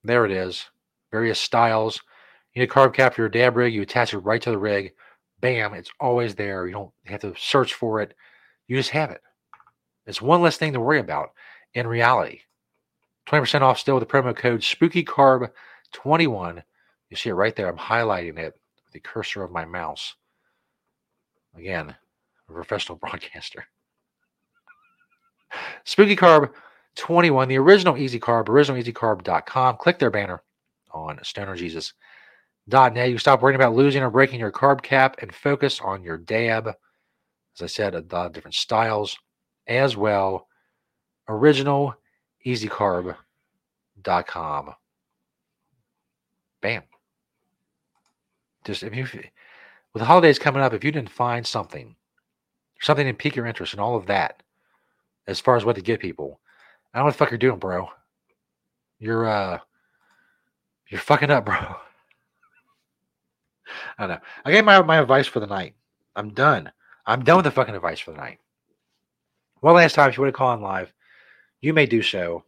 There 0.03 0.26
it 0.26 0.32
is. 0.32 0.65
Various 1.11 1.39
styles. 1.39 2.01
You 2.54 2.62
need 2.62 2.70
a 2.70 2.74
carb 2.74 2.93
cap 2.93 3.14
for 3.14 3.22
your 3.22 3.30
dab 3.30 3.56
rig. 3.56 3.74
You 3.74 3.82
attach 3.82 4.14
it 4.14 4.20
right 4.20 4.41
to 4.41 4.52
the 4.52 4.58
rig. 4.58 4.93
Bam. 5.39 5.74
It's 5.74 5.91
always 5.99 6.36
there. 6.36 6.68
You 6.68 6.74
don't 6.74 6.91
have 7.06 7.22
to 7.22 7.34
search 7.38 7.74
for 7.74 8.02
it. 8.02 8.14
You 8.68 8.78
just 8.78 8.91
have 8.91 9.12
it. 9.12 9.22
It's 10.06 10.22
one 10.22 10.41
less 10.41 10.58
thing 10.58 10.74
to 10.74 10.80
worry 10.80 10.99
about 10.99 11.32
in 11.74 11.88
reality. 11.88 12.41
20% 13.28 13.62
off 13.62 13.80
still 13.80 13.95
with 13.95 14.08
the 14.08 14.14
promo 14.14 14.36
code 14.36 14.62
SpookyCarb21. 14.62 16.64
You 17.10 17.18
see 17.18 17.30
it 17.30 17.34
right 17.34 17.56
there. 17.56 17.68
I'm 17.68 17.78
highlighting 17.78 18.39
it 18.39 18.54
with 18.86 18.93
the 18.93 18.99
cursor 18.99 19.43
of 19.43 19.52
my 19.52 19.66
mouse. 19.66 20.16
Again, 21.58 21.95
a 22.49 22.54
professional 22.54 22.97
broadcaster. 23.02 23.66
Spooky 25.84 26.16
Carb 26.16 26.52
21, 26.95 27.49
the 27.49 27.58
original 27.58 27.95
EZ 27.95 28.16
Carb, 28.16 28.45
originaleasycarb.com. 28.45 29.78
Click 29.78 29.99
their 29.99 30.12
banner 30.12 30.41
on 30.91 31.20
stonerjesus.net. 32.72 33.09
You 33.09 33.17
stop 33.17 33.41
worrying 33.41 33.55
about 33.55 33.76
losing 33.76 34.01
or 34.03 34.09
breaking 34.09 34.39
your 34.39 34.51
carb 34.51 34.82
cap 34.82 35.17
and 35.22 35.34
focus 35.34 35.80
on 35.82 36.03
your 36.03 36.17
dab. 36.17 36.67
As 36.67 37.61
I 37.61 37.67
said, 37.67 37.93
a 37.95 38.03
lot 38.11 38.28
of 38.28 38.34
different 38.34 38.55
styles 38.55 39.17
as 39.67 39.97
well. 39.97 40.47
Original 41.28 41.93
easycarb.com. 42.45 43.15
Bam. 46.61 46.84
Just 48.63 48.84
if 48.84 48.95
you 48.95 49.03
with 49.93 50.01
the 50.01 50.05
holidays 50.05 50.39
coming 50.39 50.61
up, 50.61 50.74
if 50.74 50.84
you 50.84 50.91
didn't 50.91 51.09
find 51.09 51.45
something, 51.45 51.95
something 52.80 53.05
to 53.05 53.13
pique 53.13 53.36
your 53.36 53.47
interest 53.47 53.74
and 53.74 53.82
all 53.82 53.95
of 53.95 54.05
that, 54.05 54.43
as 55.28 55.39
far 55.39 55.57
as 55.57 55.65
what 55.65 55.76
to 55.76 55.82
get 55.82 55.99
people, 55.99 56.39
I 56.93 56.97
don't 56.97 57.03
know 57.03 57.07
what 57.07 57.13
the 57.13 57.17
fuck 57.17 57.32
you're 57.32 57.38
doing, 57.38 57.59
bro. 57.59 57.89
You're 58.99 59.28
uh 59.28 59.59
you're 60.89 61.01
fucking 61.01 61.32
up, 61.32 61.45
bro. 61.47 61.76
I 63.97 64.07
don't 64.07 64.15
know. 64.15 64.22
I 64.45 64.51
gave 64.51 64.65
my 64.65 64.82
my 64.82 64.99
advice 64.99 65.28
for 65.28 65.39
the 65.39 65.47
night. 65.47 65.76
I'm 66.15 66.34
done. 66.34 66.72
I'm 67.05 67.24
done 67.24 67.38
with 67.38 67.45
the 67.45 67.51
fucking 67.51 67.76
advice 67.76 67.99
for 67.99 68.11
the 68.11 68.17
night. 68.17 68.39
One 69.61 69.76
last 69.76 69.95
time, 69.95 70.09
if 70.09 70.17
you 70.17 70.24
want 70.24 70.34
to 70.34 70.38
call 70.38 70.53
in 70.53 70.61
live, 70.61 70.91
you 71.61 71.74
may 71.74 71.86
do 71.86 72.01
so. 72.01 72.43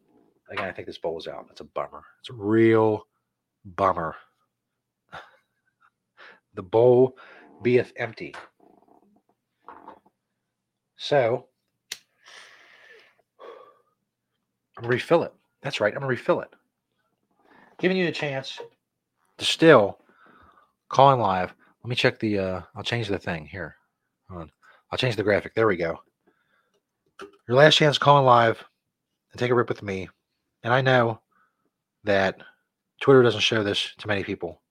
Again, 0.49 0.65
I 0.65 0.71
think 0.71 0.87
this 0.87 0.97
bowl 0.97 1.17
is 1.17 1.27
out. 1.27 1.47
That's 1.47 1.61
a 1.61 1.65
bummer. 1.65 2.03
It's 2.19 2.29
a 2.29 2.33
real 2.33 3.07
bummer. 3.65 4.15
the 6.55 6.63
bowl 6.63 7.17
beeth 7.61 7.93
empty. 7.95 8.35
So 10.97 11.47
I'm 14.77 14.83
gonna 14.83 14.93
refill 14.93 15.23
it. 15.23 15.33
That's 15.61 15.79
right. 15.79 15.93
I'm 15.93 15.99
gonna 15.99 16.07
refill 16.07 16.41
it. 16.41 16.49
Giving 17.79 17.97
you 17.97 18.07
a 18.07 18.11
chance 18.11 18.59
to 19.37 19.45
still 19.45 19.99
call 20.93 21.11
in 21.11 21.19
live. 21.19 21.53
Let 21.83 21.89
me 21.89 21.95
check 21.95 22.19
the 22.19 22.39
uh 22.39 22.61
I'll 22.75 22.83
change 22.83 23.07
the 23.07 23.17
thing 23.17 23.45
here. 23.45 23.75
I'll 24.29 24.97
change 24.97 25.15
the 25.15 25.23
graphic. 25.23 25.55
There 25.55 25.67
we 25.67 25.75
go. 25.75 25.99
Your 27.47 27.57
last 27.57 27.75
chance 27.75 27.97
calling 27.97 28.25
live 28.25 28.63
and 29.31 29.39
take 29.39 29.51
a 29.51 29.55
rip 29.55 29.69
with 29.69 29.83
me. 29.83 30.07
And 30.63 30.71
I 30.71 30.81
know 30.81 31.19
that 32.03 32.37
Twitter 33.01 33.23
doesn't 33.23 33.41
show 33.41 33.63
this 33.63 33.93
to 33.97 34.07
many 34.07 34.23
people. 34.23 34.61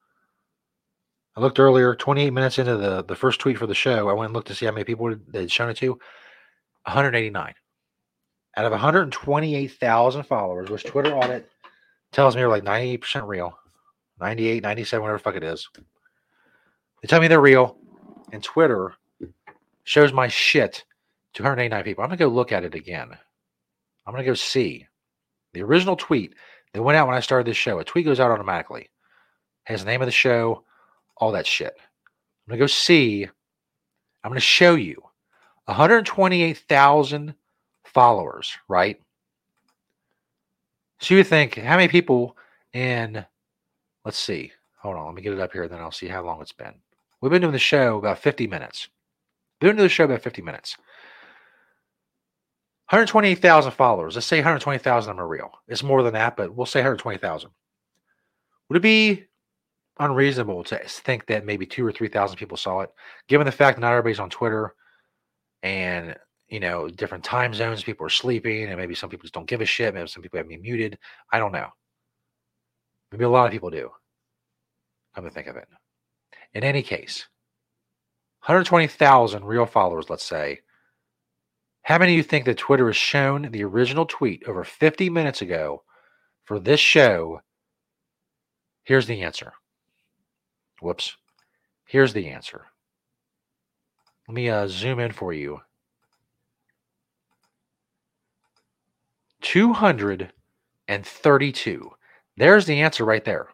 I 1.36 1.40
looked 1.40 1.58
earlier, 1.58 1.94
28 1.94 2.30
minutes 2.30 2.58
into 2.58 2.76
the, 2.76 3.02
the 3.04 3.16
first 3.16 3.40
tweet 3.40 3.58
for 3.58 3.66
the 3.66 3.74
show. 3.74 4.08
I 4.08 4.12
went 4.12 4.28
and 4.28 4.34
looked 4.34 4.48
to 4.48 4.54
see 4.54 4.66
how 4.66 4.72
many 4.72 4.84
people 4.84 5.14
they'd 5.28 5.50
shown 5.50 5.70
it 5.70 5.76
to. 5.78 5.90
189. 6.84 7.54
Out 8.56 8.64
of 8.64 8.70
128,000 8.70 10.22
followers, 10.24 10.70
which 10.70 10.84
Twitter 10.84 11.14
audit 11.14 11.50
tells 12.12 12.36
me 12.36 12.42
are 12.42 12.48
like 12.48 12.64
98% 12.64 13.26
real. 13.26 13.58
98, 14.20 14.62
97, 14.62 15.02
whatever 15.02 15.18
fuck 15.18 15.36
it 15.36 15.42
is. 15.42 15.68
They 17.02 17.08
tell 17.08 17.20
me 17.20 17.26
they're 17.26 17.40
real, 17.40 17.76
and 18.32 18.42
Twitter 18.42 18.94
hmm. 19.18 19.26
shows 19.84 20.12
my 20.12 20.28
shit 20.28 20.84
to 21.34 21.42
189 21.42 21.84
people. 21.84 22.04
I'm 22.04 22.10
gonna 22.10 22.18
go 22.18 22.28
look 22.28 22.52
at 22.52 22.64
it 22.64 22.74
again. 22.74 23.10
I'm 24.06 24.12
gonna 24.12 24.24
go 24.24 24.34
see 24.34 24.86
the 25.52 25.62
original 25.62 25.96
tweet 25.96 26.34
that 26.72 26.82
went 26.82 26.96
out 26.96 27.08
when 27.08 27.16
I 27.16 27.20
started 27.20 27.46
this 27.46 27.56
show. 27.56 27.78
A 27.78 27.84
tweet 27.84 28.04
goes 28.04 28.20
out 28.20 28.30
automatically, 28.30 28.88
has 29.64 29.84
the 29.84 29.90
name 29.90 30.00
of 30.00 30.06
the 30.06 30.12
show, 30.12 30.64
all 31.16 31.32
that 31.32 31.46
shit. 31.46 31.72
I'm 31.76 32.50
gonna 32.50 32.58
go 32.60 32.66
see. 32.66 33.26
I'm 34.24 34.30
gonna 34.30 34.40
show 34.40 34.76
you 34.76 35.02
128,000 35.64 37.34
followers, 37.84 38.56
right? 38.68 39.00
So 41.00 41.14
you 41.14 41.24
think 41.24 41.56
how 41.56 41.76
many 41.76 41.88
people 41.88 42.36
in? 42.72 43.24
Let's 44.04 44.18
see. 44.18 44.52
Hold 44.78 44.96
on, 44.96 45.06
let 45.06 45.14
me 45.14 45.22
get 45.22 45.32
it 45.32 45.40
up 45.40 45.52
here, 45.52 45.68
then 45.68 45.80
I'll 45.80 45.92
see 45.92 46.08
how 46.08 46.24
long 46.24 46.40
it's 46.40 46.52
been. 46.52 46.74
We've 47.22 47.30
been 47.30 47.40
doing 47.40 47.52
the 47.52 47.58
show 47.60 47.98
about 47.98 48.18
50 48.18 48.48
minutes. 48.48 48.88
We've 49.60 49.68
been 49.68 49.76
doing 49.76 49.86
the 49.86 49.94
show 49.94 50.04
about 50.04 50.22
50 50.22 50.42
minutes. 50.42 50.76
128,000 52.90 53.70
followers. 53.70 54.16
Let's 54.16 54.26
say 54.26 54.38
120,000 54.38 55.10
of 55.10 55.16
them 55.16 55.24
are 55.24 55.28
real. 55.28 55.52
It's 55.68 55.84
more 55.84 56.02
than 56.02 56.14
that, 56.14 56.36
but 56.36 56.54
we'll 56.54 56.66
say 56.66 56.80
120,000. 56.80 57.50
Would 58.68 58.76
it 58.76 58.80
be 58.80 59.24
unreasonable 60.00 60.64
to 60.64 60.80
think 60.84 61.26
that 61.26 61.46
maybe 61.46 61.64
two 61.64 61.86
or 61.86 61.92
3,000 61.92 62.36
people 62.36 62.56
saw 62.56 62.80
it, 62.80 62.90
given 63.28 63.46
the 63.46 63.52
fact 63.52 63.76
that 63.76 63.82
not 63.82 63.92
everybody's 63.92 64.18
on 64.18 64.28
Twitter 64.28 64.74
and, 65.62 66.16
you 66.48 66.58
know, 66.58 66.88
different 66.88 67.22
time 67.22 67.54
zones, 67.54 67.84
people 67.84 68.04
are 68.04 68.10
sleeping, 68.10 68.64
and 68.64 68.76
maybe 68.76 68.96
some 68.96 69.08
people 69.08 69.22
just 69.22 69.34
don't 69.34 69.48
give 69.48 69.60
a 69.60 69.64
shit. 69.64 69.94
Maybe 69.94 70.08
some 70.08 70.22
people 70.24 70.38
have 70.38 70.48
me 70.48 70.56
muted. 70.56 70.98
I 71.30 71.38
don't 71.38 71.52
know. 71.52 71.68
Maybe 73.12 73.24
a 73.24 73.28
lot 73.28 73.46
of 73.46 73.52
people 73.52 73.70
do. 73.70 73.90
Come 75.14 75.24
to 75.24 75.30
think 75.30 75.46
of 75.46 75.56
it. 75.56 75.68
In 76.54 76.64
any 76.64 76.82
case, 76.82 77.28
120,000 78.44 79.44
real 79.44 79.66
followers, 79.66 80.10
let's 80.10 80.24
say. 80.24 80.60
How 81.82 81.98
many 81.98 82.12
of 82.12 82.16
you 82.16 82.22
think 82.22 82.44
that 82.44 82.58
Twitter 82.58 82.86
has 82.86 82.96
shown 82.96 83.50
the 83.50 83.64
original 83.64 84.06
tweet 84.06 84.44
over 84.46 84.64
50 84.64 85.10
minutes 85.10 85.42
ago 85.42 85.82
for 86.44 86.58
this 86.58 86.80
show? 86.80 87.40
Here's 88.84 89.06
the 89.06 89.22
answer. 89.22 89.52
Whoops. 90.80 91.16
Here's 91.86 92.12
the 92.12 92.28
answer. 92.28 92.66
Let 94.28 94.34
me 94.34 94.48
uh, 94.48 94.66
zoom 94.68 94.98
in 94.98 95.12
for 95.12 95.32
you. 95.32 95.60
232. 99.42 101.90
There's 102.36 102.66
the 102.66 102.80
answer 102.80 103.04
right 103.04 103.24
there. 103.24 103.48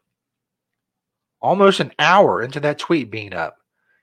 Almost 1.40 1.80
an 1.80 1.92
hour 1.98 2.42
into 2.42 2.60
that 2.60 2.78
tweet 2.78 3.10
being 3.10 3.34
up 3.34 3.56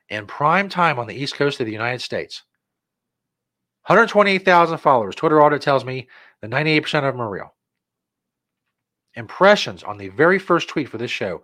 in 0.09 0.27
prime 0.27 0.69
time 0.69 0.99
on 0.99 1.07
the 1.07 1.15
East 1.15 1.36
Coast 1.36 1.59
of 1.59 1.65
the 1.65 1.71
United 1.71 2.01
States. 2.01 2.43
128,000 3.88 4.77
followers. 4.77 5.15
Twitter 5.15 5.41
audit 5.41 5.61
tells 5.61 5.86
me 5.86 6.07
that 6.41 6.49
98% 6.49 7.07
of 7.07 7.13
them 7.13 7.21
are 7.21 7.29
real. 7.29 7.53
Impressions 9.15 9.83
on 9.83 9.97
the 9.97 10.09
very 10.09 10.39
first 10.39 10.67
tweet 10.69 10.89
for 10.89 10.97
this 10.97 11.11
show 11.11 11.43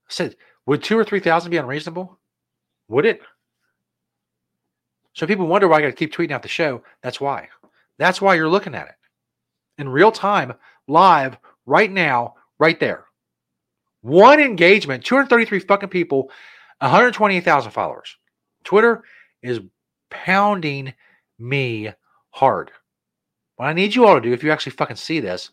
I 0.08 0.12
said, 0.12 0.36
would 0.66 0.82
two 0.82 0.98
or 0.98 1.04
3,000 1.04 1.50
be 1.50 1.56
unreasonable? 1.56 2.18
Would 2.88 3.06
it? 3.06 3.20
So 5.14 5.26
people 5.26 5.46
wonder 5.46 5.68
why 5.68 5.78
I 5.78 5.82
got 5.82 5.86
to 5.88 5.92
keep 5.92 6.12
tweeting 6.12 6.32
out 6.32 6.42
the 6.42 6.48
show. 6.48 6.82
That's 7.02 7.20
why. 7.20 7.48
That's 7.98 8.20
why 8.20 8.34
you're 8.34 8.48
looking 8.48 8.74
at 8.74 8.88
it 8.88 8.94
in 9.78 9.88
real 9.88 10.12
time, 10.12 10.52
live, 10.88 11.36
right 11.66 11.90
now, 11.90 12.34
right 12.58 12.78
there. 12.78 13.04
One 14.02 14.40
engagement, 14.40 15.04
233 15.04 15.60
fucking 15.60 15.88
people, 15.88 16.30
128,000 16.80 17.70
followers. 17.70 18.16
Twitter 18.64 19.04
is 19.42 19.60
pounding 20.10 20.92
me 21.38 21.92
hard. 22.30 22.70
What 23.56 23.66
I 23.66 23.72
need 23.72 23.94
you 23.94 24.06
all 24.06 24.14
to 24.14 24.20
do, 24.20 24.32
if 24.32 24.42
you 24.42 24.50
actually 24.50 24.72
fucking 24.72 24.96
see 24.96 25.20
this, 25.20 25.50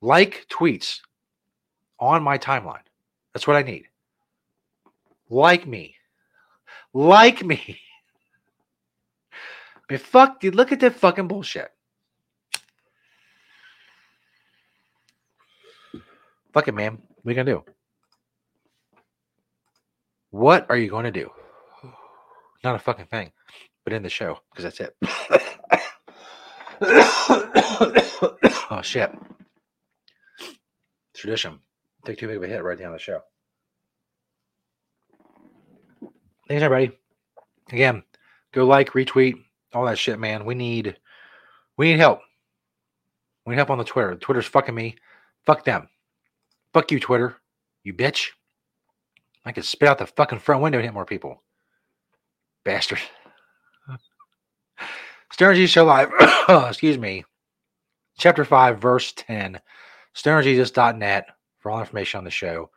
like 0.00 0.46
tweets 0.50 0.98
on 2.00 2.22
my 2.22 2.38
timeline. 2.38 2.82
That's 3.32 3.46
what 3.46 3.56
I 3.56 3.62
need. 3.62 3.84
Like 5.30 5.66
me. 5.66 5.94
Like 6.92 7.44
me. 7.44 7.80
Mean, 9.90 9.98
fuck, 9.98 10.40
dude, 10.40 10.54
look 10.54 10.72
at 10.72 10.80
that 10.80 10.94
fucking 10.94 11.28
bullshit. 11.28 11.68
Fuck 16.52 16.68
it, 16.68 16.72
man. 16.72 16.98
What 17.22 17.30
are 17.30 17.30
you 17.30 17.36
gonna 17.36 17.52
do? 17.52 17.64
What 20.32 20.66
are 20.70 20.78
you 20.78 20.88
going 20.88 21.04
to 21.04 21.10
do? 21.10 21.30
Not 22.64 22.74
a 22.74 22.78
fucking 22.78 23.04
thing, 23.06 23.32
but 23.84 23.92
in 23.92 24.02
the 24.02 24.08
show 24.08 24.38
because 24.50 24.64
that's 24.64 24.80
it. 24.80 24.96
oh 28.70 28.80
shit! 28.82 29.10
Tradition. 31.14 31.58
Take 32.06 32.16
too 32.16 32.28
big 32.28 32.38
of 32.38 32.42
a 32.44 32.46
hit 32.46 32.64
right 32.64 32.78
down 32.78 32.92
the 32.92 32.98
show. 32.98 33.20
Thanks, 36.52 36.64
everybody. 36.64 36.94
Again, 37.70 38.02
go 38.52 38.66
like, 38.66 38.90
retweet, 38.92 39.36
all 39.72 39.86
that 39.86 39.98
shit, 39.98 40.18
man. 40.18 40.44
We 40.44 40.54
need, 40.54 40.98
we 41.78 41.86
need 41.86 41.98
help. 41.98 42.20
We 43.46 43.52
need 43.52 43.56
help 43.56 43.70
on 43.70 43.78
the 43.78 43.84
Twitter. 43.84 44.14
Twitter's 44.16 44.44
fucking 44.44 44.74
me. 44.74 44.96
Fuck 45.46 45.64
them. 45.64 45.88
Fuck 46.74 46.92
you, 46.92 47.00
Twitter. 47.00 47.38
You 47.84 47.94
bitch. 47.94 48.26
I 49.46 49.52
could 49.52 49.64
spit 49.64 49.88
out 49.88 49.96
the 49.96 50.06
fucking 50.06 50.40
front 50.40 50.60
window 50.60 50.76
and 50.76 50.84
hit 50.84 50.92
more 50.92 51.06
people. 51.06 51.42
Bastard. 52.66 53.00
Stoner 55.32 55.54
Jesus 55.54 55.70
Show 55.70 55.86
Live. 55.86 56.10
Excuse 56.68 56.98
me. 56.98 57.24
Chapter 58.18 58.44
5, 58.44 58.78
verse 58.78 59.14
10. 59.16 59.58
StonerJesus.net 60.14 61.28
for 61.60 61.70
all 61.70 61.80
information 61.80 62.18
on 62.18 62.24
the 62.24 62.30
show. 62.30 62.68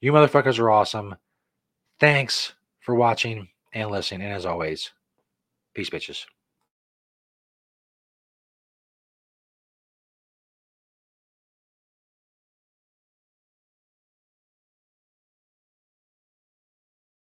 You 0.00 0.10
motherfuckers 0.10 0.58
are 0.58 0.70
awesome. 0.70 1.16
Thanks 1.98 2.54
for 2.90 2.96
watching 2.96 3.46
and 3.72 3.88
listening. 3.88 4.22
And 4.22 4.32
as 4.32 4.44
always, 4.44 4.90
peace, 5.76 5.90
bitches. 5.90 6.26